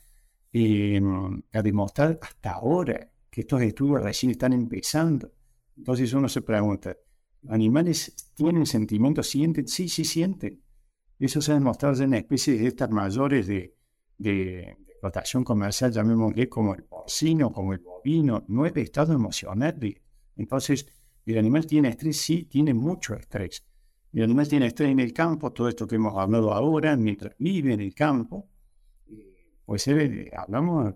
em, 0.53 1.43
a 1.53 1.63
demostrar 1.63 2.19
hasta 2.23 2.53
ahora, 2.53 3.11
que 3.31 3.43
estos 3.43 3.61
estudios 3.63 4.03
recién 4.03 4.31
están 4.31 4.53
empezando. 4.53 5.33
Entonces 5.77 6.13
uno 6.13 6.29
se 6.29 6.43
pregunta, 6.43 6.97
¿animales 7.49 8.33
tienen 8.35 8.67
sentimientos? 8.67 9.29
¿Sienten? 9.29 9.67
Sí, 9.69 9.89
sí 9.89 10.05
sienten. 10.05 10.63
Eso 11.19 11.41
se 11.41 11.53
ha 11.53 11.55
demostrado 11.55 12.03
en 12.03 12.15
especies 12.15 12.61
de 12.61 12.69
estas 12.69 12.91
mayores 12.91 13.47
de, 13.47 13.77
de, 14.19 14.77
explotación 14.89 15.45
comercial, 15.45 15.93
llamémosle 15.93 16.49
como 16.49 16.75
el 16.75 16.85
porcino, 16.85 17.53
como 17.53 17.73
el 17.73 17.81
bovino, 17.81 18.45
nueve 18.49 18.83
estados 18.83 19.15
emocionales 19.15 19.97
entonces, 20.39 20.87
el 21.27 21.37
animal 21.37 21.67
tiene 21.67 21.89
estrés, 21.91 22.17
sí, 22.21 22.45
tiene 22.45 22.73
mucho 22.73 23.15
estrés. 23.15 23.65
El 24.13 24.23
animal 24.23 24.49
tiene 24.49 24.67
estrés 24.67 24.91
en 24.91 25.01
el 25.01 25.13
campo, 25.13 25.53
todo 25.53 25.69
esto 25.69 25.87
que 25.87 25.97
hemos 25.97 26.17
hablado 26.17 26.55
ahora, 26.55 26.97
mientras 26.97 27.35
vive 27.39 27.75
en 27.75 27.81
el 27.81 27.95
campo, 27.95 28.49
pues 29.67 29.87
eh, 29.89 30.31
hablamos 30.35 30.95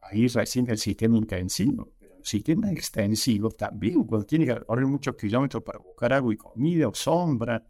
ahí 0.00 0.26
recién 0.26 0.64
del 0.64 0.78
sistema 0.78 1.16
intensivo. 1.16 1.92
Pero 1.98 2.16
el 2.16 2.24
sistema 2.24 2.72
extensivo 2.72 3.50
también, 3.50 4.02
cuando 4.04 4.26
tiene 4.26 4.46
que 4.46 4.60
correr 4.64 4.86
muchos 4.86 5.14
kilómetros 5.14 5.62
para 5.62 5.78
buscar 5.78 6.12
agua 6.14 6.34
y 6.34 6.36
comida, 6.36 6.88
o 6.88 6.94
sombra, 6.94 7.64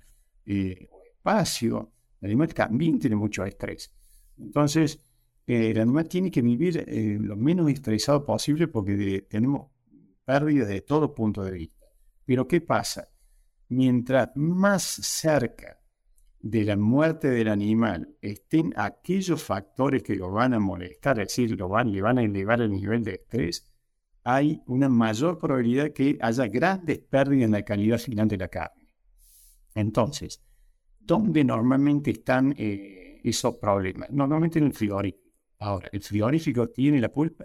eh, 0.47 0.89
o 0.91 1.03
espacio, 1.05 1.93
el 2.21 2.29
animal 2.29 2.55
también 2.55 2.99
tiene 2.99 3.17
mucho 3.17 3.45
estrés. 3.45 3.93
Entonces, 4.39 4.99
eh, 5.47 5.73
el 5.73 5.81
animal 5.81 6.09
tiene 6.09 6.31
que 6.31 6.41
vivir 6.41 6.87
lo 7.21 7.37
menos 7.37 7.69
estresado 7.69 8.25
posible 8.25 8.69
porque 8.69 9.27
tenemos 9.29 9.70
pérdida 10.31 10.67
de 10.67 10.83
todo 10.83 11.13
punto 11.13 11.43
de 11.43 11.51
vista. 11.51 11.87
Pero 12.25 12.47
¿qué 12.47 12.61
pasa? 12.61 13.09
Mientras 13.69 14.31
más 14.37 14.83
cerca 14.85 15.81
de 16.39 16.65
la 16.65 16.77
muerte 16.77 17.29
del 17.29 17.49
animal 17.49 18.17
estén 18.23 18.73
aquellos 18.77 19.43
factores 19.43 20.05
que 20.05 20.15
lo 20.15 20.31
van 20.31 20.55
a 20.55 20.61
molestar, 20.61 21.19
es 21.19 21.29
decir, 21.29 21.59
lo 21.59 21.69
van, 21.69 21.91
le 21.91 22.01
van 22.01 22.19
a 22.19 22.23
elevar 22.23 22.61
el 22.61 22.71
nivel 22.71 23.03
de 23.03 23.15
estrés, 23.15 23.73
hay 24.23 24.63
una 24.69 24.89
mayor 24.89 25.37
probabilidad 25.37 25.91
que 25.91 26.17
haya 26.21 26.47
grandes 26.47 27.01
pérdidas 27.01 27.47
en 27.47 27.51
la 27.51 27.63
calidad 27.65 27.99
final 27.99 28.29
de 28.29 28.37
la 28.37 28.49
carne. 28.49 28.89
Entonces, 29.75 30.45
¿dónde 31.01 31.43
normalmente 31.43 32.13
están 32.13 32.55
eh, 32.57 33.21
esos 33.25 33.57
problemas? 33.57 34.11
Normalmente 34.11 34.61
en 34.61 34.67
el 34.67 34.75
frigorífico. 34.75 35.29
Ahora, 35.59 35.89
¿el 35.93 36.01
frigorífico 36.01 36.69
tiene 36.69 37.01
la 37.01 37.09
culpa? 37.09 37.45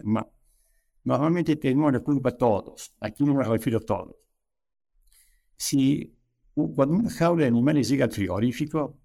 No. 1.06 1.14
Normalmente 1.14 1.56
tenemos 1.56 1.94
la 1.94 2.00
culpa 2.00 2.32
todos. 2.32 2.94
Aquí 3.00 3.24
no 3.24 3.36
me 3.36 3.44
refiero 3.44 3.78
a 3.78 3.82
todos. 3.82 4.16
Si 5.56 6.18
cuando 6.54 6.96
una 6.96 7.10
jaula 7.10 7.44
de 7.44 7.48
animales 7.48 7.88
llega 7.88 8.06
al 8.06 8.12
frigorífico, 8.12 8.98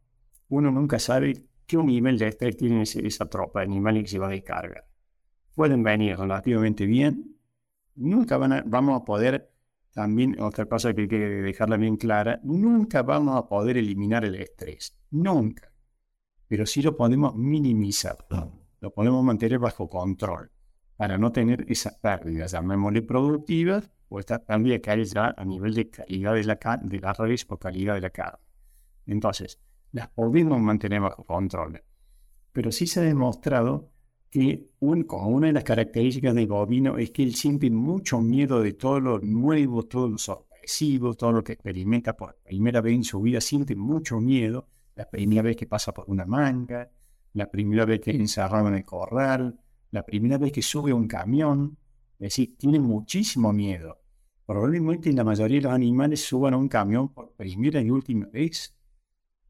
uno 0.49 0.71
nunca 0.71 0.99
sabe 0.99 1.47
qué 1.67 1.77
nivel 1.77 2.19
de 2.19 2.29
estrés 2.29 2.57
tiene 2.57 2.83
esa 2.83 3.29
tropa 3.29 3.61
de 3.61 3.67
animales 3.67 4.05
que 4.05 4.09
se 4.11 4.19
va 4.19 4.29
a 4.29 4.31
descargar. 4.31 4.87
Pueden 5.55 5.83
venir 5.83 6.17
relativamente 6.19 6.87
bien. 6.87 7.37
Nunca 7.97 8.39
van 8.39 8.65
vamos 8.67 9.01
a 9.01 9.05
poder, 9.05 9.53
también 9.93 10.41
otra 10.41 10.67
cosa 10.67 10.95
que 10.95 11.03
hay 11.03 11.09
que 11.09 11.19
dejarla 11.19 11.77
bien 11.77 11.97
clara, 11.97 12.41
nunca 12.45 13.03
vamos 13.03 13.37
a 13.37 13.47
poder 13.47 13.77
eliminar 13.77 14.25
el 14.25 14.37
estrés. 14.37 14.99
Nunca. 15.11 15.71
Pero 16.49 16.67
sí 16.67 16.83
lo 16.83 16.97
podemos 16.97 17.37
minimizar. 17.37 18.27
Lo 18.81 18.93
podemos 18.93 19.23
mantener 19.23 19.59
bajo 19.59 19.89
control 19.89 20.51
para 21.01 21.17
no 21.17 21.33
tener 21.33 21.65
esas 21.67 21.95
pérdidas, 21.95 22.53
llamémosle 22.53 23.01
productivas, 23.01 23.91
o 24.11 24.21
estas 24.21 24.41
pérdidas 24.41 24.81
que 24.83 24.91
hay 24.91 25.05
ya 25.07 25.35
a 25.35 25.47
nivel 25.47 25.73
de 25.73 25.89
calidad 25.89 26.35
de 26.35 26.45
la, 26.45 26.59
de 26.83 27.01
la 27.01 27.15
res 27.15 27.47
o 27.49 27.57
calidad 27.57 27.95
de 27.95 28.03
la 28.03 28.11
carne. 28.11 28.45
Entonces, 29.07 29.59
las 29.93 30.09
podemos 30.09 30.61
mantener 30.61 31.01
bajo 31.01 31.25
control. 31.25 31.83
Pero 32.53 32.71
sí 32.71 32.87
se 32.87 33.01
ha 33.01 33.05
demostrado 33.05 33.89
que 34.29 34.73
un, 34.81 35.05
como 35.05 35.29
una 35.29 35.47
de 35.47 35.55
las 35.55 35.65
características 35.65 36.35
del 36.35 36.49
bovino 36.49 36.99
es 36.99 37.13
que 37.13 37.23
él 37.23 37.35
siente 37.35 37.71
mucho 37.71 38.21
miedo 38.21 38.61
de 38.61 38.75
todo 38.75 39.01
lo 39.01 39.21
nuevo, 39.21 39.85
todo 39.85 40.07
lo 40.07 40.19
sorpresivo, 40.19 41.15
todo 41.15 41.33
lo 41.33 41.43
que 41.43 41.55
experimenta 41.55 42.15
por 42.15 42.37
primera 42.45 42.83
vez 42.83 42.93
en 42.93 43.05
su 43.05 43.23
vida, 43.23 43.41
siente 43.41 43.75
mucho 43.75 44.21
miedo. 44.21 44.69
La 44.97 45.09
primera 45.09 45.41
vez 45.41 45.57
que 45.57 45.67
pasa 45.67 45.95
por 45.95 46.05
una 46.11 46.27
manga, 46.27 46.91
la 47.33 47.51
primera 47.51 47.87
vez 47.87 48.03
que 48.03 48.11
encerrado 48.11 48.69
en 48.69 48.75
el 48.75 48.85
corral, 48.85 49.59
la 49.91 50.05
primera 50.05 50.39
vez 50.39 50.53
que 50.53 50.63
sube 50.63 50.93
un 50.93 51.07
camión, 51.07 51.77
es 52.15 52.35
decir, 52.35 52.57
tiene 52.57 52.79
muchísimo 52.79 53.53
miedo. 53.53 54.01
Probablemente 54.47 55.13
la 55.13 55.25
mayoría 55.25 55.59
de 55.59 55.63
los 55.65 55.73
animales 55.73 56.25
suban 56.25 56.55
a 56.55 56.57
un 56.57 56.69
camión 56.69 57.13
por 57.13 57.33
primera 57.33 57.81
y 57.81 57.91
última 57.91 58.27
vez, 58.27 58.75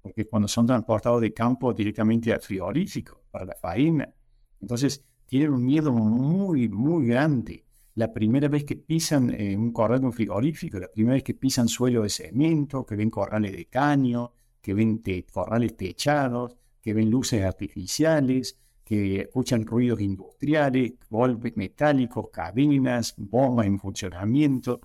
porque 0.01 0.27
cuando 0.27 0.49
son 0.49 0.67
transportados 0.67 1.21
de 1.21 1.33
campo 1.33 1.73
directamente 1.73 2.33
al 2.33 2.41
frigorífico 2.41 3.23
para 3.31 3.45
la 3.47 3.55
faena, 3.55 4.13
entonces 4.61 5.05
tienen 5.27 5.53
un 5.53 5.65
miedo 5.65 5.93
muy, 5.93 6.69
muy 6.69 7.07
grande. 7.07 7.65
La 7.95 8.13
primera 8.13 8.49
vez 8.49 8.65
que 8.65 8.77
pisan 8.77 9.35
un 9.59 9.73
corral 9.73 10.01
de 10.01 10.07
un 10.07 10.13
frigorífico, 10.13 10.79
la 10.79 10.89
primera 10.89 11.15
vez 11.15 11.23
que 11.23 11.35
pisan 11.35 11.69
suelo 11.69 12.03
de 12.03 12.09
cemento, 12.09 12.87
que 12.87 12.97
ven 12.97 13.11
corrales 13.11 13.53
de 13.53 13.67
caño, 13.67 14.33
que 14.61 14.75
ven 14.75 15.03
corrales 15.33 15.77
techados, 15.77 16.57
que 16.81 16.95
ven 16.95 17.11
luces 17.11 17.43
artificiales, 17.43 18.59
que 18.91 19.21
escuchan 19.21 19.65
ruidos 19.65 20.01
industriales, 20.01 20.95
golpes 21.09 21.57
metálicos, 21.57 22.29
cadenas, 22.33 23.15
bombas 23.17 23.67
en 23.67 23.79
funcionamiento. 23.79 24.81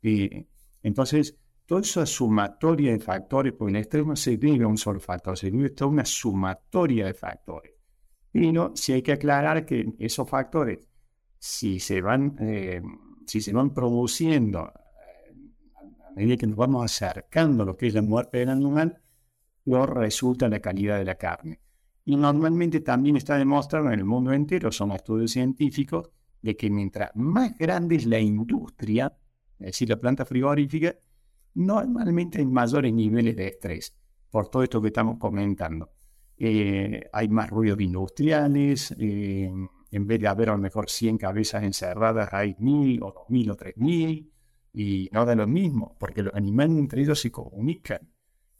Eh, 0.00 0.46
entonces, 0.80 1.36
toda 1.66 1.80
esa 1.80 2.06
sumatoria 2.06 2.92
de 2.92 3.00
factores, 3.00 3.52
porque 3.54 3.70
en 3.70 3.76
el 3.76 3.82
extremo 3.82 4.14
se 4.14 4.38
a 4.62 4.66
un 4.68 4.78
solo 4.78 5.00
factor, 5.00 5.36
se 5.36 5.48
a 5.48 5.74
toda 5.74 5.90
una 5.90 6.04
sumatoria 6.04 7.06
de 7.06 7.14
factores. 7.14 7.72
Pero 8.30 8.70
si 8.76 8.92
hay 8.92 9.02
que 9.02 9.10
aclarar 9.10 9.66
que 9.66 9.92
esos 9.98 10.30
factores 10.30 10.78
si 11.40 11.80
se 11.80 12.00
van, 12.00 12.36
eh, 12.38 12.80
si 13.26 13.40
se 13.40 13.52
van 13.52 13.74
produciendo 13.74 14.72
eh, 14.72 15.34
a 16.06 16.12
medida 16.12 16.36
que 16.36 16.46
nos 16.46 16.56
vamos 16.56 16.84
acercando 16.84 17.64
a 17.64 17.66
lo 17.66 17.76
que 17.76 17.88
es 17.88 17.94
la 17.94 18.02
muerte 18.02 18.38
del 18.38 18.50
animal, 18.50 19.02
lo 19.64 19.84
resulta 19.84 20.48
la 20.48 20.60
calidad 20.60 20.98
de 20.98 21.04
la 21.04 21.16
carne. 21.16 21.60
Y 22.08 22.16
normalmente 22.16 22.80
también 22.80 23.18
está 23.18 23.36
demostrado 23.36 23.92
en 23.92 23.98
el 23.98 24.04
mundo 24.06 24.32
entero, 24.32 24.72
son 24.72 24.92
estudios 24.92 25.30
científicos, 25.30 26.08
de 26.40 26.56
que 26.56 26.70
mientras 26.70 27.14
más 27.14 27.54
grande 27.58 27.96
es 27.96 28.06
la 28.06 28.18
industria, 28.18 29.14
es 29.58 29.66
decir, 29.66 29.90
la 29.90 30.00
planta 30.00 30.24
frigorífica, 30.24 30.96
normalmente 31.52 32.38
hay 32.38 32.46
mayores 32.46 32.94
niveles 32.94 33.36
de 33.36 33.48
estrés, 33.48 33.94
por 34.30 34.48
todo 34.48 34.62
esto 34.62 34.80
que 34.80 34.86
estamos 34.86 35.18
comentando. 35.18 35.92
Eh, 36.38 37.10
hay 37.12 37.28
más 37.28 37.50
ruidos 37.50 37.78
industriales, 37.78 38.96
eh, 38.98 39.52
en 39.90 40.06
vez 40.06 40.18
de 40.18 40.28
haber 40.28 40.48
a 40.48 40.52
lo 40.52 40.58
mejor 40.62 40.88
100 40.88 41.18
cabezas 41.18 41.62
encerradas, 41.62 42.32
hay 42.32 42.56
1000 42.58 43.02
o 43.02 43.12
2000 43.12 43.50
o 43.50 43.54
3000, 43.54 44.32
y 44.72 45.10
no 45.12 45.26
da 45.26 45.34
lo 45.34 45.46
mismo, 45.46 45.94
porque 46.00 46.22
los 46.22 46.34
animales 46.34 46.78
entre 46.78 47.02
ellos 47.02 47.20
se 47.20 47.30
comunican. 47.30 48.00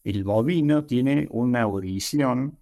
El 0.05 0.23
bovino 0.23 0.85
tiene 0.85 1.27
una 1.31 1.63
audición 1.63 2.58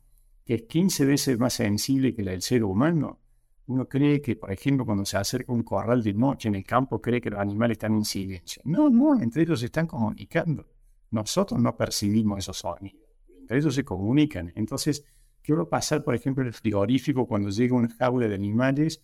que 0.46 0.54
es 0.54 0.62
15 0.62 1.04
veces 1.04 1.38
más 1.38 1.54
sensible 1.54 2.14
que 2.14 2.22
la 2.22 2.30
del 2.30 2.40
ser 2.40 2.62
humano. 2.62 3.20
Uno 3.66 3.88
cree 3.88 4.22
que, 4.22 4.36
por 4.36 4.52
ejemplo, 4.52 4.86
cuando 4.86 5.04
se 5.04 5.16
acerca 5.16 5.52
un 5.52 5.64
corral 5.64 6.04
de 6.04 6.14
noche 6.14 6.48
en 6.48 6.54
el 6.54 6.64
campo, 6.64 7.00
cree 7.00 7.20
que 7.20 7.30
los 7.30 7.40
animales 7.40 7.74
están 7.74 7.94
en 7.94 8.04
silencio. 8.04 8.62
No, 8.64 8.88
no, 8.88 9.20
entre 9.20 9.42
ellos 9.42 9.58
se 9.58 9.66
están 9.66 9.88
comunicando. 9.88 10.64
Nosotros 11.10 11.60
no 11.60 11.76
percibimos 11.76 12.38
esos 12.38 12.58
sonidos. 12.58 13.02
Entre 13.40 13.58
ellos 13.58 13.74
se 13.74 13.84
comunican. 13.84 14.52
Entonces, 14.54 15.04
quiero 15.42 15.68
pasar, 15.68 16.04
por 16.04 16.14
ejemplo, 16.14 16.44
el 16.44 16.52
frigorífico 16.52 17.26
cuando 17.26 17.50
llega 17.50 17.74
una 17.74 17.88
jaula 17.88 18.28
de 18.28 18.36
animales, 18.36 19.02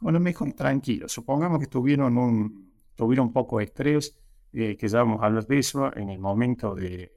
bueno, 0.00 0.20
mejor 0.20 0.52
tranquilo. 0.52 1.08
Supongamos 1.08 1.58
que 1.58 1.66
tuvieron 1.66 2.16
un, 2.16 2.72
tuvieron 2.94 3.32
poco 3.32 3.58
de 3.58 3.64
estrés, 3.64 4.16
eh, 4.52 4.76
que 4.76 4.86
ya 4.86 4.98
vamos 4.98 5.22
a 5.22 5.26
hablar 5.26 5.44
de 5.44 5.58
eso 5.58 5.96
en 5.96 6.08
el 6.10 6.20
momento 6.20 6.76
de, 6.76 7.12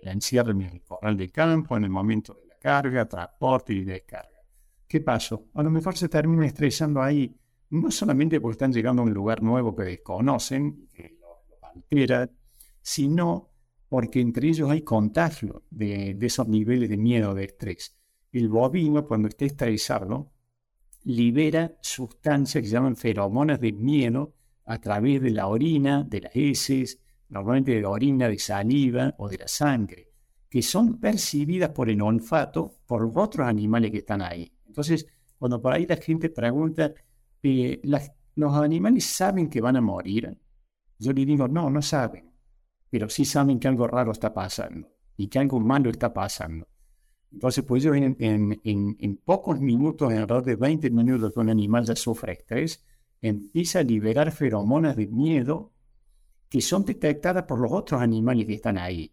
la 0.00 0.12
encierro 0.12 0.52
en 0.52 0.62
el 0.62 0.82
corral 0.82 1.18
de 1.18 1.28
campo, 1.28 1.76
en 1.76 1.84
el 1.84 1.90
momento 1.90 2.32
de 2.34 2.45
carga, 2.66 3.06
transporte 3.06 3.72
y 3.72 3.84
descarga. 3.84 4.42
¿Qué 4.88 5.00
pasó? 5.00 5.46
A 5.54 5.62
lo 5.62 5.70
mejor 5.70 5.96
se 5.96 6.08
termina 6.08 6.46
estresando 6.46 7.00
ahí, 7.00 7.32
no 7.70 7.92
solamente 7.92 8.40
porque 8.40 8.54
están 8.54 8.72
llegando 8.72 9.02
a 9.02 9.04
un 9.04 9.14
lugar 9.14 9.40
nuevo 9.40 9.76
que 9.76 9.84
desconocen, 9.84 10.88
que 10.92 11.16
sino 12.82 13.52
porque 13.88 14.20
entre 14.20 14.48
ellos 14.48 14.68
hay 14.68 14.82
contagio 14.82 15.62
de, 15.70 16.18
esos 16.20 16.48
niveles 16.48 16.88
de 16.88 16.96
miedo, 16.96 17.34
de 17.34 17.44
estrés. 17.44 17.96
El 18.32 18.48
bovino, 18.48 19.06
cuando 19.06 19.28
está 19.28 19.44
estresado, 19.44 20.32
libera 21.04 21.76
sustancias 21.80 22.62
que 22.62 22.68
se 22.68 22.74
llaman 22.74 22.96
feromonas 22.96 23.60
de 23.60 23.72
miedo 23.72 24.34
a 24.64 24.80
través 24.80 25.22
de 25.22 25.30
la 25.30 25.46
orina, 25.46 26.02
de 26.02 26.22
las 26.22 26.34
heces, 26.34 27.00
normalmente 27.28 27.76
de 27.76 27.82
la 27.82 27.90
orina, 27.90 28.28
de 28.28 28.40
saliva 28.40 29.14
o 29.18 29.28
de 29.28 29.38
la 29.38 29.46
sangre, 29.46 30.05
que 30.48 30.62
son 30.62 30.98
percibidas 30.98 31.70
por 31.70 31.90
el 31.90 32.00
olfato 32.00 32.74
por 32.86 33.10
otros 33.14 33.46
animales 33.46 33.90
que 33.90 33.98
están 33.98 34.22
ahí. 34.22 34.50
Entonces, 34.66 35.06
cuando 35.38 35.60
por 35.60 35.72
ahí 35.72 35.86
la 35.86 35.96
gente 35.96 36.30
pregunta, 36.30 36.92
eh, 37.42 37.80
¿los 38.34 38.54
animales 38.54 39.04
saben 39.04 39.48
que 39.48 39.60
van 39.60 39.76
a 39.76 39.80
morir? 39.80 40.36
Yo 40.98 41.12
le 41.12 41.24
digo, 41.24 41.46
no, 41.48 41.68
no 41.70 41.82
saben, 41.82 42.30
pero 42.88 43.08
sí 43.08 43.24
saben 43.24 43.58
que 43.58 43.68
algo 43.68 43.86
raro 43.86 44.12
está 44.12 44.32
pasando 44.32 44.88
y 45.16 45.28
que 45.28 45.38
algo 45.38 45.60
malo 45.60 45.90
está 45.90 46.12
pasando. 46.12 46.66
Entonces, 47.32 47.64
pues 47.64 47.84
ellos 47.84 47.96
en, 47.96 48.60
en, 48.64 49.16
pocos 49.18 49.60
minutos, 49.60 50.10
en 50.10 50.18
alrededor 50.18 50.44
de 50.44 50.56
20 50.56 50.90
minutos 50.90 51.36
un 51.36 51.50
animal 51.50 51.84
ya 51.84 51.96
sufre 51.96 52.32
estrés, 52.32 52.84
empieza 53.20 53.80
a 53.80 53.82
liberar 53.82 54.30
feromonas 54.32 54.96
de 54.96 55.06
miedo 55.08 55.72
que 56.48 56.60
son 56.60 56.84
detectadas 56.84 57.42
por 57.44 57.60
los 57.60 57.72
otros 57.72 58.00
animales 58.00 58.46
que 58.46 58.54
están 58.54 58.78
ahí. 58.78 59.12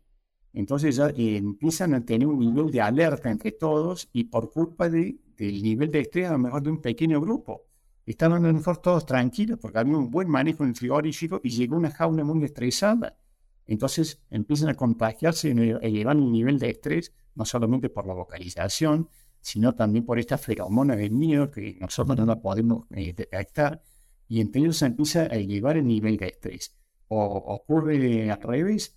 Entonces 0.54 0.96
ya 0.96 1.10
eh, 1.10 1.38
empiezan 1.38 1.94
a 1.96 2.06
tener 2.06 2.28
un 2.28 2.40
nivel 2.40 2.72
de 2.72 2.82
alerta 2.82 3.30
entre 3.30 3.52
todos 3.52 4.10
y 4.14 4.26
por 4.26 4.52
culpa 4.52 4.90
de, 4.90 5.18
del 5.38 5.64
nivel 5.64 5.92
de 5.92 6.02
estrés 6.02 6.28
a 6.30 6.34
lo 6.34 6.40
mejor 6.40 6.62
de 6.62 6.70
un 6.72 6.82
pequeño 6.82 7.20
grupo. 7.20 7.64
Estaban 8.06 8.44
a 8.46 8.48
lo 8.48 8.54
mejor 8.54 8.78
todos 8.78 9.06
tranquilos 9.06 9.60
porque 9.60 9.80
había 9.80 9.98
un 9.98 10.12
buen 10.12 10.30
manejo 10.30 10.64
en 10.64 10.70
el 10.70 10.76
frigorífico 10.76 11.42
y 11.44 11.50
llegó 11.50 11.76
una 11.76 11.92
jaula 11.92 12.24
muy 12.24 12.44
estresada. 12.44 13.18
Entonces 13.66 14.22
empiezan 14.30 14.70
a 14.70 14.76
contagiarse 14.76 15.50
y 15.50 15.90
llevar 15.90 16.18
un 16.18 16.32
nivel 16.32 16.60
de 16.60 16.70
estrés 16.70 17.14
no 17.36 17.46
solamente 17.46 17.90
por 17.90 18.06
la 18.06 18.14
vocalización, 18.14 19.10
sino 19.42 19.74
también 19.74 20.06
por 20.06 20.20
esta 20.20 20.38
feromona 20.38 20.96
del 20.96 21.12
miedo 21.12 21.50
que 21.50 21.78
nosotros 21.80 22.18
no 22.18 22.26
la 22.26 22.42
podemos 22.42 22.86
eh, 22.92 23.14
detectar 23.14 23.82
y 24.28 24.44
se 24.72 24.86
empieza 24.86 25.22
a 25.24 25.26
elevar 25.28 25.78
el 25.78 25.88
nivel 25.88 26.18
de 26.18 26.28
estrés 26.28 26.76
ocurre 27.16 28.32
al 28.32 28.42
revés. 28.42 28.96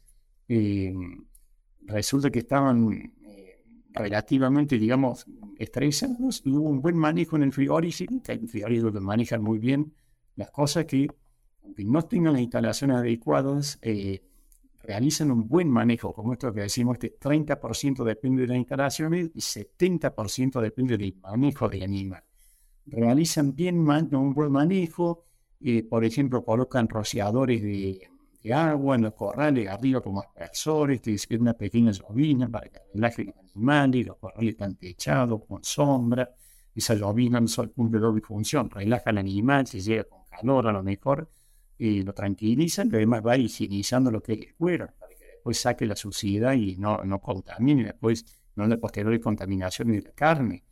Eh, 0.49 0.95
resulta 1.87 2.31
que 2.31 2.41
estaban 2.41 2.93
eh, 2.93 3.63
relativamente, 3.93 4.79
digamos, 4.79 5.27
estresados 5.59 6.43
y 6.45 6.51
hubo 6.51 6.69
un 6.69 6.81
buen 6.81 6.97
manejo 6.97 7.37
en 7.37 7.45
el 7.45 7.53
frigorífico, 7.53 8.23
que 8.23 8.33
el 8.33 8.49
frigorífico 8.49 8.93
que 8.93 9.01
manejan 9.01 9.43
muy 9.43 9.59
bien 9.59 9.95
las 10.35 10.51
cosas 10.51 10.85
que, 10.85 11.09
aunque 11.65 11.85
no 11.85 12.03
tengan 12.03 12.35
las 12.35 12.43
instalaciones 12.43 12.99
adecuadas, 12.99 13.79
eh, 13.81 14.23
realizan 14.83 15.31
un 15.31 15.49
buen 15.49 15.71
manejo, 15.71 16.13
como 16.13 16.35
esto 16.35 16.53
que 16.53 16.61
decimos, 16.61 16.99
este 17.01 17.19
30% 17.19 18.05
depende 18.05 18.43
de 18.43 18.49
las 18.49 18.59
instalaciones 18.59 19.31
y 19.35 19.41
70% 19.41 20.61
depende 20.61 20.99
del 20.99 21.17
manejo 21.23 21.69
del 21.69 21.83
animal. 21.83 22.23
Realizan 22.85 23.57
bien 23.57 23.79
un 23.79 24.35
buen 24.35 24.53
manejo, 24.53 25.25
por 25.89 26.05
ejemplo, 26.05 26.45
colocan 26.45 26.89
rociadores 26.89 27.63
de, 27.63 28.09
agua 28.53 28.97
en 28.97 29.03
los 29.03 29.15
corrales 29.15 29.69
arriba 29.69 30.01
como 30.01 30.21
aspersores, 30.21 31.01
te 31.03 31.17
una 31.39 31.55
pequeña 31.55 31.93
llovina 31.93 32.49
para 32.49 32.69
que 32.69 32.81
relaje 32.95 33.25
los 33.25 33.35
animales, 33.37 34.07
los 34.07 34.17
corrales 34.17 34.51
están 34.51 34.77
techados 34.77 35.43
con 35.47 35.63
sombra, 35.65 36.35
esa 36.75 36.95
llovina 36.95 37.41
no 37.41 37.49
solo 37.49 37.73
cumple 37.73 38.01
doble 38.01 38.21
función, 38.21 38.71
relaja 38.71 39.11
al 39.11 39.19
animal, 39.19 39.67
se 39.67 39.81
llega 39.81 40.05
con 40.05 40.25
calor 40.31 40.69
a 40.69 40.73
lo 40.73 40.83
mejor, 40.83 41.31
y 41.79 42.03
lo 42.03 42.13
tranquilizan, 42.13 42.89
pero 42.89 42.99
además 42.99 43.23
va 43.27 43.37
higienizando 43.37 44.11
lo 44.11 44.23
que 44.23 44.33
es 44.33 44.55
fuera, 44.57 44.87
para 44.99 45.15
que 45.15 45.25
después 45.25 45.59
saque 45.59 45.87
la 45.87 45.97
suciedad 45.97 46.55
y 46.55 46.77
no, 46.77 47.05
no 47.05 47.21
contamine, 47.21 47.85
después 47.85 48.25
no 48.55 48.67
le 48.67 48.79
posterior 48.79 49.19
contaminación 49.21 49.93
de 49.93 50.03
la 50.03 50.13
carne. 50.13 50.65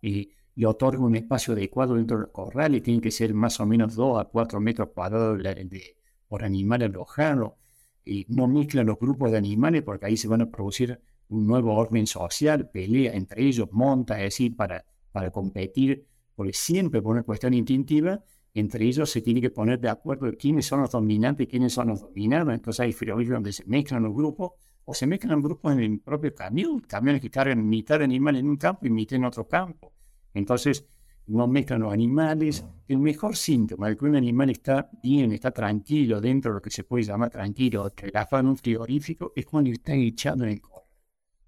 Y 0.00 0.30
le 0.54 0.66
otorga 0.66 1.02
un 1.04 1.16
espacio 1.16 1.54
adecuado 1.54 1.94
dentro 1.94 2.18
del 2.18 2.30
corral 2.30 2.74
y 2.74 2.80
tiene 2.80 3.00
que 3.00 3.10
ser 3.10 3.32
más 3.34 3.60
o 3.60 3.66
menos 3.66 3.94
2 3.94 4.20
a 4.20 4.24
4 4.24 4.60
metros 4.60 4.88
cuadrados 4.94 5.38
de, 5.38 5.96
por 6.32 6.44
animal 6.44 6.82
alojado. 6.82 7.58
Y 8.06 8.24
no 8.30 8.48
mezcla 8.48 8.82
los 8.82 8.98
grupos 8.98 9.30
de 9.30 9.36
animales 9.36 9.82
porque 9.82 10.06
ahí 10.06 10.16
se 10.16 10.28
van 10.28 10.40
a 10.40 10.50
producir 10.50 10.98
un 11.28 11.46
nuevo 11.46 11.74
orden 11.74 12.06
social, 12.06 12.70
pelea 12.70 13.12
entre 13.12 13.44
ellos, 13.44 13.68
monta, 13.70 14.16
es 14.16 14.24
decir, 14.24 14.56
para, 14.56 14.82
para 15.12 15.30
competir, 15.30 16.06
porque 16.34 16.54
siempre 16.54 17.02
por 17.02 17.12
una 17.12 17.22
cuestión 17.22 17.52
instintiva, 17.52 18.24
entre 18.54 18.86
ellos 18.86 19.10
se 19.10 19.20
tiene 19.20 19.42
que 19.42 19.50
poner 19.50 19.78
de 19.78 19.90
acuerdo 19.90 20.32
quiénes 20.38 20.64
son 20.64 20.80
los 20.80 20.90
dominantes 20.92 21.44
y 21.44 21.50
quiénes 21.50 21.74
son 21.74 21.88
los 21.88 22.00
dominados. 22.00 22.54
Entonces 22.54 22.80
hay 22.80 22.94
frigoríficos 22.94 23.36
donde 23.36 23.52
se 23.52 23.66
mezclan 23.66 24.02
los 24.02 24.14
grupos 24.14 24.52
o 24.86 24.94
se 24.94 25.06
mezclan 25.06 25.42
grupos 25.42 25.74
en 25.74 25.80
el 25.80 26.00
propio 26.00 26.34
camión, 26.34 26.80
camiones 26.80 27.20
que 27.20 27.28
cargan 27.28 27.68
mitad 27.68 27.98
de 27.98 28.04
animales 28.04 28.40
en 28.40 28.48
un 28.48 28.56
campo 28.56 28.86
y 28.86 28.90
mitad 28.90 29.16
en 29.16 29.26
otro 29.26 29.46
campo. 29.46 29.92
Entonces, 30.32 30.86
no 31.26 31.46
mezclan 31.46 31.80
los 31.80 31.92
animales. 31.92 32.64
El 32.88 32.98
mejor 32.98 33.36
síntoma 33.36 33.88
de 33.88 33.96
que 33.96 34.04
un 34.04 34.16
animal 34.16 34.50
está 34.50 34.90
bien, 35.02 35.32
está 35.32 35.50
tranquilo, 35.50 36.20
dentro 36.20 36.50
de 36.50 36.54
lo 36.56 36.62
que 36.62 36.70
se 36.70 36.84
puede 36.84 37.04
llamar 37.04 37.30
tranquilo, 37.30 37.90
relajado 37.96 38.40
en 38.40 38.48
un 38.48 38.56
frigorífico, 38.56 39.32
es 39.34 39.46
cuando 39.46 39.70
está 39.70 39.94
echado 39.94 40.44
en 40.44 40.50
el 40.50 40.60
corral. 40.60 40.82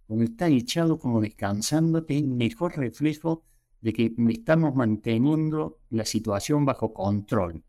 Cuando 0.07 0.25
está 0.25 0.49
echado 0.49 0.99
como 0.99 1.21
descansando, 1.21 1.99
es 2.07 2.17
el 2.17 2.29
mejor 2.29 2.77
reflejo 2.77 3.45
de 3.81 3.93
que 3.93 4.15
estamos 4.29 4.75
manteniendo 4.75 5.81
la 5.91 6.05
situación 6.05 6.65
bajo 6.65 6.93
control. 6.93 7.63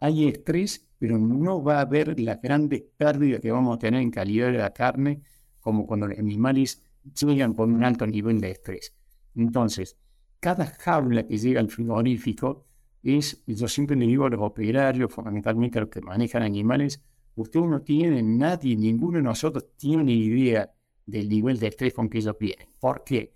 Hay 0.00 0.26
estrés, 0.28 0.88
pero 0.98 1.18
no 1.18 1.62
va 1.62 1.78
a 1.78 1.82
haber 1.82 2.18
las 2.18 2.40
grandes 2.40 2.82
pérdidas 2.96 3.40
que 3.40 3.52
vamos 3.52 3.76
a 3.76 3.78
tener 3.78 4.00
en 4.00 4.10
calidad 4.10 4.50
de 4.50 4.58
la 4.58 4.72
carne, 4.72 5.22
como 5.60 5.86
cuando 5.86 6.08
los 6.08 6.18
animales 6.18 6.82
llegan 7.20 7.54
con 7.54 7.72
un 7.72 7.84
alto 7.84 8.06
nivel 8.06 8.40
de 8.40 8.50
estrés. 8.50 8.94
Entonces, 9.34 9.96
cada 10.40 10.66
jaula 10.66 11.26
que 11.26 11.36
llega 11.36 11.60
al 11.60 11.70
frigorífico 11.70 12.66
es, 13.02 13.42
yo 13.46 13.68
siempre 13.68 13.96
le 13.96 14.06
digo 14.06 14.24
a 14.24 14.30
los 14.30 14.40
operarios, 14.40 15.12
fundamentalmente 15.12 15.78
a 15.78 15.82
los 15.82 15.90
que 15.90 16.00
manejan 16.00 16.42
animales, 16.42 17.02
usted 17.36 17.60
no 17.60 17.82
tiene, 17.82 18.22
nadie, 18.22 18.76
ninguno 18.76 19.18
de 19.18 19.22
nosotros 19.22 19.66
tiene 19.76 20.12
idea 20.12 20.70
del 21.06 21.28
nivel 21.28 21.58
de 21.58 21.68
estrés 21.68 21.94
con 21.94 22.08
que 22.08 22.18
ellos 22.18 22.36
vienen. 22.38 22.68
¿Por 22.78 23.04
qué? 23.04 23.34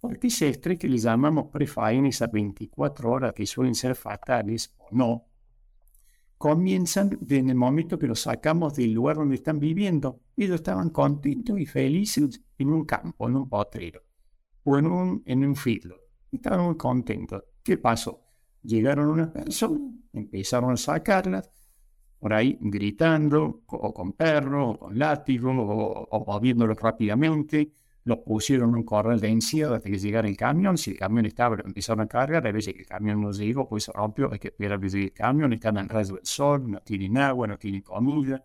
Porque 0.00 0.26
ese 0.26 0.48
estrés 0.48 0.78
que 0.78 0.88
le 0.88 0.98
llamamos 0.98 1.46
prefaenes 1.50 2.20
a 2.22 2.26
24 2.26 3.10
horas, 3.10 3.32
que 3.32 3.46
suelen 3.46 3.74
ser 3.74 3.94
fatales 3.94 4.74
o 4.78 4.88
no, 4.90 5.26
comienzan 6.36 7.18
desde 7.20 7.50
el 7.50 7.54
momento 7.54 7.98
que 7.98 8.08
los 8.08 8.20
sacamos 8.20 8.74
del 8.74 8.92
lugar 8.92 9.16
donde 9.16 9.36
están 9.36 9.60
viviendo. 9.60 10.20
Ellos 10.36 10.56
estaban 10.56 10.90
contentos 10.90 11.58
y 11.58 11.66
felices 11.66 12.42
en 12.58 12.70
un 12.70 12.84
campo, 12.84 13.28
en 13.28 13.36
un 13.36 13.48
potrero 13.48 14.02
o 14.64 14.76
en 14.78 14.86
un, 14.86 15.22
en 15.24 15.44
un 15.44 15.54
filo 15.54 16.01
estaban 16.32 16.66
muy 16.66 16.76
contentos. 16.76 17.44
¿Qué 17.62 17.78
pasó? 17.78 18.22
llegaron 18.62 19.08
unas 19.08 19.28
personas, 19.28 19.80
empezaron 20.12 20.72
a 20.72 20.76
sacarlas, 20.76 21.50
por 22.18 22.32
ahí 22.32 22.56
gritando, 22.60 23.62
o 23.66 23.92
con 23.92 24.12
perro, 24.12 24.70
o 24.70 24.78
con 24.78 24.98
látigo, 24.98 25.50
o, 25.50 26.08
o 26.08 26.24
moviéndolos 26.24 26.78
rápidamente, 26.80 27.72
los 28.04 28.18
pusieron 28.18 28.70
en 28.70 28.76
un 28.76 28.82
corral 28.84 29.20
de 29.20 29.28
encierro 29.28 29.74
hasta 29.74 29.88
que 29.88 29.98
llegara 29.98 30.28
el 30.28 30.36
camión. 30.36 30.76
Si 30.76 30.92
el 30.92 30.98
camión 30.98 31.26
estaba, 31.26 31.56
lo 31.56 31.64
empezaron 31.64 32.00
a 32.00 32.08
cargar. 32.08 32.46
A 32.46 32.52
veces 32.52 32.74
que 32.74 32.80
el 32.80 32.86
camión 32.86 33.20
no 33.20 33.30
llegó, 33.30 33.68
pues 33.68 33.84
se 33.84 33.92
rompió. 33.92 34.32
Hay 34.32 34.40
que 34.40 34.48
esperar 34.48 34.80
que 34.80 34.88
llegue 34.88 35.04
el 35.06 35.12
camión. 35.12 35.52
Están 35.52 35.76
en 35.76 35.88
rayo 35.88 36.16
del 36.16 36.26
sol, 36.26 36.68
no 36.68 36.80
tienen 36.80 37.16
agua, 37.18 37.46
no 37.46 37.58
tienen 37.58 37.82
comida. 37.82 38.44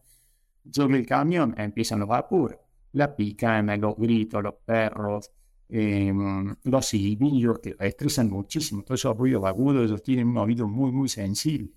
Llega 0.63 0.95
el 0.95 1.05
camión, 1.07 1.55
empiezan 1.57 1.99
los 2.01 2.09
apuros. 2.11 2.59
La 2.93 3.15
picana, 3.15 3.75
los 3.77 3.95
gritos, 3.95 4.43
los 4.43 4.55
perros, 4.63 5.31
eh, 5.69 6.13
los 6.63 6.85
silbidos 6.85 7.59
que 7.59 7.75
estresan 7.79 8.29
muchísimo. 8.29 8.83
Todos 8.83 9.01
esos 9.01 9.17
ruidos 9.17 9.45
agudos, 9.45 9.85
ellos 9.85 10.01
tienen 10.03 10.27
un 10.27 10.37
oído 10.37 10.67
muy, 10.67 10.91
muy 10.91 11.09
sensible. 11.09 11.71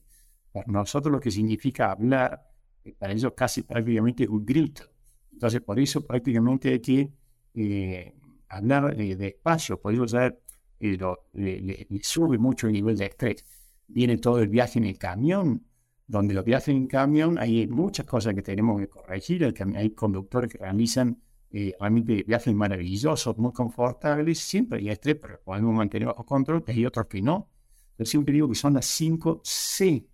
Para 0.53 0.67
nosotros 0.67 1.13
lo 1.13 1.21
que 1.21 1.31
significa 1.31 1.93
hablar, 1.93 2.49
eh, 2.85 2.95
para 2.99 3.13
ellos 3.13 3.33
casi 3.37 3.63
prácticamente 3.63 4.25
es 4.25 4.29
un 4.29 4.45
grito. 4.45 4.85
Entonces, 5.33 5.63
por 5.63 5.81
eso 5.81 6.07
prácticamente 6.07 6.71
hay 6.71 6.81
que 6.81 7.13
eh, 7.55 8.15
hablar 8.49 9.01
eh, 9.01 9.17
despacio, 9.17 9.81
por 9.81 9.95
eso 9.95 10.05
ya 10.07 10.35
eh, 10.81 10.99
le, 11.33 11.87
sube 12.03 12.37
mucho 12.39 12.67
el 12.67 12.75
nivel 12.75 12.97
de 12.97 13.07
estrés. 13.07 13.45
Viene 13.87 14.19
todo 14.19 14.41
el 14.41 14.49
viaje 14.49 14.79
en 14.79 14.85
el 14.85 14.99
camión, 14.99 15.65
donde 16.07 16.35
los 16.35 16.45
viajes 16.45 16.69
en 16.69 16.87
camión 16.87 17.39
hay 17.39 17.67
muchas 17.69 18.07
cosas 18.07 18.35
que 18.35 18.43
tenemos 18.43 18.81
que 18.81 18.89
corregir. 18.89 19.55
Hay 19.77 19.91
conductores 19.91 20.53
que 20.53 20.59
realizan 20.59 21.23
realmente 21.53 22.23
viajes 22.23 22.55
maravillosos, 22.55 23.37
muy 23.39 23.53
confortables, 23.53 24.39
siempre 24.39 24.79
hay 24.79 24.89
estrés, 24.91 25.17
pero 25.17 25.41
podemos 25.43 25.75
mantener 25.75 26.09
bajo 26.09 26.25
control, 26.25 26.65
hay 26.67 26.87
otros 26.87 27.07
que 27.07 27.21
no. 27.23 27.49
Yo 27.99 28.05
siempre 28.05 28.35
digo 28.35 28.49
que 28.49 28.55
son 28.55 28.75
las 28.75 28.87
5 28.87 29.43
C. 29.45 30.07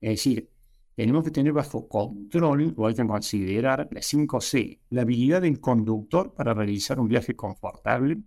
Es 0.00 0.10
decir, 0.10 0.50
tenemos 0.94 1.24
que 1.24 1.30
tener 1.30 1.52
bajo 1.52 1.88
control, 1.88 2.74
o 2.76 2.86
hay 2.86 2.94
que 2.94 3.06
considerar 3.06 3.88
la 3.90 4.00
5C, 4.00 4.80
la 4.90 5.02
habilidad 5.02 5.42
del 5.42 5.60
conductor 5.60 6.34
para 6.34 6.52
realizar 6.54 6.98
un 7.00 7.08
viaje 7.08 7.34
confortable, 7.34 8.18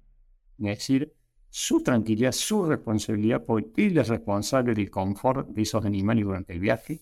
es 0.60 0.66
decir, 0.78 1.14
su 1.50 1.84
tranquilidad, 1.84 2.32
su 2.32 2.66
responsabilidad, 2.66 3.46
porque 3.46 3.88
él 3.88 3.98
es 3.98 4.08
responsable 4.08 4.74
del 4.74 4.90
confort 4.90 5.50
de 5.50 5.62
esos 5.62 5.86
animales 5.86 6.24
durante 6.26 6.54
el 6.54 6.60
viaje, 6.60 7.02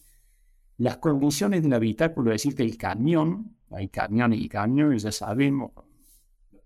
las 0.81 0.97
condiciones 0.97 1.61
del 1.61 1.73
habitáculo, 1.73 2.31
es 2.31 2.41
decir, 2.41 2.55
del 2.55 2.75
camión, 2.75 3.55
hay 3.69 3.89
camiones 3.89 4.39
y 4.39 4.49
camiones, 4.49 5.03
ya 5.03 5.11
sabemos, 5.11 5.71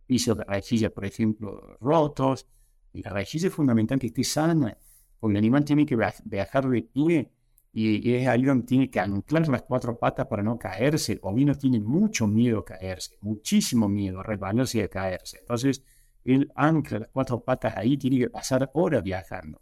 pisos 0.08 0.38
de 0.38 0.46
rejilla, 0.46 0.90
por 0.90 1.04
ejemplo, 1.04 1.78
rotos, 1.82 2.48
y 2.94 3.04
la 3.04 3.12
rejilla 3.12 3.50
es 3.50 3.54
fundamental 3.54 4.00
que 4.00 4.08
esté 4.08 4.24
sana, 4.24 4.78
porque 5.20 5.34
el 5.34 5.38
animal 5.38 5.66
tiene 5.66 5.86
que 5.86 5.98
viajar 6.24 6.70
de 6.70 6.82
pie 6.84 7.30
y, 7.74 8.14
es 8.14 8.26
ahí 8.30 8.44
donde 8.44 8.66
tiene 8.66 8.90
que 8.90 9.02
anclar 9.02 9.50
las 9.50 9.64
cuatro 9.64 10.00
patas 10.00 10.28
para 10.28 10.42
no 10.42 10.58
caerse. 10.58 11.12
El 11.12 11.20
bovino 11.20 11.54
tiene 11.56 11.82
mucho 11.82 12.26
miedo 12.26 12.60
a 12.60 12.66
caerse, 12.66 13.18
muchísimo 13.20 13.90
miedo 13.90 14.22
a 14.22 14.24
resbalarse 14.24 14.78
y 14.78 14.82
a 14.82 14.88
caerse. 14.88 15.40
Entonces, 15.40 15.84
él 16.24 16.50
ancla 16.56 17.00
las 17.00 17.10
cuatro 17.10 17.42
patas 17.42 17.76
ahí, 17.76 17.98
tiene 17.98 18.20
que 18.20 18.30
pasar 18.30 18.72
horas 18.76 19.04
viajando. 19.04 19.62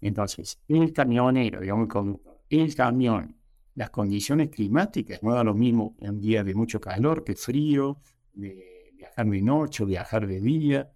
Entonces, 0.00 0.60
el 0.68 0.92
camionero, 0.92 1.60
digamos, 1.60 1.88
el 1.96 2.60
el 2.60 2.74
camión, 2.76 3.39
las 3.74 3.90
condiciones 3.90 4.50
climáticas, 4.50 5.22
no 5.22 5.32
da 5.32 5.44
lo 5.44 5.54
mismo 5.54 5.96
un 6.00 6.20
día 6.20 6.44
de 6.44 6.54
mucho 6.54 6.80
calor 6.80 7.24
que 7.24 7.34
frío, 7.34 7.98
de 8.32 8.92
viajar 8.96 9.26
de 9.26 9.42
noche, 9.42 9.84
viajar 9.84 10.26
de 10.26 10.40
día. 10.40 10.90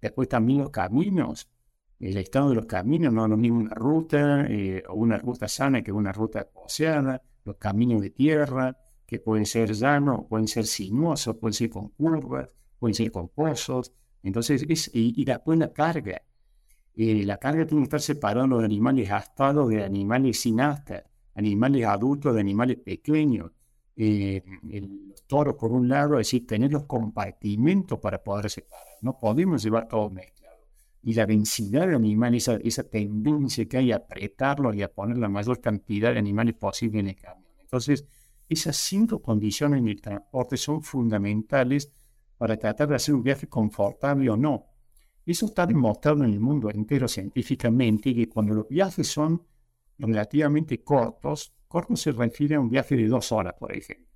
Después 0.00 0.28
también 0.28 0.60
los 0.60 0.70
caminos, 0.70 1.50
el 1.98 2.16
estado 2.16 2.50
de 2.50 2.54
los 2.54 2.66
caminos, 2.66 3.12
no 3.12 3.24
es 3.24 3.30
lo 3.30 3.36
mismo 3.36 3.60
una 3.60 3.74
ruta, 3.74 4.46
eh, 4.48 4.82
o 4.88 4.94
una 4.94 5.18
ruta 5.18 5.48
sana 5.48 5.82
que 5.82 5.92
una 5.92 6.12
ruta 6.12 6.48
poseada, 6.48 7.22
los 7.44 7.56
caminos 7.56 8.00
de 8.00 8.10
tierra, 8.10 8.76
que 9.06 9.18
pueden 9.18 9.44
ser 9.44 9.72
llanos, 9.72 10.26
pueden 10.28 10.46
ser 10.46 10.66
sinuosos, 10.66 11.36
pueden 11.36 11.52
ser 11.52 11.68
con 11.68 11.88
curvas, 11.88 12.54
pueden 12.78 12.94
ser 12.94 13.10
con 13.10 13.28
pozos. 13.28 13.92
Entonces, 14.22 14.64
es, 14.68 14.90
y, 14.94 15.24
después 15.24 15.58
la 15.58 15.72
carga. 15.72 16.22
Eh, 16.94 17.24
la 17.24 17.38
carga 17.38 17.66
tiene 17.66 17.82
que 17.82 17.84
estar 17.84 18.00
separando 18.00 18.58
de 18.58 18.64
animales 18.64 19.08
gastados 19.08 19.68
de 19.68 19.84
animales 19.84 20.40
sin 20.40 20.60
asta, 20.60 21.09
animales 21.34 21.84
adultos 21.86 22.34
de 22.34 22.40
animales 22.40 22.78
pequeños. 22.78 23.50
Eh, 23.96 24.42
los 24.62 25.26
toros, 25.26 25.56
por 25.56 25.72
un 25.72 25.88
lado, 25.88 26.14
es 26.18 26.26
decir, 26.26 26.46
tener 26.46 26.72
los 26.72 26.84
compartimentos 26.84 27.98
para 27.98 28.22
poder 28.22 28.48
separar. 28.50 28.84
No 29.02 29.18
podemos 29.18 29.62
llevar 29.62 29.88
todo 29.88 30.10
mezclado 30.10 30.40
y 31.02 31.14
la 31.14 31.26
densidad 31.26 31.88
de 31.88 31.94
animales, 31.94 32.44
esa, 32.48 32.56
esa 32.62 32.84
tendencia 32.84 33.66
que 33.66 33.78
hay 33.78 33.92
a 33.92 33.96
apretarlo 33.96 34.74
y 34.74 34.82
a 34.82 34.92
poner 34.92 35.16
la 35.18 35.28
mayor 35.28 35.60
cantidad 35.60 36.12
de 36.12 36.18
animales 36.18 36.54
posible 36.54 37.00
en 37.00 37.08
el 37.08 37.16
camión. 37.16 37.50
Entonces, 37.60 38.06
esas 38.48 38.76
cinco 38.76 39.22
condiciones 39.22 39.80
en 39.80 39.88
el 39.88 40.00
transporte 40.00 40.56
son 40.56 40.82
fundamentales 40.82 41.90
para 42.36 42.56
tratar 42.56 42.88
de 42.88 42.96
hacer 42.96 43.14
un 43.14 43.22
viaje 43.22 43.46
confortable 43.48 44.28
o 44.28 44.36
no. 44.36 44.66
Eso 45.24 45.46
está 45.46 45.66
demostrado 45.66 46.24
en 46.24 46.32
el 46.32 46.40
mundo 46.40 46.70
entero 46.70 47.06
científicamente 47.06 48.14
que 48.14 48.28
cuando 48.28 48.54
los 48.54 48.68
viajes 48.68 49.06
son 49.06 49.42
relativamente 50.00 50.82
cortos, 50.82 51.52
corto 51.68 51.96
se 51.96 52.12
refiere 52.12 52.56
a 52.56 52.60
un 52.60 52.70
viaje 52.70 52.96
de 52.96 53.06
dos 53.06 53.32
horas, 53.32 53.54
por 53.58 53.74
ejemplo 53.74 54.10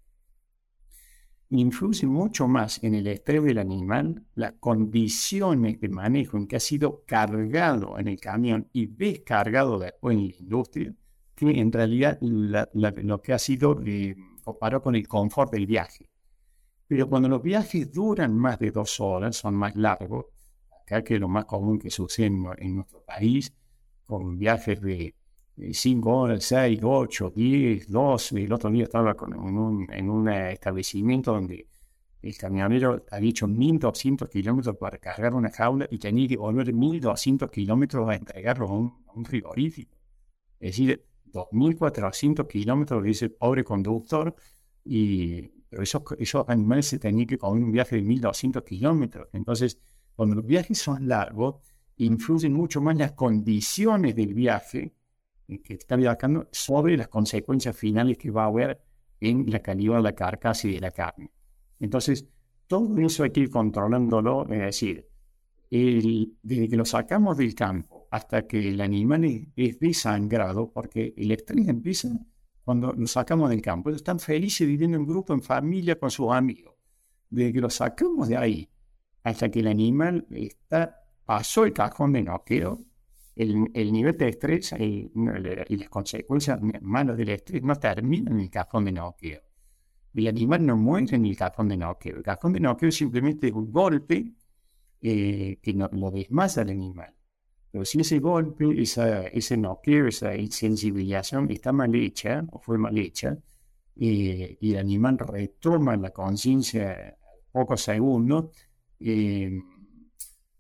influye 1.50 2.06
mucho 2.06 2.48
más 2.48 2.82
en 2.82 2.94
el 2.94 3.06
estrés 3.06 3.42
del 3.42 3.58
animal 3.58 4.24
las 4.34 4.54
condiciones 4.54 5.80
de 5.80 5.88
manejo 5.88 6.36
en 6.36 6.46
que 6.46 6.56
ha 6.56 6.60
sido 6.60 7.04
cargado 7.06 7.98
en 7.98 8.08
el 8.08 8.18
camión 8.20 8.68
y 8.72 8.86
descargado 8.86 9.78
después 9.78 10.16
en 10.16 10.28
la 10.28 10.34
industria, 10.38 10.94
que 11.34 11.50
en 11.50 11.72
realidad 11.72 12.18
lo 12.20 13.22
que 13.22 13.32
ha 13.32 13.38
sido 13.38 13.80
eh, 13.84 14.16
comparado 14.42 14.82
con 14.82 14.94
el 14.94 15.06
confort 15.06 15.52
del 15.52 15.66
viaje. 15.66 16.08
Pero 16.86 17.08
cuando 17.08 17.28
los 17.28 17.42
viajes 17.42 17.90
duran 17.90 18.36
más 18.36 18.58
de 18.58 18.70
dos 18.70 19.00
horas, 19.00 19.36
son 19.36 19.54
más 19.54 19.74
largos, 19.74 20.26
acá 20.82 21.02
que 21.02 21.14
es 21.14 21.20
lo 21.20 21.28
más 21.28 21.46
común 21.46 21.78
que 21.78 21.90
sucede 21.90 22.26
en 22.26 22.76
nuestro 22.76 23.02
país, 23.04 23.52
con 24.04 24.38
viajes 24.38 24.80
de 24.80 25.14
5 25.56 26.10
horas, 26.10 26.44
6, 26.44 26.80
8, 26.82 27.32
10, 27.34 27.88
12. 27.88 28.44
El 28.44 28.52
otro 28.52 28.70
día 28.70 28.84
estaba 28.84 29.16
en, 29.26 29.34
un, 29.36 30.08
un 30.08 30.28
establecimiento 30.28 31.32
donde 31.32 31.68
el 32.22 32.36
camionero 32.38 33.04
había 33.10 33.30
hecho 33.30 33.46
1200 33.46 34.28
kilómetros 34.28 34.76
para 34.76 34.98
cargar 34.98 35.34
una 35.34 35.50
jaula 35.50 35.86
y 35.90 35.98
tenía 35.98 36.26
que 36.26 36.36
volver 36.36 36.72
1200 36.72 37.50
kilómetros 37.50 38.08
a 38.08 38.14
entregarlo 38.14 38.66
a 38.66 38.72
un, 38.72 39.24
frigorífico. 39.24 39.96
Es 40.58 40.72
decir, 40.72 41.04
2400 41.26 42.46
kilómetros 42.46 43.02
de 43.02 43.10
ese 43.10 43.28
pobre 43.30 43.62
conductor 43.62 44.34
y 44.84 45.42
pero 45.68 45.82
esos, 45.82 46.02
esos 46.18 46.48
animales 46.48 46.86
se 46.86 46.98
tenían 47.00 47.26
que 47.26 47.36
comer 47.36 47.64
un 47.64 47.72
viaje 47.72 47.96
de 47.96 48.02
1200 48.02 48.62
kilómetros. 48.62 49.28
Entonces, 49.32 49.78
cuando 50.14 50.36
los 50.36 50.46
viajes 50.46 50.78
son 50.78 51.08
largos, 51.08 51.56
influyen 51.96 52.52
mucho 52.52 52.80
más 52.80 52.96
las 52.96 53.12
condiciones 53.12 54.14
del 54.14 54.34
viaje 54.34 54.94
que 55.62 55.74
está 55.74 55.96
viajando 55.96 56.48
sobre 56.52 56.96
las 56.96 57.08
consecuencias 57.08 57.76
finales 57.76 58.18
que 58.18 58.30
va 58.30 58.44
a 58.44 58.46
haber 58.46 58.80
en 59.20 59.50
la 59.50 59.60
calidad 59.60 59.96
de 59.96 60.02
la 60.02 60.14
carcasa 60.14 60.68
y 60.68 60.74
de 60.74 60.80
la 60.80 60.90
carne. 60.90 61.30
Entonces, 61.80 62.26
todo 62.66 62.98
eso 62.98 63.24
hay 63.24 63.30
que 63.30 63.40
ir 63.40 63.50
controlándolo, 63.50 64.42
es 64.50 64.58
decir, 64.60 65.08
desde 65.70 66.68
que 66.68 66.76
lo 66.76 66.84
sacamos 66.84 67.36
del 67.36 67.54
campo 67.54 68.06
hasta 68.10 68.46
que 68.46 68.68
el 68.68 68.80
animal 68.80 69.24
es, 69.56 69.78
desangrado, 69.80 70.70
porque 70.70 71.14
el 71.16 71.32
estrés 71.32 71.66
empieza 71.68 72.08
cuando 72.64 72.92
lo 72.92 73.06
sacamos 73.06 73.50
del 73.50 73.60
campo. 73.60 73.90
Ellos 73.90 74.00
están 74.00 74.20
felices 74.20 74.66
viviendo 74.66 74.96
en 74.96 75.04
grupo, 75.06 75.34
en 75.34 75.42
familia, 75.42 75.98
con 75.98 76.10
sus 76.10 76.30
amigos. 76.32 76.74
Desde 77.28 77.52
que 77.52 77.60
lo 77.60 77.70
sacamos 77.70 78.28
de 78.28 78.36
ahí 78.36 78.70
hasta 79.24 79.50
que 79.50 79.60
el 79.60 79.66
animal 79.66 80.26
está, 80.30 81.02
pasó 81.24 81.64
el 81.64 81.72
cajón 81.72 82.12
de 82.12 82.22
noqueo, 82.22 82.84
el, 83.36 83.92
nivel 83.92 84.16
de 84.16 84.28
estrés 84.28 84.72
y, 84.78 85.10
las 85.14 85.88
consecuencias 85.88 86.60
malas 86.82 87.16
del 87.16 87.30
estrés 87.30 87.62
no 87.62 87.74
terminan 87.76 88.34
en 88.34 88.40
el 88.40 88.50
cajón 88.50 88.84
de 88.84 88.92
noqueo. 88.92 89.40
El 90.14 90.28
animal 90.28 90.64
no 90.64 90.76
muere 90.76 91.16
en 91.16 91.26
el 91.26 91.36
cajón 91.36 91.68
de 91.68 91.76
noqueo. 91.76 92.16
El 92.18 92.22
cajón 92.22 92.52
de 92.52 92.60
noqueo 92.60 92.88
es 92.88 92.96
simplemente 92.96 93.50
un 93.50 93.72
golpe 93.72 94.32
eh, 95.00 95.58
que 95.60 95.74
no, 95.74 95.88
lo 95.92 96.10
desmasa 96.10 96.60
al 96.62 96.70
animal. 96.70 97.12
Pero 97.72 97.84
si 97.84 98.00
ese 98.00 98.20
golpe, 98.20 98.80
esa, 98.80 99.26
ese 99.26 99.56
noqueo, 99.56 100.06
esa 100.06 100.36
insensibilización 100.36 101.50
está 101.50 101.72
mal 101.72 101.92
hecha 101.96 102.44
o 102.52 102.60
fue 102.60 102.78
mal 102.78 102.96
hecha, 102.96 103.36
eh, 103.96 104.56
y 104.60 104.72
el 104.72 104.78
animal 104.78 105.18
retoma 105.18 105.96
la 105.96 106.10
conciencia 106.10 107.16
pocos 107.50 107.82
segundos, 107.82 108.52
eh, 109.00 109.60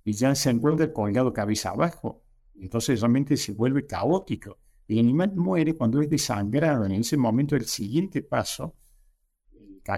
y 0.04 0.12
ya 0.12 0.34
se 0.34 0.50
encuentra 0.50 0.92
colgado 0.92 1.32
cabeza 1.32 1.70
abajo 1.70 2.23
entonces 2.56 3.00
realmente 3.00 3.36
se 3.36 3.52
vuelve 3.52 3.86
caótico. 3.86 4.58
El 4.86 4.98
animal 4.98 5.32
muere 5.34 5.74
cuando 5.74 6.00
es 6.00 6.10
desangrado. 6.10 6.84
En 6.84 6.92
ese 6.92 7.16
momento, 7.16 7.56
el 7.56 7.66
siguiente 7.66 8.22
paso, 8.22 8.74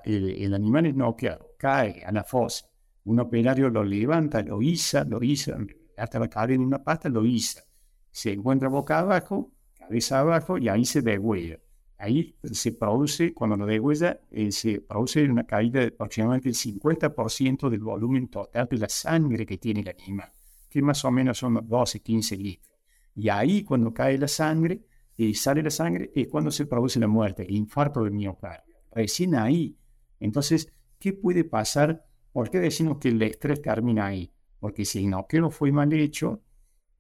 el, 0.05 0.55
animal 0.55 0.87
es 0.87 0.95
noqueado, 0.95 1.51
cae 1.59 2.05
a 2.05 2.13
la 2.13 2.25
fosa. 2.25 2.67
Un 3.05 3.21
operario 3.21 3.69
lo 3.69 3.85
levanta, 3.85 4.43
lo 4.43 4.61
iza, 4.63 5.05
lo 5.05 5.23
iza, 5.23 5.57
hasta 5.97 6.19
la 6.19 6.29
caer 6.29 6.53
en 6.53 6.63
una 6.63 6.83
pata, 6.83 7.09
lo 7.09 7.25
iza. 7.25 7.63
se 8.11 8.33
encuentra 8.33 8.69
boca 8.69 8.99
abajo, 8.99 9.53
cabeza 9.79 10.21
abajo 10.21 10.59
y 10.59 10.69
ahí 10.69 10.85
se 10.85 11.03
degüella. 11.03 11.61
Ahí 11.99 12.37
se 12.43 12.73
produce, 12.73 13.33
cuando 13.33 13.57
lo 13.57 13.65
degüella, 13.65 14.21
eh, 14.31 14.53
se 14.53 14.81
produce 14.81 15.25
una 15.25 15.45
caída 15.45 15.81
de 15.81 15.87
aproximadamente 15.87 16.51
el 16.51 16.55
50% 16.55 17.71
del 17.71 17.81
volumen 17.81 18.29
total 18.29 18.69
de 18.71 18.77
la 18.77 18.89
sangre 18.89 19.47
que 19.47 19.57
tiene 19.57 19.81
el 19.81 19.89
animal, 19.89 20.31
que 20.69 20.83
más 20.83 21.05
o 21.05 21.11
menos 21.11 21.39
son 21.39 21.67
12, 21.67 22.01
15 22.01 22.37
litros. 22.37 22.77
Y 23.15 23.29
ahí 23.29 23.63
cuando 23.63 23.93
cae 23.93 24.19
la 24.19 24.29
sangre 24.29 24.83
y 25.17 25.35
sale 25.35 25.63
la 25.63 25.71
sangre 25.71 26.13
es 26.15 26.29
cuando 26.29 26.51
se 26.51 26.67
produce 26.67 27.01
la 27.01 27.09
muerte, 27.09 27.45
el 27.45 27.55
infarto 27.55 28.05
del 28.05 28.13
miocardio. 28.13 28.77
Recién 28.93 29.35
ahí. 29.35 29.77
Entonces, 30.21 30.73
¿qué 30.99 31.13
puede 31.13 31.45
pasar? 31.45 32.05
¿Por 32.33 32.51
qué 32.51 32.61
decimos 32.61 32.99
que 32.99 33.09
el 33.09 33.23
estrés 33.23 33.63
termina 33.63 34.07
ahí? 34.07 34.31
Porque 34.61 34.85
si 34.85 35.05
el 35.05 35.11
no 35.11 35.51
fue 35.51 35.73
mal 35.73 35.93
hecho 35.93 36.43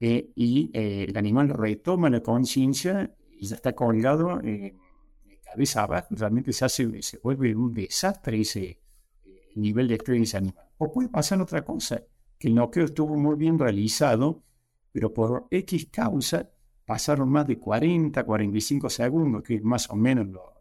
eh, 0.01 0.31
y 0.35 0.71
eh, 0.73 1.07
el 1.09 1.17
animal 1.17 1.49
retoma 1.51 2.09
la 2.09 2.23
conciencia 2.23 3.14
y 3.39 3.47
ya 3.47 3.57
está 3.57 3.75
colgado 3.75 4.41
eh, 4.43 4.75
cabeza 5.45 5.83
abajo, 5.83 6.09
realmente 6.11 6.53
se, 6.53 6.64
hace, 6.64 7.03
se 7.03 7.19
vuelve 7.19 7.55
un 7.55 7.73
desastre 7.73 8.41
ese 8.41 8.81
nivel 9.55 9.89
de 9.89 9.95
estrés 9.95 10.19
de 10.19 10.25
ese 10.25 10.37
animal. 10.39 10.64
O 10.79 10.93
puede 10.93 11.09
pasar 11.09 11.41
otra 11.41 11.64
cosa, 11.64 12.03
que 12.39 12.49
el 12.49 12.55
noqueo 12.55 12.84
estuvo 12.84 13.16
muy 13.16 13.37
bien 13.37 13.59
realizado, 13.59 14.43
pero 14.93 15.12
por 15.12 15.47
X 15.51 15.89
causa 15.91 16.51
pasaron 16.84 17.28
más 17.28 17.47
de 17.47 17.59
40, 17.59 18.24
45 18.24 18.89
segundos, 18.89 19.43
que 19.43 19.57
es 19.57 19.62
más 19.62 19.91
o 19.91 19.97
menos 19.97 20.26
lo, 20.28 20.55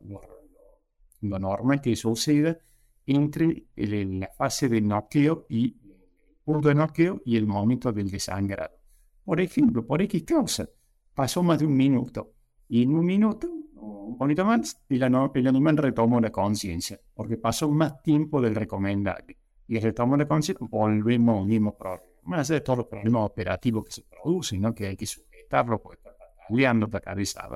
lo, 1.21 1.39
normal 1.39 1.81
que 1.81 1.95
suceda 1.95 2.57
entre 3.05 3.67
la 3.75 4.29
fase 4.35 4.67
de 4.67 4.81
noqueo 4.81 5.45
y 5.49 5.77
el 5.83 6.37
punto 6.43 6.67
de 6.67 6.75
noqueo 6.75 7.21
y 7.25 7.37
el 7.37 7.45
momento 7.45 7.91
del 7.91 8.09
desangrado. 8.09 8.75
Por 9.23 9.39
ejemplo, 9.39 9.85
por 9.85 10.01
X 10.01 10.23
causa, 10.23 10.69
pasó 11.13 11.41
más 11.41 11.59
de 11.59 11.65
un 11.65 11.75
minuto. 11.75 12.33
Y 12.67 12.83
en 12.83 12.95
un 12.95 13.05
minuto, 13.05 13.47
un 13.75 14.17
poquito 14.17 14.45
más, 14.45 14.83
el, 14.89 15.03
el 15.03 15.47
animal 15.47 15.77
retomó 15.77 16.19
la 16.19 16.31
conciencia, 16.31 16.99
porque 17.13 17.37
pasó 17.37 17.69
más 17.69 18.01
tiempo 18.01 18.41
del 18.41 18.55
recomendable. 18.55 19.37
Y 19.67 19.77
el 19.77 19.83
retomó 19.83 20.15
la 20.17 20.27
conciencia, 20.27 20.65
volvemos 20.69 21.41
al 21.41 21.47
mismo 21.47 21.75
problema 21.75 22.15
más 22.25 22.47
de 22.47 22.61
todos 22.61 22.79
los 22.79 22.87
problemas 22.87 23.23
operativos 23.23 23.85
que 23.85 23.91
se 23.91 24.03
producen, 24.03 24.61
¿no? 24.61 24.73
que 24.73 24.87
hay 24.87 24.97
que 24.97 25.05
sujetarlo 25.05 25.81
porque 25.81 25.97
está 25.97 26.17
pataleando 26.17 26.87
la 26.91 26.99
cabeza 26.99 27.47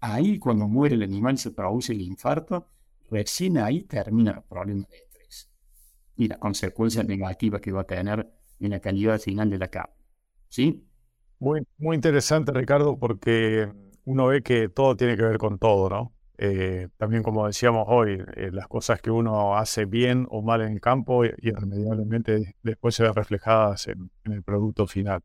Ahí, 0.00 0.38
cuando 0.38 0.66
muere 0.66 0.94
el 0.94 1.02
animal 1.02 1.36
se 1.38 1.50
produce 1.50 1.92
el 1.92 2.00
infarto, 2.00 2.66
recién 3.10 3.58
ahí 3.58 3.82
termina 3.82 4.32
el 4.32 4.42
problema 4.42 4.86
de 4.90 4.96
estrés 4.96 5.50
y 6.16 6.26
la 6.26 6.38
consecuencia 6.38 7.02
negativa 7.02 7.60
que 7.60 7.70
va 7.70 7.82
a 7.82 7.84
tener 7.84 8.30
en 8.58 8.70
la 8.70 8.80
calidad 8.80 9.18
final 9.20 9.50
de 9.50 9.58
la 9.58 9.68
carne. 9.68 9.94
¿Sí? 10.48 10.86
Muy, 11.38 11.66
muy 11.78 11.96
interesante, 11.96 12.52
Ricardo, 12.52 12.98
porque 12.98 13.70
uno 14.04 14.26
ve 14.26 14.42
que 14.42 14.68
todo 14.68 14.96
tiene 14.96 15.16
que 15.16 15.22
ver 15.22 15.38
con 15.38 15.58
todo, 15.58 15.88
¿no? 15.90 16.12
Eh, 16.42 16.88
también 16.96 17.22
como 17.22 17.46
decíamos 17.46 17.84
hoy, 17.86 18.12
eh, 18.34 18.48
las 18.50 18.66
cosas 18.66 19.02
que 19.02 19.10
uno 19.10 19.58
hace 19.58 19.84
bien 19.84 20.26
o 20.30 20.40
mal 20.40 20.62
en 20.62 20.72
el 20.72 20.80
campo 20.80 21.22
irremediablemente 21.26 22.56
después 22.62 22.94
se 22.94 23.02
ven 23.02 23.14
reflejadas 23.14 23.88
en, 23.88 24.10
el 24.24 24.42
producto 24.42 24.86
final. 24.86 25.20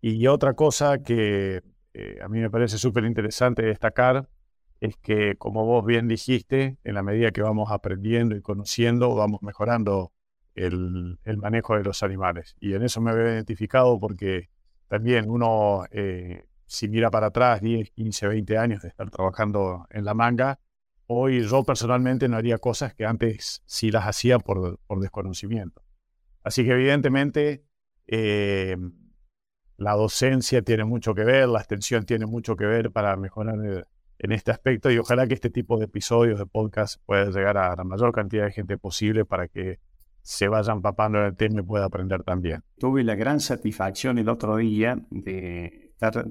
Y 0.00 0.28
otra 0.28 0.54
cosa 0.54 0.98
que 1.02 1.62
eh, 1.94 2.18
a 2.22 2.28
mí 2.28 2.38
me 2.38 2.48
parece 2.48 2.78
súper 2.78 3.06
interesante 3.06 3.62
destacar 3.62 4.28
es 4.78 4.96
que, 4.98 5.34
como 5.36 5.66
vos 5.66 5.84
bien 5.84 6.06
dijiste, 6.06 6.78
en 6.84 6.94
la 6.94 7.02
medida 7.02 7.32
que 7.32 7.42
vamos 7.42 7.72
aprendiendo 7.72 8.36
y 8.36 8.40
conociendo, 8.40 9.16
vamos 9.16 9.42
mejorando 9.42 10.12
el, 10.54 11.18
el 11.24 11.36
manejo 11.38 11.76
de 11.76 11.82
los 11.82 12.04
animales. 12.04 12.54
Y 12.60 12.74
en 12.74 12.84
eso 12.84 13.00
me 13.00 13.12
veo 13.12 13.34
identificado 13.34 13.98
porque 13.98 14.48
también 14.86 15.28
uno 15.28 15.86
si 16.70 16.88
mira 16.88 17.10
para 17.10 17.26
atrás 17.26 17.60
10, 17.60 17.90
15, 17.90 18.28
20 18.28 18.56
años 18.56 18.82
de 18.82 18.88
estar 18.88 19.10
trabajando 19.10 19.88
en 19.90 20.04
la 20.04 20.14
manga, 20.14 20.60
hoy 21.06 21.42
yo 21.42 21.64
personalmente 21.64 22.28
no 22.28 22.36
haría 22.36 22.58
cosas 22.58 22.94
que 22.94 23.04
antes 23.04 23.60
sí 23.66 23.90
las 23.90 24.06
hacía 24.06 24.38
por, 24.38 24.78
por 24.86 25.00
desconocimiento. 25.00 25.82
Así 26.44 26.64
que 26.64 26.70
evidentemente 26.70 27.64
eh, 28.06 28.76
la 29.78 29.94
docencia 29.94 30.62
tiene 30.62 30.84
mucho 30.84 31.12
que 31.12 31.24
ver, 31.24 31.48
la 31.48 31.58
extensión 31.58 32.06
tiene 32.06 32.26
mucho 32.26 32.54
que 32.54 32.66
ver 32.66 32.92
para 32.92 33.16
mejorar 33.16 33.84
en 34.20 34.32
este 34.32 34.52
aspecto 34.52 34.92
y 34.92 34.98
ojalá 34.98 35.26
que 35.26 35.34
este 35.34 35.50
tipo 35.50 35.76
de 35.76 35.86
episodios 35.86 36.38
de 36.38 36.46
podcast 36.46 37.02
pueda 37.04 37.24
llegar 37.30 37.58
a 37.58 37.74
la 37.74 37.82
mayor 37.82 38.12
cantidad 38.12 38.44
de 38.44 38.52
gente 38.52 38.78
posible 38.78 39.24
para 39.24 39.48
que 39.48 39.80
se 40.22 40.46
vayan 40.46 40.82
papando 40.82 41.18
en 41.18 41.24
el 41.24 41.36
tema 41.36 41.62
y 41.62 41.64
pueda 41.64 41.86
aprender 41.86 42.22
también. 42.22 42.62
Tuve 42.78 43.02
la 43.02 43.16
gran 43.16 43.40
satisfacción 43.40 44.18
el 44.18 44.28
otro 44.28 44.56
día 44.56 45.04
de 45.10 45.89
estar 46.00 46.26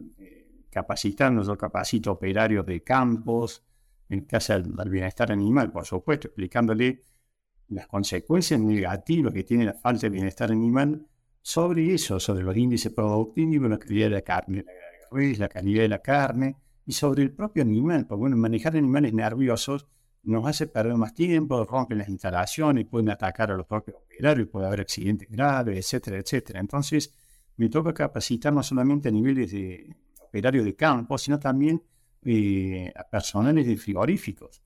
capacitando, 0.70 1.44
yo 1.44 1.58
capacito 1.58 2.12
operarios 2.12 2.66
de 2.66 2.84
campos, 2.84 3.64
en 4.10 4.22
casa 4.22 4.60
del, 4.60 4.90
bienestar 4.90 5.32
animal, 5.32 5.72
por 5.72 5.86
supuesto, 5.86 6.28
explicándole 6.28 7.04
las 7.70 7.88
consecuencias 7.88 8.60
negativas 8.60 9.32
que 9.32 9.44
tiene 9.44 9.66
la 9.66 9.74
falta 9.74 10.08
de 10.08 10.10
bienestar 10.10 10.52
animal 10.52 11.06
sobre 11.42 11.94
eso, 11.94 12.20
sobre 12.20 12.44
los 12.44 12.58
índices 12.58 12.92
productivos, 12.92 13.70
la 13.70 13.78
calidad 13.78 14.08
de 14.08 14.16
la 14.16 14.22
carne, 14.22 14.66
la 15.12 15.50
calidad 15.50 15.82
de 15.84 15.88
la 15.88 16.02
carne 16.02 16.56
y 16.86 16.92
sobre 16.92 17.24
el 17.24 17.32
propio 17.32 17.62
animal, 17.62 18.08
porque 18.08 18.20
bueno, 18.20 18.38
manejar 18.38 18.76
animales 18.76 19.14
nerviosos 19.14 19.88
nos 20.24 20.46
hace 20.48 20.68
perder 20.68 20.96
más 20.96 21.14
tiempo, 21.14 21.64
rompen 21.64 22.00
las 22.00 22.10
instalaciones, 22.10 22.86
pueden 22.88 23.10
atacar 23.10 23.52
a 23.52 23.56
los 23.56 23.66
propios 23.66 23.98
operarios, 23.98 24.48
puede 24.50 24.68
haber 24.68 24.82
accidentes 24.82 25.30
graves, 25.30 25.78
etcétera, 25.78 26.18
etcétera. 26.18 26.60
Entonces, 26.60 27.14
me 27.60 27.68
toca 27.68 27.94
capacitar 27.94 28.54
no 28.54 28.64
solamente 28.64 29.10
a 29.10 29.12
niveles 29.12 29.52
de 29.52 29.94
operarios 30.22 30.64
de 30.64 30.76
campo, 30.78 31.18
sino 31.18 31.38
también 31.38 31.84
eh, 32.24 32.90
a 32.96 33.04
personales 33.04 33.68
de 33.68 33.76
frigoríficos. 33.76 34.64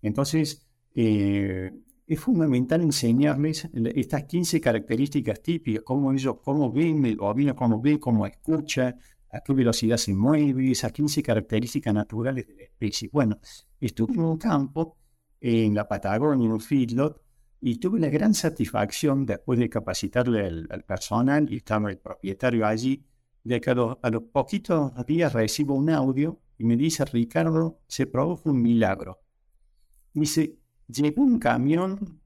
Entonces, 0.00 0.66
eh, 0.94 1.70
es 2.06 2.18
fundamental 2.18 2.80
enseñarles 2.80 3.68
estas 3.94 4.24
15 4.24 4.62
características 4.62 5.42
típicas, 5.42 5.82
cómo 5.84 6.10
ellos, 6.10 6.36
cómo 6.42 6.72
ven 6.72 7.04
el 7.04 7.16
bovino, 7.16 7.54
cómo 7.54 7.82
ve, 7.82 8.00
cómo 8.00 8.26
escucha, 8.26 8.96
a 9.30 9.40
qué 9.40 9.52
velocidad 9.52 9.98
se 9.98 10.14
mueve, 10.14 10.70
esas 10.70 10.90
15 10.90 11.22
características 11.22 11.92
naturales 11.92 12.46
de 12.48 12.54
la 12.54 12.62
especie. 12.62 13.10
Bueno, 13.12 13.38
estuve 13.78 14.14
en 14.14 14.20
un 14.20 14.38
campo, 14.38 14.96
en 15.38 15.74
la 15.74 15.86
Patagonia, 15.86 16.46
en 16.46 16.52
un 16.52 16.60
feedlot, 16.60 17.20
y 17.64 17.76
tuve 17.78 18.00
la 18.00 18.08
gran 18.08 18.34
satisfacción, 18.34 19.24
después 19.24 19.58
de 19.58 19.70
capacitarle 19.70 20.44
al, 20.44 20.66
al 20.68 20.82
personal, 20.82 21.50
y 21.50 21.58
estaba 21.58 21.90
el 21.90 21.98
propietario 21.98 22.66
allí, 22.66 23.06
de 23.44 23.60
que 23.60 23.70
a 23.70 23.74
los, 23.74 23.96
poquitos 24.32 24.92
días 25.06 25.32
recibo 25.32 25.74
un 25.74 25.90
audio 25.90 26.40
y 26.58 26.64
me 26.64 26.76
dice, 26.76 27.04
Ricardo, 27.04 27.80
se 27.86 28.06
produjo 28.06 28.50
un 28.50 28.62
milagro. 28.62 29.20
Dice, 30.12 30.58
llegó 30.88 31.22
un 31.22 31.38
camión, 31.38 32.20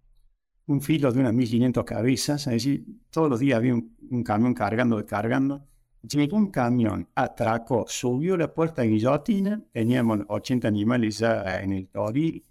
un 0.66 0.80
filo 0.80 1.12
de 1.12 1.20
unas 1.20 1.34
1500 1.34 1.84
cabezas, 1.84 2.46
es 2.46 2.52
decir, 2.54 2.86
todos 3.10 3.28
los 3.28 3.38
días 3.38 3.58
había 3.58 3.74
un, 3.74 4.22
camión 4.24 4.54
cargando, 4.54 4.96
descargando. 4.96 5.66
Llegó 6.02 6.38
un 6.38 6.50
camión, 6.50 7.08
atracó, 7.14 7.84
subió 7.88 8.38
la 8.38 8.52
puerta 8.54 8.82
de 8.82 8.88
guillotina, 8.88 9.62
teníamos 9.72 10.20
80 10.28 10.66
animales 10.66 11.18
ya 11.18 11.60
en 11.60 11.72
el 11.72 11.88
toril, 11.88 12.44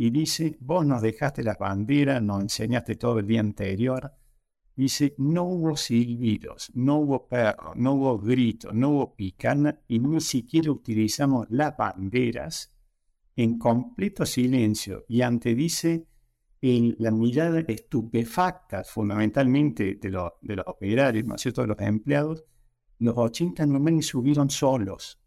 y 0.00 0.10
dice, 0.10 0.56
vos 0.60 0.86
nos 0.86 1.02
dejaste 1.02 1.42
las 1.42 1.58
banderas, 1.58 2.22
nos 2.22 2.40
enseñaste 2.40 2.94
todo 2.94 3.18
el 3.18 3.26
día 3.26 3.40
anterior, 3.40 4.12
Dice, 4.76 5.16
no 5.18 5.42
hubo 5.42 5.76
silbidos, 5.76 6.70
no 6.72 6.98
hubo 6.98 7.26
perros, 7.26 7.74
no 7.74 7.94
hubo 7.94 8.16
gritos, 8.20 8.72
no 8.72 8.90
hubo 8.90 9.16
picana 9.16 9.80
y 9.88 9.98
ni 9.98 10.20
siquiera 10.20 10.70
utilizamos 10.70 11.48
las 11.50 11.76
banderas 11.76 12.72
en 13.34 13.58
completo 13.58 14.24
silencio. 14.24 15.04
Y 15.08 15.22
ante 15.22 15.56
dice 15.56 16.06
en 16.60 16.94
la 17.00 17.10
mirada 17.10 17.58
estupefacta 17.58 18.84
fundamentalmente 18.84 19.96
de, 19.96 20.10
los, 20.10 20.30
de 20.42 20.54
los 20.54 20.66
operarios, 20.68 21.26
¿no 21.26 21.34
es 21.34 21.42
cierto?, 21.42 21.62
de 21.62 21.66
los 21.66 21.80
empleados, 21.80 22.44
los 23.00 23.14
80 23.16 23.66
me 23.66 24.00
subieron 24.00 24.48
solos. 24.48 25.20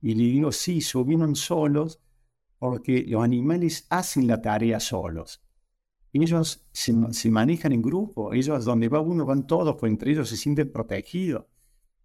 Y 0.00 0.16
le 0.16 0.24
digo, 0.24 0.50
sí, 0.50 0.80
subieron 0.80 1.36
solos 1.36 2.00
porque 2.62 3.04
los 3.08 3.24
animales 3.24 3.86
hacen 3.90 4.28
la 4.28 4.40
tarea 4.40 4.78
solos 4.78 5.42
ellos 6.12 6.66
se, 6.72 7.30
manejan 7.30 7.72
en 7.72 7.82
grupo, 7.82 8.34
ellos 8.34 8.64
donde 8.64 8.88
va 8.88 9.00
uno 9.00 9.24
van 9.24 9.46
todos, 9.46 9.76
pues 9.80 9.90
entre 9.90 10.12
ellos 10.12 10.28
se 10.28 10.36
sienten 10.36 10.70
protegidos. 10.70 11.46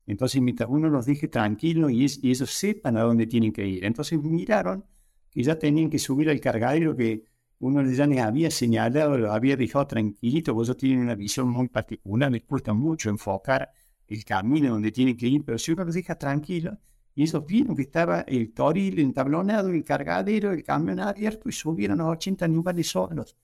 Entonces, 0.05 0.41
mientras 0.41 0.69
uno 0.69 0.89
los 0.89 1.05
deje 1.05 1.27
tranquilos 1.27 1.91
y, 1.91 2.05
ellos 2.29 2.49
sepan 2.49 2.95
a 2.95 3.01
dónde 3.01 3.27
tienen 3.27 3.51
que 3.51 3.67
ir. 3.67 3.83
Entonces 3.83 4.21
miraron 4.21 4.85
que 5.29 5.43
ya 5.43 5.59
tenían 5.59 5.89
que 5.89 5.99
subir 5.99 6.29
al 6.29 6.39
cargadero 6.39 6.95
que 6.95 7.25
uno 7.59 7.83
ya 7.83 8.07
les 8.07 8.19
había 8.19 8.49
señalado, 8.49 9.17
lo 9.17 9.33
había 9.33 9.57
dejado 9.57 9.87
tranquilito, 9.87 10.53
porque 10.53 10.67
ellos 10.67 10.77
tienen 10.77 10.99
una 10.99 11.15
visión 11.15 11.49
muy 11.49 11.67
particular, 11.67 12.31
les 12.31 12.43
cuesta 12.43 12.73
mucho 12.73 13.09
enfocar 13.09 13.71
el 14.07 14.23
camino 14.23 14.69
donde 14.69 14.91
tienen 14.91 15.17
que 15.17 15.27
ir, 15.27 15.43
pero 15.43 15.57
si 15.57 15.73
uno 15.73 15.83
los 15.83 15.95
deja 15.95 16.15
tranquilos, 16.15 16.77
y 17.17 17.23
ellos 17.23 17.47
vieron 17.47 17.75
que 17.75 17.81
estaba 17.81 18.21
el 18.21 18.53
toril 18.53 18.99
entablonado, 18.99 19.69
el 19.69 19.83
cargadero, 19.83 20.51
el 20.51 20.63
camión 20.63 20.99
abierto, 20.99 21.49
y 21.49 21.51
subieron 21.51 21.99
a 21.99 22.09
80 22.09 22.45
animales 22.45 22.89
solos. 22.89 23.35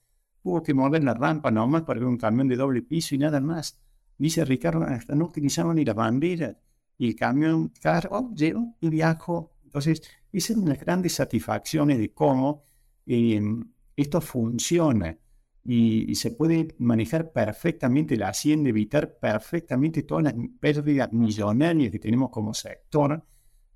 Hubo 0.43 0.61
que 0.61 0.76
mover 0.76 1.03
la 1.03 1.15
rampa 1.15 1.49
nomás 1.49 1.82
para 1.82 1.99
ver 1.99 2.07
un 2.07 2.17
camión 2.17 2.47
de 2.47 2.55
doble 2.55 2.84
piso 2.84 3.15
y 3.15 3.17
nada 3.17 3.41
más. 3.41 3.82
Dice 4.15 4.45
Ricardo, 4.45 4.84
hasta 4.84 5.15
no 5.15 5.26
utilizaban 5.26 5.78
ni 5.78 5.86
las 5.86 5.95
banderas. 5.95 6.55
y 6.99 7.07
el 7.07 7.15
camión 7.15 7.69
cargo, 7.82 8.30
llevo 8.36 8.76
y 8.80 8.89
viajo. 8.89 9.53
Entonces, 9.63 10.03
esa 10.32 10.53
es 10.53 10.57
una 10.59 10.65
de 10.65 10.78
las 10.78 10.86
grandes 10.86 11.15
satisfacciones 11.15 11.97
de 11.97 12.13
cómo 12.13 12.65
em, 13.07 13.71
esto 13.95 14.21
funciona 14.21 15.17
y, 15.65 16.13
se 16.13 16.30
puede 16.30 16.76
manejar 16.78 17.32
perfectamente 17.32 18.17
la 18.17 18.30
hacienda, 18.30 18.69
evitar 18.69 19.17
perfectamente 19.17 20.03
todas 20.03 20.26
las 20.26 20.36
pérdidas 20.59 21.11
millonarias 21.11 21.91
que 21.91 21.97
tenemos 21.97 22.30
como 22.30 22.53
sector, 22.53 23.24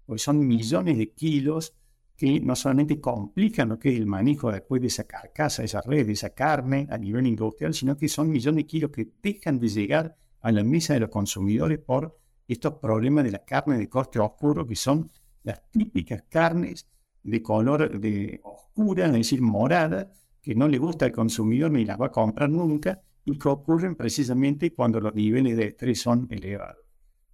porque 0.07 0.19
son 0.19 0.47
millones 0.47 0.97
de 0.97 1.11
kilos 1.11 1.75
que 2.15 2.39
no 2.39 2.55
solamente 2.55 2.99
complican 2.99 3.69
lo 3.69 3.77
que 3.77 3.89
es 3.89 3.99
el 3.99 4.07
manejo 4.07 4.51
después 4.51 4.81
de 4.81 4.87
esa 4.87 5.03
carcasa, 5.03 5.63
esa 5.63 5.81
red, 5.81 6.07
de 6.07 6.13
esa 6.13 6.31
carne 6.31 6.87
a 6.89 6.97
nivel 6.97 7.27
industrial, 7.27 7.73
sino 7.75 7.95
que 7.95 8.07
son 8.07 8.31
millones 8.31 8.63
de 8.63 8.65
kilos 8.65 8.91
que 8.91 9.07
dejan 9.21 9.59
de 9.59 9.67
llegar 9.67 10.17
a 10.41 10.51
la 10.51 10.63
mesa 10.63 10.95
de 10.95 11.01
los 11.01 11.09
consumidores 11.09 11.77
por 11.77 12.17
estos 12.47 12.75
problemas 12.75 13.25
de 13.25 13.31
la 13.31 13.45
carne 13.45 13.77
de 13.77 13.89
coste 13.89 14.17
oscuro, 14.17 14.65
que 14.65 14.75
son 14.75 15.11
las 15.43 15.69
típicas 15.69 16.23
carnes 16.27 16.87
de 17.21 17.43
color 17.43 17.99
de 17.99 18.39
oscura, 18.43 19.07
es 19.07 19.11
decir, 19.11 19.41
morada, 19.41 20.11
que 20.41 20.55
no 20.55 20.67
le 20.67 20.77
gusta 20.77 21.05
al 21.05 21.11
consumidor 21.11 21.71
ni 21.71 21.83
las 21.83 21.99
va 21.99 22.07
a 22.07 22.11
comprar 22.11 22.49
nunca 22.49 23.01
y 23.25 23.37
que 23.37 23.49
ocurren 23.49 23.95
precisamente 23.95 24.73
cuando 24.73 25.01
los 25.01 25.13
niveles 25.13 25.57
de 25.57 25.65
estrés 25.67 26.01
son 26.01 26.27
elevados. 26.31 26.86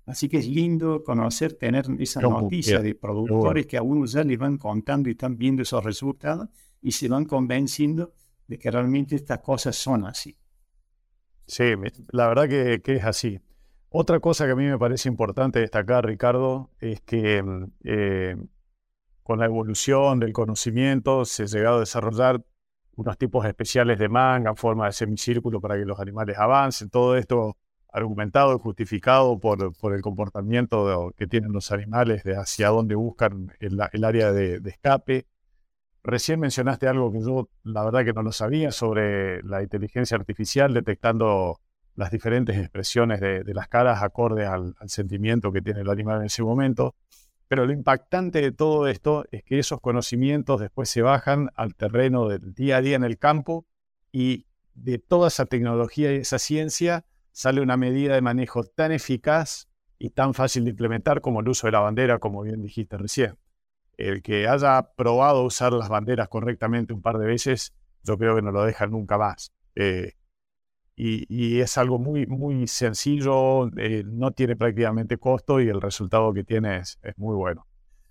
Así 0.06 0.28
que 0.28 0.38
es 0.38 0.48
lindo 0.48 1.04
conocer, 1.04 1.54
tener 1.54 1.86
esa 2.00 2.22
noticia 2.22 2.80
de 2.80 2.94
productores 2.94 3.66
que 3.66 3.78
a 3.78 3.82
uno 3.82 4.06
ya 4.06 4.24
les 4.24 4.38
van 4.38 4.58
contando 4.58 5.08
y 5.08 5.14
están 5.14 5.38
viendo 5.38 5.62
esos 5.62 5.84
resultados 5.84 6.50
y 6.82 6.92
se 6.92 7.08
van 7.08 7.26
convenciendo 7.26 8.14
de 8.48 8.60
que 8.60 8.70
realmente 8.70 9.16
estas 9.16 9.40
cosas 9.40 9.76
son 9.78 10.06
así. 10.06 10.38
Sí, 11.48 11.74
la 12.12 12.28
verdad 12.28 12.50
que, 12.50 12.82
es 12.86 13.04
así. 13.04 13.40
Otra 13.90 14.20
cosa 14.20 14.46
que 14.46 14.52
a 14.52 14.56
mí 14.56 14.66
me 14.66 14.78
parece 14.78 15.08
importante 15.08 15.60
destacar, 15.60 16.06
Ricardo, 16.06 16.72
es 16.80 17.00
que 17.02 17.42
mm, 17.42 17.72
eh, 17.84 18.36
con 19.22 19.40
la 19.40 19.46
evolución 19.46 20.20
del 20.20 20.34
conocimiento 20.34 21.24
se 21.26 21.44
ha 21.44 21.46
llegado 21.46 21.78
a 21.78 21.82
desarrollar 21.82 22.44
unos 22.96 23.18
tipos 23.18 23.46
especiales 23.46 23.98
de 24.00 24.10
manga 24.10 24.50
en 24.50 24.56
forma 24.56 24.86
de 24.88 24.94
semicírculo 24.94 25.62
para 25.62 25.76
que 25.76 25.86
los 25.86 26.00
animales 26.00 26.38
avancen. 26.38 26.90
Todo 26.90 27.16
esto 27.16 27.58
argumentado 27.94 28.56
y 28.56 28.60
justificado 28.60 29.40
por, 29.40 29.74
por 29.78 29.94
el 29.94 30.02
comportamiento 30.02 31.14
que 31.16 31.28
tienen 31.28 31.54
los 31.54 31.72
animales, 31.72 32.24
de 32.24 32.36
hacia 32.36 32.70
dónde 32.70 32.96
buscan 32.96 33.54
el, 33.60 33.80
área 34.04 34.32
de, 34.32 34.60
escape. 34.66 35.28
Recién 36.04 36.40
mencionaste 36.40 36.88
algo 36.88 37.12
que 37.12 37.22
yo 37.22 37.50
la 37.64 37.86
verdad 37.86 38.04
que 38.04 38.12
no 38.12 38.24
lo 38.24 38.32
sabía 38.32 38.72
sobre 38.72 39.44
la 39.44 39.62
inteligencia 39.62 40.18
artificial 40.18 40.74
detectando 40.74 41.62
las 41.96 42.10
diferentes 42.10 42.58
expresiones 42.58 43.22
de, 43.22 43.44
las 43.54 43.68
caras 43.68 44.02
acorde 44.02 44.48
al, 44.48 44.74
al, 44.80 44.90
sentimiento 44.90 45.52
que 45.52 45.62
tiene 45.62 45.82
el 45.82 45.90
animal 45.90 46.20
en 46.20 46.26
ese 46.26 46.42
momento. 46.42 46.96
Pero 47.48 47.68
lo 47.68 47.74
impactante 47.74 48.42
de 48.42 48.52
todo 48.52 48.88
esto 48.88 49.26
es 49.32 49.44
que 49.44 49.60
esos 49.60 49.80
conocimientos 49.80 50.60
después 50.60 50.90
se 50.90 51.04
bajan 51.04 51.52
al 51.56 51.76
terreno 51.76 52.28
del 52.28 52.56
día 52.56 52.78
a 52.78 52.82
día 52.82 52.96
en 52.96 53.04
el 53.04 53.20
campo 53.20 53.68
y 54.12 54.48
de 54.74 54.98
toda 54.98 55.28
esa 55.28 55.46
tecnología 55.46 56.12
y 56.12 56.18
esa 56.18 56.40
ciencia 56.40 57.06
sale 57.34 57.62
una 57.62 57.76
medida 57.76 58.14
de 58.14 58.22
manejo 58.22 58.64
tan 58.64 58.94
eficaz 58.94 59.68
y 60.00 60.12
tan 60.12 60.34
fácil 60.34 60.64
de 60.64 60.70
implementar 60.70 61.20
como 61.20 61.42
el 61.42 61.50
uso 61.50 61.68
de 61.68 61.72
la 61.72 61.80
bandera, 61.80 62.20
como 62.20 62.44
bien 62.44 62.62
dijiste 62.62 62.98
recién. 62.98 63.38
El 63.98 64.22
que 64.22 64.48
haya 64.48 64.94
probado 64.96 65.44
usar 65.44 65.74
las 65.74 65.90
banderas 65.90 66.30
correctamente 66.30 66.94
un 66.94 67.02
par 67.02 67.18
de 67.18 67.26
veces, 67.26 67.74
yo 68.04 68.18
creo 68.18 68.36
que 68.36 68.42
no 68.42 68.52
lo 68.52 68.64
deja 68.64 68.88
nunca 68.88 69.18
más. 69.18 69.52
Eh, 69.76 70.14
y, 70.96 71.60
es 71.60 71.78
algo 71.80 71.98
muy, 71.98 72.28
muy 72.28 72.68
sencillo, 72.68 73.68
eh, 73.78 74.04
no 74.06 74.32
tiene 74.32 74.56
prácticamente 74.56 75.18
costo 75.18 75.60
y 75.60 75.68
el 75.68 75.82
resultado 75.82 76.32
que 76.34 76.44
tiene 76.44 76.78
es, 76.78 77.00
es 77.02 77.18
muy 77.18 77.36
bueno. 77.36 77.68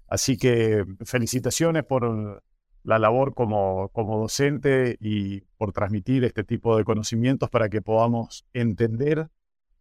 Así 0.09 0.37
que 0.37 0.85
felicitaciones 1.05 1.85
por 1.85 2.43
la 2.85 2.99
labor 2.99 3.35
como, 3.35 3.89
como 3.91 4.19
docente 4.19 4.97
y 5.01 5.43
por 5.57 5.73
transmitir 5.73 6.25
este 6.25 6.45
tipo 6.45 6.77
de 6.77 6.85
conocimientos 6.85 7.49
para 7.51 7.69
que 7.69 7.83
podamos 7.83 8.45
entender 8.53 9.29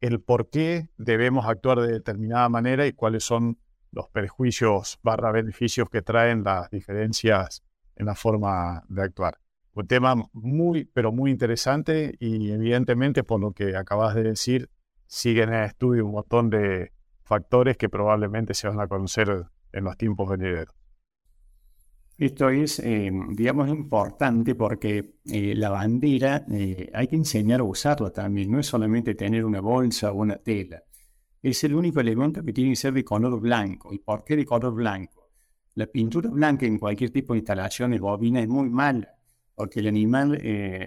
el 0.02 0.20
por 0.20 0.50
qué 0.50 0.90
debemos 0.98 1.46
actuar 1.46 1.80
de 1.80 1.92
determinada 1.92 2.50
manera 2.50 2.86
y 2.88 2.94
cuáles 2.94 3.24
son 3.24 3.60
los 3.92 4.10
perjuicios 4.10 5.00
barra 5.04 5.32
beneficios 5.32 5.90
que 5.90 6.02
traen 6.02 6.44
las 6.44 6.70
diferencias 6.70 7.64
en 7.96 8.06
la 8.06 8.16
forma 8.16 8.84
de 8.88 9.04
actuar. 9.04 9.38
Un 9.74 9.88
tema 9.88 10.16
muy, 10.34 10.86
pero 10.86 11.12
muy 11.12 11.32
interesante 11.32 12.16
y 12.20 12.52
evidentemente 12.52 13.24
por 13.24 13.40
lo 13.40 13.52
que 13.52 13.76
acabas 13.76 14.16
de 14.16 14.24
decir, 14.24 14.70
siguen 15.08 15.54
en 15.54 15.64
estudio 15.64 16.06
un 16.06 16.14
montón 16.14 16.50
de 16.50 16.92
factores 17.24 17.78
que 17.78 17.90
probablemente 17.90 18.54
se 18.54 18.68
van 18.68 18.80
a 18.80 18.88
conocer 18.88 19.46
en 19.72 19.84
los 19.84 19.98
tiempos 19.98 20.30
venideros. 20.30 20.81
Esto 22.22 22.52
es, 22.52 22.78
eh, 22.78 23.12
digamos, 23.32 23.68
importante 23.68 24.54
porque 24.54 25.16
eh, 25.26 25.56
la 25.56 25.72
bandera 25.72 26.46
eh, 26.52 26.88
hay 26.94 27.08
que 27.08 27.16
enseñar 27.16 27.62
a 27.62 27.64
usarla 27.64 28.12
también. 28.12 28.52
No 28.52 28.60
es 28.60 28.68
solamente 28.68 29.16
tener 29.16 29.44
una 29.44 29.60
bolsa 29.60 30.12
o 30.12 30.18
una 30.18 30.38
tela. 30.38 30.84
Es 31.42 31.64
el 31.64 31.74
único 31.74 32.00
elemento 32.00 32.44
que 32.44 32.54
tiene 32.54 32.70
que 32.70 32.76
ser 32.76 32.94
de 32.94 33.04
color 33.04 33.40
blanco. 33.40 33.92
¿Y 33.92 33.98
por 33.98 34.24
qué 34.24 34.36
de 34.36 34.46
color 34.46 34.72
blanco? 34.76 35.32
La 35.74 35.88
pintura 35.88 36.30
blanca 36.30 36.68
en 36.68 36.78
cualquier 36.78 37.10
tipo 37.10 37.34
de 37.34 37.40
instalaciones 37.40 38.00
bovina 38.00 38.40
es 38.40 38.48
muy 38.48 38.70
mala 38.70 39.16
porque 39.56 39.80
el 39.80 39.88
animal 39.88 40.40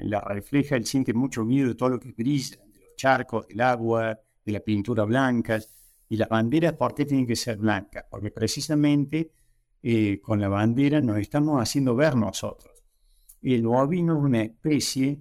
la 0.04 0.20
refleja, 0.20 0.76
él 0.76 0.86
siente 0.86 1.12
mucho 1.12 1.44
miedo 1.44 1.68
de 1.68 1.74
todo 1.74 1.88
lo 1.90 1.98
que 1.98 2.12
brilla, 2.12 2.58
de 2.58 2.78
los 2.78 2.96
charcos, 2.96 3.48
del 3.48 3.60
agua, 3.60 4.20
de 4.44 4.52
la 4.52 4.60
pintura 4.60 5.02
blanca. 5.02 5.58
Y 6.08 6.16
las 6.16 6.28
banderas, 6.28 6.74
¿por 6.74 6.94
qué 6.94 7.04
tienen 7.04 7.26
que 7.26 7.34
ser 7.34 7.56
blancas? 7.56 8.04
Porque 8.08 8.30
precisamente 8.30 9.32
eh, 9.86 10.18
con 10.22 10.40
la 10.40 10.48
bandera 10.48 11.02
nos 11.02 11.18
estamos 11.18 11.60
haciendo 11.60 11.94
ver 11.94 12.16
nosotros. 12.16 12.72
El 13.42 13.66
bovino 13.66 14.16
es 14.16 14.24
una 14.24 14.40
especie 14.40 15.20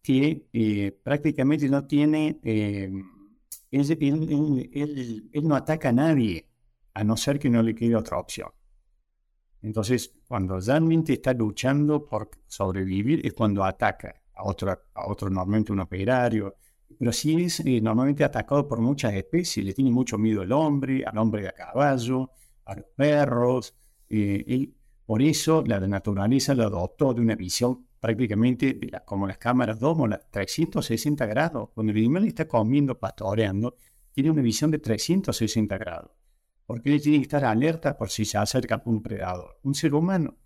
que 0.00 0.46
eh, 0.52 0.96
prácticamente 1.02 1.68
no 1.68 1.84
tiene, 1.84 2.38
eh, 2.44 2.92
él, 3.72 5.30
no 5.42 5.56
ataca 5.56 5.88
a 5.88 5.92
nadie, 5.92 6.46
a 6.94 7.02
no 7.02 7.16
ser 7.16 7.40
que 7.40 7.50
no 7.50 7.60
le 7.60 7.74
quede 7.74 7.96
otra 7.96 8.20
opción. 8.20 8.50
Entonces, 9.62 10.14
cuando 10.28 10.60
realmente 10.60 11.14
está 11.14 11.32
luchando 11.32 12.06
por 12.06 12.30
sobrevivir, 12.46 13.26
es 13.26 13.32
cuando 13.32 13.64
ataca 13.64 14.14
a 14.32 14.44
otro, 14.44 14.70
a 14.94 15.08
otro 15.08 15.28
normalmente 15.28 15.72
un 15.72 15.80
operario, 15.80 16.54
pero 16.96 17.12
sí 17.12 17.46
es 17.46 17.64
normalmente 17.82 18.22
atacado 18.22 18.68
por 18.68 18.78
muchas 18.78 19.12
especies, 19.14 19.66
le 19.66 19.74
tiene 19.74 19.90
mucho 19.90 20.18
miedo 20.18 20.42
al 20.42 20.52
hombre, 20.52 21.02
al 21.04 21.18
hombre 21.18 21.42
de 21.42 21.52
caballo, 21.52 22.30
a 22.64 22.76
los 22.76 22.86
perros, 22.94 23.74
y 24.16 24.74
por 25.06 25.20
eso 25.20 25.62
la 25.66 25.80
naturaleza 25.80 26.54
lo 26.54 26.64
adoptó 26.64 27.12
de 27.12 27.20
una 27.20 27.34
visión 27.34 27.86
prácticamente 28.00 28.78
como 29.04 29.26
las 29.26 29.38
cámaras 29.38 29.78
las 29.80 30.30
360 30.30 31.26
grados. 31.26 31.70
Cuando 31.74 31.92
el 31.92 31.98
animal 31.98 32.26
está 32.26 32.46
comiendo, 32.46 32.98
pastoreando, 32.98 33.76
tiene 34.12 34.30
una 34.30 34.42
visión 34.42 34.70
de 34.70 34.78
360 34.78 35.76
grados. 35.78 36.10
Porque 36.66 36.94
él 36.94 37.02
tiene 37.02 37.18
que 37.18 37.24
estar 37.24 37.44
alerta 37.44 37.96
por 37.96 38.08
si 38.08 38.24
se 38.24 38.38
acerca 38.38 38.82
un 38.86 39.02
predador, 39.02 39.58
un 39.62 39.74
ser 39.74 39.94
humano. 39.94 40.38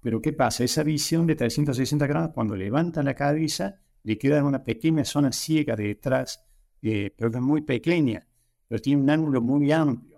Pero 0.00 0.20
¿qué 0.20 0.32
pasa? 0.32 0.64
Esa 0.64 0.82
visión 0.82 1.26
de 1.26 1.36
360 1.36 2.06
grados, 2.06 2.30
cuando 2.34 2.56
levanta 2.56 3.02
la 3.02 3.14
cabeza, 3.14 3.80
le 4.02 4.18
queda 4.18 4.44
una 4.44 4.64
pequeña 4.64 5.04
zona 5.04 5.32
ciega 5.32 5.76
detrás, 5.76 6.44
eh, 6.82 7.14
pero 7.16 7.30
es 7.30 7.40
muy 7.40 7.62
pequeña, 7.62 8.26
pero 8.68 8.82
tiene 8.82 9.02
un 9.02 9.10
ángulo 9.10 9.40
muy 9.40 9.70
amplio 9.72 10.13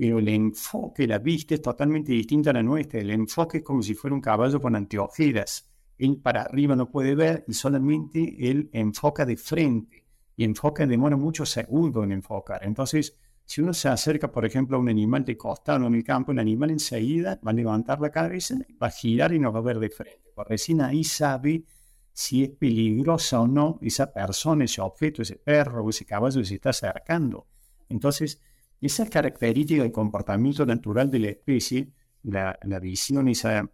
pero 0.00 0.18
el 0.18 0.28
enfoque, 0.28 1.06
la 1.06 1.18
vista 1.18 1.52
es 1.52 1.60
totalmente 1.60 2.12
distinta 2.12 2.48
a 2.48 2.52
la 2.54 2.62
nuestra. 2.62 3.00
El 3.00 3.10
enfoque 3.10 3.58
es 3.58 3.62
como 3.62 3.82
si 3.82 3.92
fuera 3.92 4.14
un 4.14 4.22
caballo 4.22 4.58
con 4.58 4.74
anteojeras. 4.74 5.68
Él 5.98 6.16
para 6.16 6.40
arriba 6.40 6.74
no 6.74 6.90
puede 6.90 7.14
ver 7.14 7.44
y 7.46 7.52
solamente 7.52 8.34
él 8.48 8.70
enfoca 8.72 9.26
de 9.26 9.36
frente. 9.36 10.06
Y 10.36 10.44
enfoca, 10.44 10.86
demora 10.86 11.18
muchos 11.18 11.50
segundos 11.50 12.02
en 12.02 12.12
enfocar. 12.12 12.64
Entonces, 12.64 13.18
si 13.44 13.60
uno 13.60 13.74
se 13.74 13.90
acerca, 13.90 14.32
por 14.32 14.46
ejemplo, 14.46 14.78
a 14.78 14.80
un 14.80 14.88
animal 14.88 15.22
de 15.22 15.36
costado 15.36 15.86
en 15.86 15.94
el 15.94 16.02
campo, 16.02 16.32
el 16.32 16.38
animal 16.38 16.70
enseguida 16.70 17.38
va 17.46 17.50
a 17.50 17.54
levantar 17.54 18.00
la 18.00 18.08
cabeza, 18.10 18.54
va 18.82 18.86
a 18.86 18.90
girar 18.90 19.34
y 19.34 19.38
nos 19.38 19.54
va 19.54 19.58
a 19.58 19.62
ver 19.62 19.78
de 19.80 19.90
frente. 19.90 20.32
Porque 20.34 20.54
recién 20.54 20.80
ahí 20.80 21.04
sabe 21.04 21.62
si 22.10 22.42
es 22.42 22.50
peligrosa 22.52 23.42
o 23.42 23.46
no 23.46 23.78
esa 23.82 24.10
persona, 24.10 24.64
ese 24.64 24.80
objeto, 24.80 25.20
ese 25.20 25.36
perro 25.36 25.86
ese 25.90 26.06
caballo 26.06 26.40
que 26.40 26.46
se 26.46 26.54
está 26.54 26.70
acercando. 26.70 27.48
Entonces, 27.90 28.40
esa 28.80 29.08
característica 29.08 29.82
del 29.82 29.92
comportamiento 29.92 30.64
natural 30.64 31.10
de 31.10 31.18
la 31.18 31.28
especie, 31.28 31.92
la, 32.22 32.58
visión 32.80 33.28
esa 33.28 33.70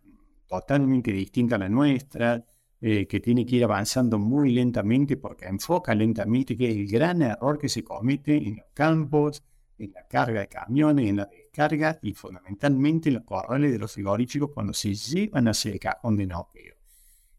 totalmente 0.46 1.12
distinta 1.12 1.56
a 1.56 1.58
la 1.58 1.68
nuestra, 1.68 2.44
eh, 2.80 3.06
que 3.06 3.20
tiene 3.20 3.46
que 3.46 3.56
ir 3.56 3.64
avanzando 3.64 4.18
muy 4.18 4.52
lentamente 4.52 5.16
porque 5.16 5.46
enfoca 5.46 5.94
lentamente, 5.94 6.56
que 6.56 6.70
es 6.70 6.76
el 6.76 6.88
gran 6.88 7.22
error 7.22 7.58
que 7.58 7.68
se 7.68 7.82
comete 7.82 8.36
en 8.36 8.56
los 8.56 8.66
campos, 8.74 9.42
en 9.78 9.92
la 9.92 10.06
carga 10.06 10.40
de 10.40 10.48
camiones, 10.48 11.08
en 11.08 11.16
la 11.16 11.26
descarga 11.26 11.98
y 12.02 12.12
fundamentalmente 12.12 13.08
en 13.08 13.16
los 13.16 13.24
corrales 13.24 13.72
de 13.72 13.78
los 13.78 13.92
frigoríficos 13.92 14.50
cuando 14.52 14.72
se 14.72 14.94
llevan 14.94 15.48
hacia 15.48 15.72
el 15.72 15.80
cajón 15.80 16.16
de 16.16 16.26
noqueo. 16.26 16.74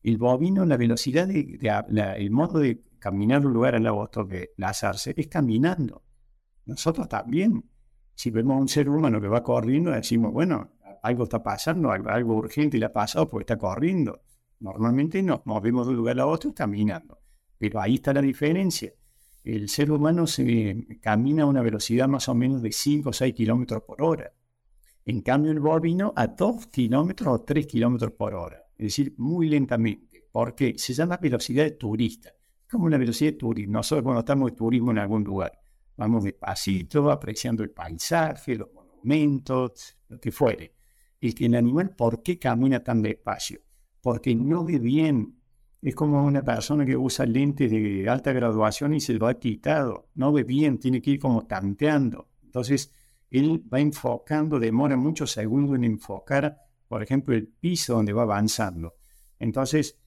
El 0.04 0.18
bovino, 0.18 0.66
la 0.66 0.78
velocidad, 0.78 1.28
de, 1.28 1.60
el 2.18 2.32
modo 2.32 2.60
de 2.60 2.82
caminar 3.00 3.42
de 3.42 3.48
un 3.48 3.54
lugar 3.54 3.76
al 3.76 3.88
otro 3.88 4.26
de 4.26 4.52
lazarse 4.58 5.14
es 5.18 5.28
caminando. 5.28 6.04
Nosotros 6.68 7.08
también. 7.08 7.64
Si 8.14 8.30
vemos 8.30 8.58
a 8.58 8.60
un 8.60 8.68
ser 8.68 8.90
humano 8.90 9.22
que 9.22 9.28
va 9.28 9.42
corriendo, 9.42 9.92
decimos, 9.92 10.34
bueno, 10.34 10.72
algo 11.02 11.24
está 11.24 11.42
pasando, 11.42 11.92
algo, 11.92 12.36
urgente 12.36 12.78
le 12.78 12.86
ha 12.86 12.94
pasado 12.94 13.30
porque 13.30 13.44
está 13.44 13.58
corriendo. 13.58 14.22
Normalmente 14.60 15.24
nos 15.24 15.46
movemos 15.46 15.86
de 15.86 15.92
un 15.92 15.98
lugar 15.98 16.20
a 16.20 16.26
otro 16.26 16.54
caminando. 16.54 17.20
Pero 17.58 17.80
ahí 17.80 17.96
está 17.96 18.14
la 18.14 18.22
diferencia. 18.22 18.92
El 19.44 19.70
ser 19.70 19.92
humano 19.92 20.26
camina 21.00 21.44
a 21.44 21.46
una 21.46 21.62
velocidad 21.62 22.08
más 22.08 22.28
o 22.28 22.36
menos 22.36 22.62
de 22.62 22.72
5 22.72 23.10
o 23.10 23.14
6 23.14 23.34
kilómetros 23.34 23.84
por 23.84 24.02
hora. 24.02 24.34
En 25.06 25.22
cambio, 25.22 25.52
el 25.52 25.62
bovino 25.62 26.12
a 26.16 26.28
2 26.28 26.68
kilómetros 26.68 27.34
o 27.34 27.42
3 27.44 27.66
kilómetros 27.66 28.12
por 28.12 28.34
hora. 28.34 28.64
Es 28.78 28.88
decir, 28.88 29.14
muy 29.18 29.48
lentamente. 29.48 30.28
Porque 30.32 30.78
se 30.78 30.94
llama 30.94 31.18
velocidad 31.18 31.64
de 31.64 31.72
turista. 31.72 32.32
Como 32.70 32.90
la 32.90 32.98
velocidad 32.98 33.32
de 33.32 33.38
turismo. 33.38 33.74
Nosotros 33.74 34.04
cuando 34.04 34.20
estamos 34.20 34.52
de 34.52 34.58
turismo 34.58 34.92
en 34.92 34.98
algún 34.98 35.24
lugar, 35.24 35.58
vamos 35.98 36.24
despacito, 36.24 37.12
apreciando 37.12 37.64
el 37.64 37.72
paisaje, 37.72 38.56
los 38.56 38.72
monumentos, 38.74 39.98
lo 40.08 40.20
que 40.20 40.32
fuere. 40.32 40.76
Y 41.20 41.44
el 41.44 41.56
animal, 41.56 41.96
¿por 41.96 42.22
qué 42.22 42.38
camina 42.38 42.84
tan 42.84 43.02
despacio? 43.02 43.62
Porque 44.02 44.36
no 44.36 44.64
ve 44.64 44.80
bien. 44.80 45.36
Es 45.82 45.96
como 45.96 46.24
una 46.24 46.44
persona 46.44 46.86
que 46.86 46.96
usa 46.96 47.26
lentes 47.26 47.72
de 47.72 48.08
alta 48.08 48.32
graduación 48.32 48.94
y 48.94 49.00
se 49.00 49.14
lo 49.14 49.28
ha 49.28 49.34
quitado. 49.36 50.10
No 50.16 50.32
ve 50.32 50.44
bien, 50.44 50.80
tiene 50.80 51.02
que 51.02 51.12
ir 51.12 51.20
como 51.20 51.46
tanteando. 51.46 52.30
Entonces, 52.44 52.92
él 53.30 53.64
va 53.72 53.80
enfocando, 53.80 54.60
demora 54.60 54.96
muchos 54.96 55.32
segundos 55.32 55.76
en 55.76 55.84
enfocar, 55.84 56.58
por 56.88 57.04
ejemplo, 57.04 57.36
el 57.36 57.48
piso 57.48 57.96
donde 57.96 58.14
va 58.14 58.24
avanzando. 58.24 58.96
Entonces, 59.40 60.00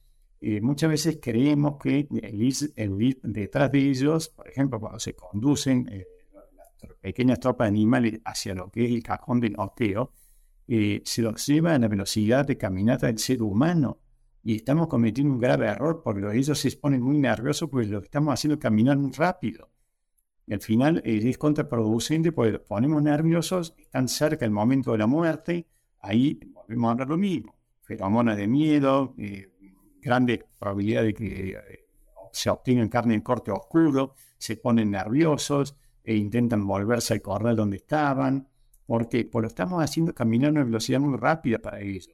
eh, 0.43 0.59
muchas 0.59 0.89
veces 0.89 1.19
creemos 1.21 1.77
que 1.79 2.07
el 2.23 2.41
ir, 2.41 3.19
detrás 3.21 3.71
de 3.71 3.77
ellos, 3.77 4.29
por 4.29 4.47
ejemplo, 4.47 4.79
cuando 4.79 4.99
se 4.99 5.13
conducen 5.15 5.87
eh, 5.91 6.07
las 6.81 6.95
pequeñas 6.95 7.39
tropas 7.39 7.65
de 7.65 7.77
animales 7.77 8.19
hacia 8.25 8.55
lo 8.55 8.71
que 8.71 8.85
es 8.85 8.91
el 8.91 9.03
cajón 9.03 9.39
de 9.39 9.51
noteo, 9.51 10.13
eh, 10.67 11.03
se 11.05 11.21
los 11.21 11.45
lleva 11.45 11.75
a 11.75 11.79
la 11.79 11.87
velocidad 11.87 12.43
de 12.47 12.57
caminata 12.57 13.05
del 13.05 13.19
ser 13.19 13.43
humano. 13.43 13.99
Y 14.43 14.55
estamos 14.55 14.87
cometiendo 14.87 15.31
un 15.31 15.39
grave 15.39 15.67
error 15.67 16.01
porque 16.03 16.35
ellos 16.35 16.57
se 16.57 16.71
ponen 16.71 17.03
muy 17.03 17.19
nerviosos 17.19 17.69
porque 17.69 17.87
lo 17.87 17.99
estamos 17.99 18.33
haciendo 18.33 18.57
caminar 18.57 18.97
muy 18.97 19.11
rápido. 19.11 19.69
Y 20.47 20.53
al 20.55 20.61
final 20.61 21.03
es 21.05 21.37
contraproducente 21.37 22.31
porque 22.31 22.53
los 22.53 22.61
ponemos 22.61 23.03
nerviosos, 23.03 23.75
están 23.77 24.07
cerca 24.07 24.43
del 24.43 24.51
momento 24.51 24.93
de 24.93 24.97
la 24.97 25.05
muerte, 25.05 25.67
ahí 25.99 26.39
volvemos 26.51 26.87
a 26.87 26.91
hablar 26.93 27.09
lo 27.09 27.17
mismo. 27.17 27.55
Feromonas 27.81 28.37
de 28.37 28.47
miedo, 28.47 29.13
eh, 29.19 29.50
grande 30.01 30.43
probabilidad 30.59 31.03
de 31.03 31.13
que 31.13 31.49
eh, 31.51 31.85
se 32.31 32.49
obtengan 32.49 32.89
carne 32.89 33.13
en 33.13 33.21
corte 33.21 33.51
oscuro, 33.51 34.15
se 34.37 34.57
ponen 34.57 34.91
nerviosos 34.91 35.75
e 36.03 36.15
intentan 36.15 36.65
volverse 36.65 37.13
al 37.13 37.21
corral 37.21 37.55
donde 37.55 37.77
estaban. 37.77 38.47
¿Por 38.85 39.07
qué? 39.07 39.25
Porque 39.25 39.43
lo 39.43 39.47
estamos 39.47 39.83
haciendo 39.83 40.13
caminar 40.13 40.49
a 40.49 40.51
una 40.51 40.63
velocidad 40.63 40.99
muy 40.99 41.17
rápida 41.17 41.59
para 41.59 41.79
ellos. 41.79 42.09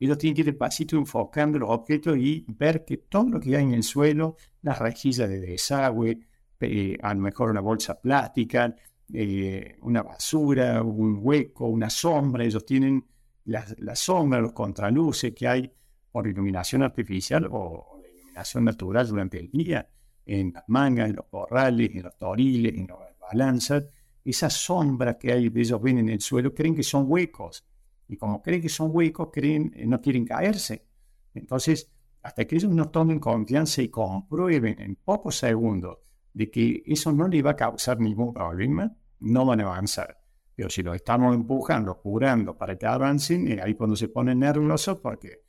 Ellos 0.00 0.18
tienen 0.18 0.34
que 0.34 0.40
ir 0.42 0.46
despacito 0.46 0.96
enfocando 0.96 1.58
los 1.58 1.70
objetos 1.70 2.16
y 2.18 2.44
ver 2.48 2.84
que 2.84 2.98
todo 2.98 3.28
lo 3.28 3.40
que 3.40 3.56
hay 3.56 3.64
en 3.64 3.74
el 3.74 3.82
suelo, 3.82 4.36
las 4.62 4.78
rejillas 4.78 5.28
de 5.28 5.40
desagüe, 5.40 6.20
eh, 6.60 6.96
a 7.02 7.14
lo 7.14 7.20
mejor 7.20 7.50
una 7.50 7.60
bolsa 7.60 8.00
plástica, 8.00 8.74
eh, 9.12 9.76
una 9.82 10.02
basura, 10.02 10.82
un 10.82 11.18
hueco, 11.20 11.66
una 11.66 11.90
sombra, 11.90 12.44
ellos 12.44 12.64
tienen 12.64 13.04
la, 13.44 13.64
la 13.78 13.96
sombra, 13.96 14.40
los 14.40 14.52
contraluces 14.52 15.32
que 15.34 15.48
hay 15.48 15.72
por 16.18 16.26
iluminación 16.26 16.82
artificial 16.82 17.46
o 17.48 18.00
iluminación 18.12 18.64
natural 18.64 19.06
durante 19.06 19.38
el 19.38 19.48
día, 19.52 19.88
en 20.26 20.52
las 20.52 20.64
mangas, 20.66 21.10
en 21.10 21.14
los 21.14 21.26
corrales, 21.26 21.94
en 21.94 22.02
los 22.02 22.18
toriles, 22.18 22.74
en 22.74 22.88
las 22.88 23.16
balanzas, 23.20 23.84
esa 24.24 24.50
sombra 24.50 25.16
que 25.16 25.30
hay, 25.32 25.46
ellos 25.46 25.80
ven 25.80 25.98
en 25.98 26.08
el 26.08 26.20
suelo, 26.20 26.52
creen 26.52 26.74
que 26.74 26.82
son 26.82 27.04
huecos. 27.06 27.64
Y 28.08 28.16
como 28.16 28.42
creen 28.42 28.60
que 28.60 28.68
son 28.68 28.90
huecos, 28.92 29.28
creen, 29.32 29.72
eh, 29.76 29.86
no 29.86 30.00
quieren 30.00 30.24
caerse. 30.24 30.88
Entonces, 31.34 31.88
hasta 32.20 32.44
que 32.44 32.56
ellos 32.56 32.72
no 32.72 32.88
tomen 32.88 33.20
confianza 33.20 33.80
y 33.80 33.88
comprueben 33.88 34.74
en 34.80 34.96
pocos 34.96 35.36
segundos 35.36 35.98
de 36.32 36.50
que 36.50 36.82
eso 36.84 37.12
no 37.12 37.28
les 37.28 37.46
va 37.46 37.52
a 37.52 37.56
causar 37.56 38.00
ningún 38.00 38.34
problema, 38.34 38.92
no 39.20 39.46
van 39.46 39.60
a 39.60 39.66
avanzar. 39.66 40.18
Pero 40.56 40.68
si 40.68 40.82
lo 40.82 40.94
estamos 40.94 41.32
empujando, 41.36 41.96
curando 41.96 42.58
para 42.58 42.76
que 42.76 42.86
avancen, 42.86 43.46
eh, 43.46 43.60
ahí 43.62 43.74
cuando 43.74 43.94
se 43.94 44.08
ponen 44.08 44.40
nerviosos 44.40 44.98
porque 44.98 45.46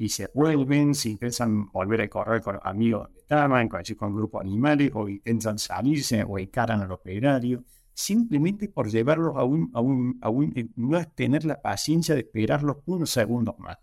y 0.00 0.08
se 0.08 0.30
vuelven, 0.32 0.94
si 0.94 1.10
intentan 1.10 1.70
volver 1.70 2.00
a 2.00 2.08
correr 2.08 2.40
con 2.40 2.58
amigos 2.62 3.02
donde 3.02 3.20
estaban, 3.20 3.68
con, 3.68 3.82
con 3.98 4.16
grupos 4.16 4.40
animales, 4.40 4.90
o 4.94 5.06
intentan 5.06 5.58
salirse 5.58 6.24
o 6.24 6.38
encaran 6.38 6.80
al 6.80 6.90
operario, 6.90 7.64
simplemente 7.92 8.70
por 8.70 8.88
llevarlos 8.88 9.36
a 9.36 9.44
un, 9.44 9.70
a 9.74 9.80
un, 9.80 10.18
a 10.22 10.30
un, 10.30 10.54
eh, 10.56 10.70
no 10.76 11.06
tener 11.08 11.44
la 11.44 11.60
paciencia 11.60 12.14
de 12.14 12.22
esperarlos 12.22 12.78
unos 12.86 13.10
segundos 13.10 13.58
más. 13.58 13.76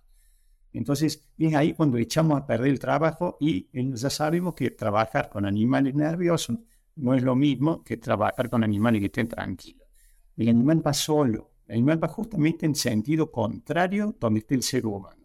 Entonces 0.73 1.29
es 1.37 1.53
ahí 1.53 1.73
cuando 1.73 1.99
echamos 1.99 2.41
a 2.41 2.47
perder 2.47 2.69
el 2.69 2.79
trabajo 2.79 3.37
y 3.39 3.69
ya 3.71 4.09
sabemos 4.09 4.55
que 4.55 4.71
trabajar 4.71 5.29
con 5.29 5.45
animales 5.45 5.93
nerviosos 5.93 6.57
no 6.95 7.13
es 7.13 7.21
lo 7.21 7.35
mismo 7.35 7.83
que 7.83 7.97
trabajar 7.97 8.49
con 8.49 8.63
animales 8.63 9.01
que 9.01 9.05
estén 9.05 9.27
tranquilos. 9.27 9.87
El 10.35 10.49
animal 10.49 10.81
va 10.85 10.95
solo, 10.95 11.51
el 11.67 11.75
animal 11.75 12.03
va 12.03 12.07
justamente 12.07 12.65
en 12.65 12.73
sentido 12.73 13.31
contrario 13.31 14.15
donde 14.19 14.39
está 14.39 14.55
el 14.55 14.63
ser 14.63 14.87
humano. 14.87 15.16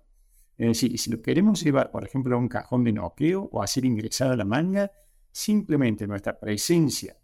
Es 0.57 0.69
decir, 0.69 0.99
si 0.99 1.11
lo 1.11 1.21
queremos 1.21 1.63
llevar, 1.63 1.91
por 1.91 2.05
ejemplo, 2.05 2.37
a 2.37 2.39
un 2.39 2.49
cajón 2.49 2.85
de 2.85 2.93
noqueo 2.93 3.49
o 3.53 3.63
hacer 3.63 3.85
ingresar 3.85 4.31
a 4.31 4.37
la 4.37 4.45
manga, 4.45 4.91
simplemente 5.31 6.07
nuestra 6.07 6.39
presencia 6.39 7.17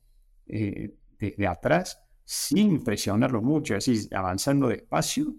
eh, 0.46 0.94
desde 1.18 1.46
atrás, 1.46 2.02
sin 2.24 2.82
presionarlo 2.82 3.42
mucho, 3.42 3.76
así 3.76 4.08
avanzando 4.12 4.68
despacio, 4.68 5.34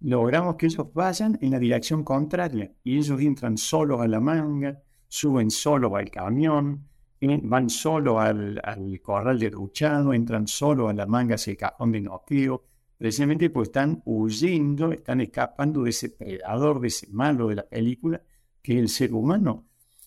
logramos 0.00 0.56
que 0.56 0.66
ellos 0.66 0.92
vayan 0.92 1.38
en 1.40 1.50
la 1.50 1.58
dirección 1.58 2.02
contraria. 2.02 2.72
Y 2.82 2.98
ellos 2.98 3.20
entran 3.20 3.56
solos 3.56 4.00
a 4.00 4.08
la 4.08 4.20
manga, 4.20 4.82
suben 5.08 5.50
solo 5.50 5.94
al 5.96 6.10
camión, 6.10 6.88
van 7.20 7.70
solo 7.70 8.20
al, 8.20 8.60
al 8.62 9.00
corral 9.00 9.38
de 9.38 9.50
duchado, 9.50 10.12
entran 10.12 10.46
solo 10.46 10.88
a 10.88 10.92
la 10.92 11.06
manga 11.06 11.36
hacia 11.36 11.52
el 11.52 11.56
cajón 11.56 11.92
de 11.92 12.00
noqueo, 12.00 12.64
precisamente 12.96 13.50
porque 13.50 13.68
están 13.68 14.02
huyendo, 14.04 14.92
están 14.92 15.20
escapando 15.20 15.82
de 15.82 15.90
ese 15.90 16.10
predador, 16.10 16.80
de 16.80 16.88
ese 16.88 17.08
malo 17.10 17.48
de 17.48 17.56
la 17.56 17.66
película, 17.66 18.22
que 18.62 18.74
es 18.74 18.78
el 18.78 18.88
ser 18.88 19.12
humano. 19.12 19.66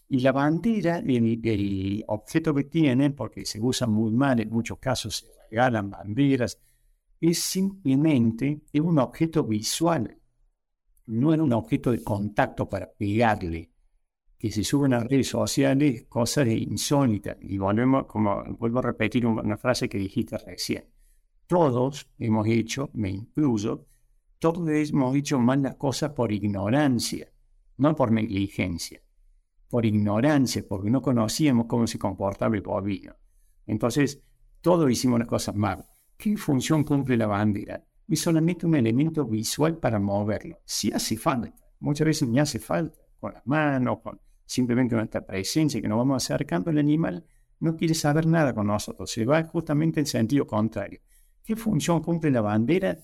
Y 0.09 0.21
la 0.21 0.31
bandera, 0.31 0.99
el, 0.99 2.03
objeto 2.07 2.53
que 2.53 2.63
tienen, 2.63 3.13
porque 3.13 3.45
se 3.45 3.59
usa 3.59 3.87
muy 3.87 4.11
mal, 4.11 4.39
en 4.39 4.49
muchos 4.49 4.79
casos 4.79 5.17
se 5.17 5.27
regalan 5.49 5.89
banderas, 5.89 6.59
es 7.19 7.39
simplemente 7.39 8.61
un 8.73 8.99
objeto 8.99 9.43
visual, 9.43 10.17
no 11.07 11.33
era 11.33 11.43
un 11.43 11.53
objeto 11.53 11.91
de 11.91 12.03
contacto 12.03 12.69
para 12.69 12.91
pegarle, 12.91 13.71
que 14.37 14.51
se 14.51 14.63
suben 14.63 14.93
a 14.93 14.99
redes 14.99 15.27
sociales 15.27 16.05
cosas 16.07 16.47
insólitas. 16.47 17.37
Y 17.41 17.57
volvemos, 17.57 18.05
como 18.05 18.43
vuelvo 18.57 18.79
a 18.79 18.83
repetir 18.83 19.25
una 19.25 19.57
frase 19.57 19.89
que 19.89 19.97
dijiste 19.97 20.37
recién 20.37 20.96
todos 21.47 22.09
hemos 22.19 22.45
hecho, 22.47 22.89
me 22.93 23.09
incluyo, 23.09 23.87
todos 24.39 24.69
hemos 24.69 25.15
hecho 25.15 25.39
mal 25.39 25.63
las 25.63 25.75
cosas 25.75 26.11
por 26.11 26.31
ignorancia, 26.31 27.31
no 27.77 27.95
por 27.95 28.11
negligencia, 28.11 29.01
por 29.69 29.85
ignorancia, 29.85 30.65
porque 30.67 30.89
no 30.89 31.01
conocíamos 31.01 31.65
cómo 31.67 31.87
se 31.87 31.97
comportaba 31.97 32.55
el 32.55 32.61
bovino. 32.61 33.15
Entonces, 33.65 34.21
todos 34.61 34.91
hicimos 34.91 35.19
las 35.19 35.27
cosas 35.27 35.55
mal. 35.55 35.85
¿Qué 36.17 36.35
función 36.35 36.83
cumple 36.83 37.17
la 37.17 37.27
bandera? 37.27 37.83
Es 38.07 38.21
solamente 38.21 38.65
un 38.65 38.75
elemento 38.75 39.25
visual 39.25 39.77
para 39.77 39.99
moverlo. 39.99 40.59
Si 40.65 40.91
hace 40.91 41.17
falta, 41.17 41.53
muchas 41.79 42.05
veces 42.05 42.27
me 42.27 42.39
hace 42.39 42.59
falta, 42.59 42.99
con 43.19 43.33
las 43.33 43.45
manos, 43.45 43.99
con 44.01 44.19
simplemente 44.45 44.95
nuestra 44.95 45.25
presencia, 45.25 45.81
que 45.81 45.87
nos 45.87 45.97
vamos 45.97 46.23
acercando 46.23 46.69
al 46.69 46.77
animal, 46.77 47.25
no 47.59 47.75
quiere 47.75 47.93
saber 47.93 48.25
nada 48.25 48.53
con 48.53 48.67
nosotros, 48.67 49.11
se 49.11 49.25
va 49.25 49.43
justamente 49.43 49.99
en 49.99 50.05
sentido 50.05 50.45
contrario. 50.45 51.01
¿Qué 51.47 51.55
función 51.55 52.01
cumple 52.01 52.29
la 52.29 52.41
bandera? 52.41 52.99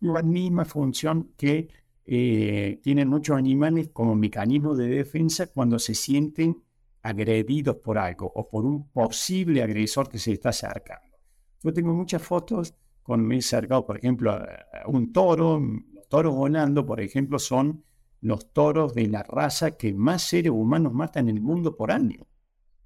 La 0.00 0.22
misma 0.22 0.66
función 0.66 1.32
que 1.38 1.68
eh, 2.04 2.80
tienen 2.82 3.08
muchos 3.08 3.38
animales 3.38 3.88
como 3.94 4.14
mecanismo 4.14 4.74
de 4.74 4.88
defensa 4.88 5.46
cuando 5.46 5.78
se 5.78 5.94
sienten 5.94 6.62
agredidos 7.00 7.76
por 7.76 7.96
algo 7.96 8.30
o 8.34 8.46
por 8.46 8.66
un 8.66 8.90
posible 8.90 9.62
agresor 9.62 10.10
que 10.10 10.18
se 10.18 10.32
está 10.32 10.50
acercando. 10.50 11.16
Yo 11.62 11.72
tengo 11.72 11.94
muchas 11.94 12.20
fotos 12.20 12.74
con 13.02 13.26
me 13.26 13.36
he 13.36 13.38
acercado, 13.38 13.86
por 13.86 13.96
ejemplo, 13.96 14.32
a, 14.32 14.46
un 14.86 15.10
toro. 15.10 15.58
Los 15.58 16.08
toros 16.10 16.34
volando, 16.34 16.84
por 16.84 17.00
ejemplo, 17.00 17.38
son 17.38 17.84
los 18.20 18.52
toros 18.52 18.92
de 18.92 19.06
la 19.06 19.22
raza 19.22 19.78
que 19.78 19.94
más 19.94 20.24
seres 20.24 20.52
humanos 20.52 20.92
matan 20.92 21.30
en 21.30 21.36
el 21.36 21.42
mundo 21.42 21.74
por 21.74 21.90
año. 21.90 22.26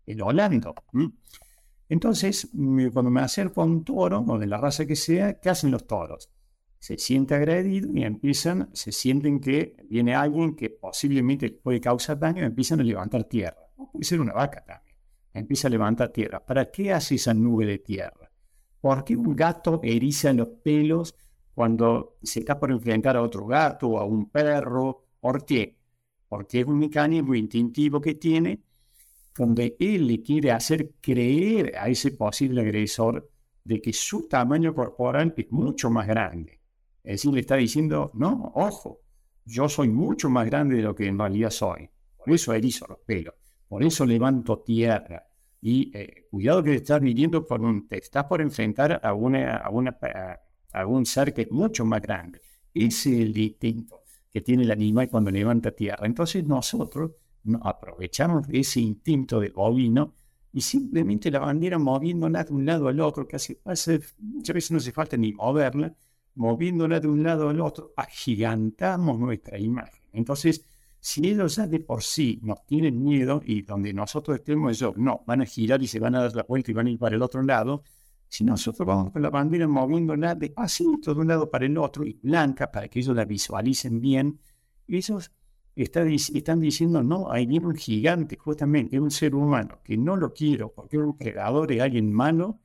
El 0.06 0.22
volando. 0.22 0.76
Entonces, 1.92 2.48
cuando 2.90 3.10
me 3.10 3.20
acerco 3.20 3.60
a 3.60 3.66
un 3.66 3.84
toro, 3.84 4.24
o 4.26 4.38
de 4.38 4.46
la 4.46 4.56
raza 4.56 4.86
que 4.86 4.96
sea, 4.96 5.38
¿qué 5.38 5.50
hacen 5.50 5.70
los 5.70 5.86
toros? 5.86 6.30
Se 6.78 6.96
sienten 6.96 7.36
agredidos 7.36 7.90
y 7.94 8.02
empiezan, 8.02 8.70
se 8.72 8.92
sienten 8.92 9.38
que 9.40 9.76
viene 9.90 10.14
alguien 10.14 10.56
que 10.56 10.70
posiblemente 10.70 11.50
puede 11.50 11.82
causar 11.82 12.18
daño 12.18 12.40
y 12.40 12.46
empiezan 12.46 12.80
a 12.80 12.82
levantar 12.82 13.24
tierra. 13.24 13.68
puede 13.92 14.06
ser 14.06 14.22
una 14.22 14.32
vaca 14.32 14.64
también. 14.64 14.96
Empieza 15.34 15.68
a 15.68 15.70
levantar 15.70 16.08
tierra. 16.08 16.42
¿Para 16.42 16.70
qué 16.70 16.94
hace 16.94 17.16
esa 17.16 17.34
nube 17.34 17.66
de 17.66 17.80
tierra? 17.80 18.32
¿Por 18.80 19.04
qué 19.04 19.14
un 19.14 19.36
gato 19.36 19.78
eriza 19.82 20.32
los 20.32 20.48
pelos 20.48 21.14
cuando 21.54 22.16
se 22.22 22.40
está 22.40 22.58
por 22.58 22.70
enfrentar 22.70 23.18
a 23.18 23.22
otro 23.22 23.44
gato 23.44 23.88
o 23.88 23.98
a 23.98 24.06
un 24.06 24.30
perro? 24.30 25.08
¿Por 25.20 25.44
qué? 25.44 25.76
Porque 26.26 26.60
es 26.60 26.66
un 26.66 26.78
mecanismo 26.78 27.34
instintivo 27.34 28.00
que 28.00 28.14
tiene 28.14 28.62
donde 29.36 29.76
él 29.78 30.06
le 30.06 30.22
quiere 30.22 30.52
hacer 30.52 30.92
creer 31.00 31.76
a 31.76 31.88
ese 31.88 32.12
posible 32.12 32.60
agresor 32.60 33.30
de 33.64 33.80
que 33.80 33.92
su 33.92 34.28
tamaño 34.28 34.74
corporal 34.74 35.34
es 35.36 35.50
mucho 35.50 35.90
más 35.90 36.06
grande. 36.06 36.60
Es 37.02 37.12
decir, 37.12 37.32
le 37.32 37.40
está 37.40 37.56
diciendo, 37.56 38.10
no, 38.14 38.52
ojo, 38.54 39.00
yo 39.44 39.68
soy 39.68 39.88
mucho 39.88 40.30
más 40.30 40.46
grande 40.46 40.76
de 40.76 40.82
lo 40.82 40.94
que 40.94 41.06
en 41.06 41.18
realidad 41.18 41.50
soy. 41.50 41.88
Por 42.16 42.32
eso 42.32 42.52
erizo 42.52 42.86
los 42.88 42.98
pelos, 43.00 43.34
por 43.68 43.82
eso 43.82 44.06
levanto 44.06 44.60
tierra. 44.60 45.26
Y 45.60 45.96
eh, 45.96 46.26
cuidado 46.30 46.62
que 46.62 46.74
estás 46.74 47.00
viviendo 47.00 47.46
por 47.46 47.60
un, 47.60 47.88
te 47.88 47.98
estás 47.98 48.24
por 48.24 48.40
enfrentar 48.40 49.00
a, 49.02 49.14
una, 49.14 49.56
a, 49.56 49.70
una, 49.70 49.96
a, 50.72 50.86
un 50.86 51.06
ser 51.06 51.32
que 51.32 51.42
es 51.42 51.50
mucho 51.50 51.84
más 51.84 52.02
grande. 52.02 52.40
Ese 52.74 53.14
es 53.14 53.20
el 53.20 53.38
instinto 53.38 54.02
que 54.32 54.40
tiene 54.40 54.64
el 54.64 54.70
animal 54.70 55.08
cuando 55.08 55.30
levanta 55.30 55.70
tierra. 55.72 56.06
Entonces 56.06 56.44
nosotros 56.44 57.12
aprovechamos 57.62 58.46
ese 58.50 58.80
instinto 58.80 59.40
del 59.40 59.52
bovino 59.52 60.14
y 60.52 60.60
simplemente 60.60 61.30
la 61.30 61.40
bandera 61.40 61.78
moviéndola 61.78 62.44
de 62.44 62.52
un 62.52 62.66
lado 62.66 62.88
al 62.88 63.00
otro, 63.00 63.26
casi 63.26 63.58
muchas 64.18 64.54
veces 64.54 64.70
no 64.70 64.78
hace 64.78 64.92
falta 64.92 65.16
ni 65.16 65.32
moverla, 65.32 65.94
moviéndola 66.34 67.00
de 67.00 67.08
un 67.08 67.22
lado 67.22 67.48
al 67.48 67.60
otro, 67.60 67.92
agigantamos 67.96 69.18
nuestra 69.18 69.58
imagen. 69.58 70.02
Entonces, 70.12 70.64
si 71.00 71.26
ellos 71.28 71.56
ya 71.56 71.66
de 71.66 71.80
por 71.80 72.02
sí 72.02 72.38
nos 72.42 72.64
tienen 72.66 73.02
miedo 73.02 73.42
y 73.44 73.62
donde 73.62 73.92
nosotros 73.92 74.36
estemos, 74.36 74.70
ellos 74.72 74.96
no, 74.96 75.22
van 75.26 75.40
a 75.40 75.46
girar 75.46 75.82
y 75.82 75.86
se 75.86 75.98
van 75.98 76.14
a 76.14 76.22
dar 76.22 76.36
la 76.36 76.44
vuelta 76.44 76.70
y 76.70 76.74
van 76.74 76.86
a 76.86 76.90
ir 76.90 76.98
para 76.98 77.16
el 77.16 77.22
otro 77.22 77.42
lado, 77.42 77.82
si 78.28 78.44
nosotros 78.44 78.86
vamos 78.86 79.12
con 79.12 79.20
la 79.20 79.30
bandera 79.30 79.66
moviéndola 79.66 80.34
de 80.34 80.50
pasito 80.50 81.14
de 81.14 81.20
un 81.20 81.28
lado 81.28 81.50
para 81.50 81.66
el 81.66 81.76
otro 81.76 82.04
y 82.04 82.18
blanca 82.22 82.70
para 82.70 82.88
que 82.88 83.00
ellos 83.00 83.16
la 83.16 83.24
visualicen 83.24 84.00
bien, 84.00 84.38
ellos 84.86 85.32
están 85.74 86.60
diciendo, 86.60 87.02
no, 87.02 87.30
hay 87.30 87.46
un 87.58 87.74
gigante, 87.74 88.36
justamente, 88.36 88.96
es 88.96 89.02
un 89.02 89.10
ser 89.10 89.34
humano, 89.34 89.80
que 89.82 89.96
no 89.96 90.16
lo 90.16 90.32
quiero 90.32 90.72
porque 90.72 90.98
un 90.98 91.14
creador, 91.14 91.72
es 91.72 91.80
alguien 91.80 92.12
malo, 92.12 92.60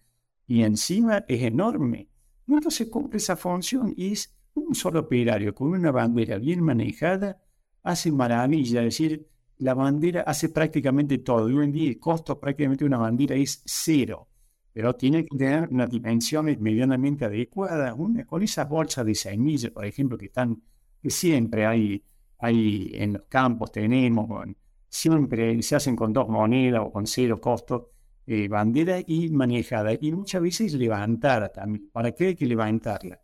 y 0.46 0.64
encima 0.64 1.24
es 1.28 1.44
enorme. 1.44 2.10
Entonces 2.48 2.88
cumple 2.90 3.18
esa 3.18 3.36
función 3.36 3.94
y 3.96 4.14
es 4.14 4.36
un 4.54 4.74
solo 4.74 5.02
operario 5.02 5.54
con 5.54 5.70
una 5.70 5.92
bandera 5.92 6.38
bien 6.38 6.62
manejada, 6.62 7.42
hace 7.84 8.12
maravilla, 8.12 8.82
es 8.82 8.86
decir, 8.98 9.28
la 9.60 9.74
bandera 9.74 10.22
hace 10.22 10.50
prácticamente 10.50 11.18
todo. 11.20 11.50
Y 11.50 11.54
hoy 11.54 11.66
en 11.66 11.72
día 11.72 11.90
el 11.90 12.00
costo 12.00 12.40
prácticamente 12.40 12.84
de 12.84 12.88
una 12.88 12.98
bandera 12.98 13.36
es 13.36 13.62
cero, 13.66 14.30
pero 14.72 14.96
tiene 14.96 15.26
que 15.26 15.38
tener 15.38 15.68
unas 15.70 15.90
dimensiones 15.90 16.60
medianamente 16.60 17.26
adecuadas. 17.26 17.96
Con 18.28 18.44
esas 18.44 18.70
bolsas 18.70 19.06
de 19.06 19.16
semillas, 19.16 19.72
por 19.72 19.86
ejemplo, 19.86 20.18
que 20.18 20.28
están, 20.28 20.62
que 21.02 21.10
siempre 21.10 21.66
hay 21.66 22.04
hay 22.40 22.92
en 22.94 23.14
los 23.14 23.24
campos 23.30 23.72
tenemos, 23.72 24.28
siempre 24.90 25.62
se 25.62 25.76
hacen 25.76 25.96
con 25.96 26.14
dos 26.14 26.28
monedas 26.30 26.82
o 26.86 26.92
con 26.92 27.08
cero 27.08 27.40
costo, 27.42 27.92
eh, 28.26 28.48
bandera 28.48 29.00
y 29.06 29.30
manejada. 29.30 29.94
Y 30.00 30.12
muchas 30.12 30.42
veces 30.42 30.74
levantada 30.74 31.50
también. 31.50 31.90
¿Para 31.92 32.12
qué 32.12 32.28
hay 32.28 32.36
que 32.36 32.46
levantarla? 32.46 33.22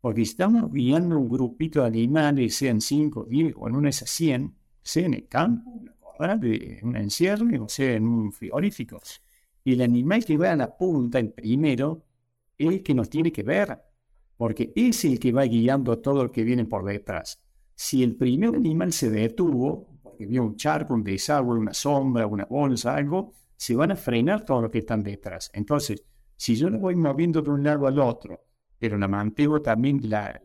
Porque 0.00 0.22
estamos 0.22 0.70
guiando 0.72 1.18
un 1.18 1.28
grupito 1.28 1.80
de 1.80 1.86
animales, 1.86 2.56
sean 2.56 2.80
5, 2.80 3.26
10 3.28 3.54
o 3.56 3.68
en 3.68 3.76
una 3.76 3.90
esas 3.90 4.10
100, 4.10 4.54
sea 4.82 5.06
en 5.06 5.14
el 5.14 5.28
campo, 5.28 5.80
en 6.20 6.88
un 6.88 6.96
encierro, 6.96 7.46
o 7.64 7.68
sea 7.68 7.94
en 7.94 8.06
un 8.06 8.32
frigorífico. 8.32 9.00
Y 9.64 9.74
el 9.74 9.82
animal 9.82 10.24
que 10.24 10.36
va 10.36 10.52
a 10.52 10.56
la 10.56 10.76
punta, 10.76 11.18
el 11.18 11.32
primero, 11.32 12.04
es 12.58 12.68
el 12.68 12.82
que 12.82 12.94
nos 12.94 13.08
tiene 13.08 13.32
que 13.32 13.42
ver, 13.42 13.80
porque 14.36 14.72
es 14.74 15.04
el 15.04 15.18
que 15.18 15.32
va 15.32 15.44
guiando 15.44 15.98
todo 15.98 16.24
lo 16.24 16.32
que 16.32 16.42
viene 16.42 16.64
por 16.64 16.84
detrás. 16.84 17.41
Si 17.84 18.00
el 18.04 18.14
primer 18.14 18.54
animal 18.54 18.92
se 18.92 19.10
detuvo, 19.10 19.98
porque 20.04 20.24
vio 20.24 20.44
un 20.44 20.54
charco, 20.54 20.94
un 20.94 21.02
desagüe, 21.02 21.58
una 21.58 21.74
sombra, 21.74 22.28
una 22.28 22.44
bolsa, 22.44 22.94
algo, 22.94 23.32
se 23.56 23.74
van 23.74 23.90
a 23.90 23.96
frenar 23.96 24.44
todo 24.44 24.62
lo 24.62 24.70
que 24.70 24.78
están 24.78 25.02
detrás. 25.02 25.50
Entonces, 25.52 26.04
si 26.36 26.54
yo 26.54 26.70
lo 26.70 26.78
voy 26.78 26.94
moviendo 26.94 27.42
de 27.42 27.50
un 27.50 27.64
lado 27.64 27.88
al 27.88 27.98
otro, 27.98 28.44
pero 28.78 28.96
la 28.96 29.08
mantengo 29.08 29.60
también, 29.60 29.98
la, 30.08 30.40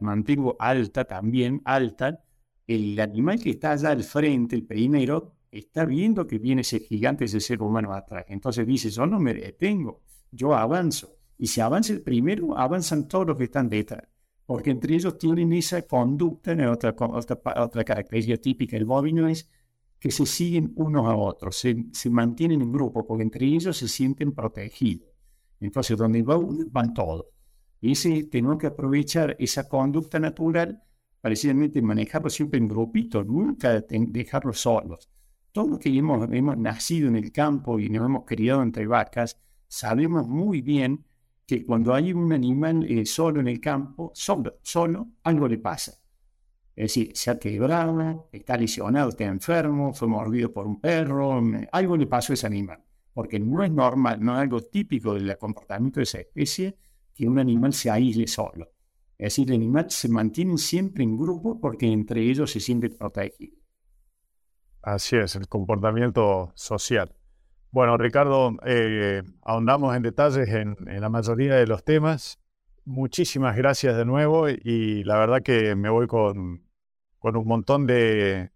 mantengo 0.00 0.56
alta 0.58 1.04
también, 1.04 1.62
alta, 1.64 2.24
el 2.66 2.98
animal 2.98 3.38
que 3.40 3.50
está 3.50 3.70
allá 3.70 3.90
al 3.90 4.02
frente, 4.02 4.56
el 4.56 4.66
primero, 4.66 5.34
está 5.48 5.84
viendo 5.84 6.26
que 6.26 6.40
viene 6.40 6.62
ese 6.62 6.80
gigante, 6.80 7.26
ese 7.26 7.38
ser 7.38 7.62
humano 7.62 7.94
atrás. 7.94 8.24
Entonces 8.30 8.66
dice, 8.66 8.90
yo 8.90 9.06
no 9.06 9.20
me 9.20 9.32
detengo, 9.32 10.02
yo 10.32 10.56
avanzo. 10.56 11.14
Y 11.38 11.46
si 11.46 11.60
avanza 11.60 11.92
el 11.92 12.02
primero, 12.02 12.58
avanzan 12.58 13.06
todos 13.06 13.28
los 13.28 13.36
que 13.36 13.44
están 13.44 13.68
detrás 13.68 14.08
porque 14.50 14.72
entre 14.72 14.96
ellos 14.96 15.16
tienen 15.16 15.52
esa 15.52 15.82
conducta, 15.82 16.50
otra, 16.72 16.92
otra, 16.98 17.40
otra 17.62 17.84
característica 17.84 18.36
típica 18.36 18.76
del 18.76 18.84
bovino 18.84 19.28
es 19.28 19.48
que 19.96 20.10
se 20.10 20.26
siguen 20.26 20.72
unos 20.74 21.06
a 21.06 21.14
otros, 21.14 21.54
se, 21.54 21.84
se, 21.92 22.10
mantienen 22.10 22.60
en 22.60 22.72
grupo, 22.72 23.06
porque 23.06 23.22
entre 23.22 23.46
ellos 23.46 23.76
se 23.76 23.86
sienten 23.86 24.32
protegidos. 24.32 25.08
Entonces, 25.60 25.96
donde 25.96 26.24
va 26.24 26.36
uno, 26.36 26.64
van 26.68 26.92
todos. 26.92 27.26
Y 27.80 27.92
ese, 27.92 28.24
tenemos 28.24 28.58
que 28.58 28.66
aprovechar 28.66 29.36
esa 29.38 29.68
conducta 29.68 30.18
natural, 30.18 30.82
precisamente 31.20 31.80
manejarlo 31.80 32.28
siempre 32.28 32.58
en 32.58 32.66
grupitos, 32.66 33.24
nunca 33.24 33.80
dejarlos 33.80 34.58
solos. 34.58 35.08
Todos 35.52 35.70
los 35.70 35.78
que 35.78 35.96
hemos, 35.96 36.28
hemos 36.32 36.58
nacido 36.58 37.06
en 37.06 37.14
el 37.14 37.30
campo 37.30 37.78
y 37.78 37.88
nos 37.88 38.04
hemos 38.04 38.24
criado 38.24 38.64
entre 38.64 38.88
vacas, 38.88 39.38
sabemos 39.68 40.26
muy 40.26 40.60
bien 40.60 41.04
que 41.50 41.66
cuando 41.66 41.92
hay 41.92 42.12
un 42.12 42.32
animal 42.32 42.86
eh, 42.88 43.04
solo 43.04 43.40
en 43.40 43.48
el 43.48 43.60
campo, 43.60 44.12
solo, 44.14 44.60
solo, 44.62 45.08
algo 45.24 45.48
le 45.48 45.58
pasa. 45.58 46.00
Es 46.76 46.94
decir, 46.94 47.10
se 47.12 47.28
ha 47.28 47.38
quebrado, 47.40 48.28
está 48.30 48.56
lesionado, 48.56 49.08
está 49.08 49.24
enfermo, 49.24 49.92
fue 49.92 50.06
mordido 50.06 50.52
por 50.52 50.68
un 50.68 50.80
perro, 50.80 51.42
algo 51.72 51.96
le 51.96 52.06
pasó 52.06 52.32
a 52.32 52.34
ese 52.34 52.46
animal. 52.46 52.80
Porque 53.12 53.40
no 53.40 53.64
es 53.64 53.72
normal, 53.72 54.24
no 54.24 54.34
es 54.34 54.42
algo 54.42 54.60
típico 54.60 55.14
del 55.14 55.36
comportamiento 55.38 55.98
de 55.98 56.04
esa 56.04 56.20
especie 56.20 56.78
que 57.12 57.26
un 57.26 57.40
animal 57.40 57.72
se 57.72 57.90
aísle 57.90 58.28
solo. 58.28 58.70
Es 59.18 59.34
decir, 59.34 59.48
el 59.48 59.56
animal 59.56 59.90
se 59.90 60.08
mantiene 60.08 60.56
siempre 60.56 61.02
en 61.02 61.18
grupo 61.18 61.60
porque 61.60 61.86
entre 61.86 62.22
ellos 62.22 62.52
se 62.52 62.60
siente 62.60 62.90
protegido. 62.90 63.56
Así 64.82 65.16
es, 65.16 65.34
el 65.34 65.48
comportamiento 65.48 66.52
social. 66.54 67.12
Bueno, 67.72 67.96
Ricardo, 67.96 68.56
eh, 68.66 69.22
ahondamos 69.42 69.94
en 69.94 70.02
detalles 70.02 70.48
en, 70.48 70.76
la 70.86 71.08
mayoría 71.08 71.54
de 71.54 71.68
los 71.68 71.84
temas. 71.84 72.40
Muchísimas 72.84 73.56
gracias 73.56 73.96
de 73.96 74.04
nuevo 74.04 74.48
y, 74.48 75.04
la 75.04 75.16
verdad 75.18 75.40
que 75.40 75.76
me 75.76 75.88
voy 75.88 76.08
con, 76.08 76.64
un 77.20 77.46
montón 77.46 77.86
de, 77.86 78.50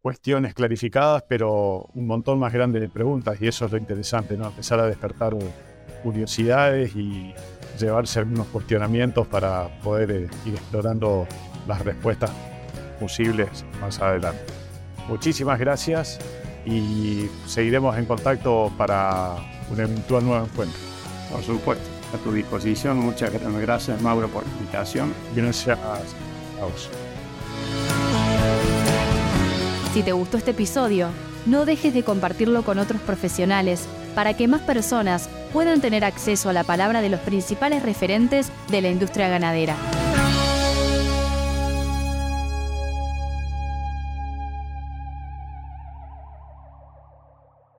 cuestiones 0.00 0.52
clarificadas, 0.52 1.22
pero 1.28 1.90
un 1.94 2.08
montón 2.08 2.40
más 2.40 2.52
grande 2.52 2.80
de 2.80 2.88
preguntas 2.88 3.40
y 3.40 3.46
eso 3.46 3.66
es 3.66 3.72
lo 3.72 3.78
interesante, 3.78 4.36
¿no? 4.36 4.46
Empezar 4.48 4.80
a 4.80 4.86
despertar 4.86 5.36
curiosidades 6.02 6.96
y 6.96 7.32
llevarse 7.78 8.18
algunos 8.18 8.48
cuestionamientos 8.48 9.28
para 9.28 9.68
poder 9.80 10.10
eh, 10.10 10.28
ir 10.44 10.54
explorando 10.54 11.28
las 11.68 11.84
respuestas 11.84 12.32
posibles 12.98 13.64
más 13.80 14.00
adelante. 14.00 14.42
Muchísimas 15.08 15.60
gracias 15.60 16.18
y 16.64 17.28
seguiremos 17.46 17.96
en 17.96 18.06
contacto 18.06 18.72
para 18.76 19.36
un 19.70 19.80
eventual 19.80 20.24
nuevo 20.24 20.44
encuentro. 20.44 20.78
Por 21.30 21.42
supuesto, 21.42 21.84
a 22.14 22.18
tu 22.18 22.32
disposición. 22.32 22.98
Muchas 22.98 23.32
gracias, 23.32 24.00
Mauro, 24.02 24.28
por 24.28 24.44
la 24.44 24.52
invitación. 24.52 25.12
Gracias 25.34 25.78
a 25.78 26.64
vos. 26.64 26.90
Si 29.92 30.02
te 30.02 30.12
gustó 30.12 30.38
este 30.38 30.52
episodio, 30.52 31.08
no 31.46 31.64
dejes 31.64 31.92
de 31.92 32.02
compartirlo 32.02 32.62
con 32.62 32.78
otros 32.78 33.00
profesionales 33.02 33.86
para 34.14 34.34
que 34.34 34.48
más 34.48 34.62
personas 34.62 35.28
puedan 35.52 35.80
tener 35.80 36.04
acceso 36.04 36.48
a 36.48 36.52
la 36.52 36.64
palabra 36.64 37.02
de 37.02 37.08
los 37.08 37.20
principales 37.20 37.82
referentes 37.82 38.50
de 38.70 38.80
la 38.80 38.90
industria 38.90 39.28
ganadera. 39.28 39.76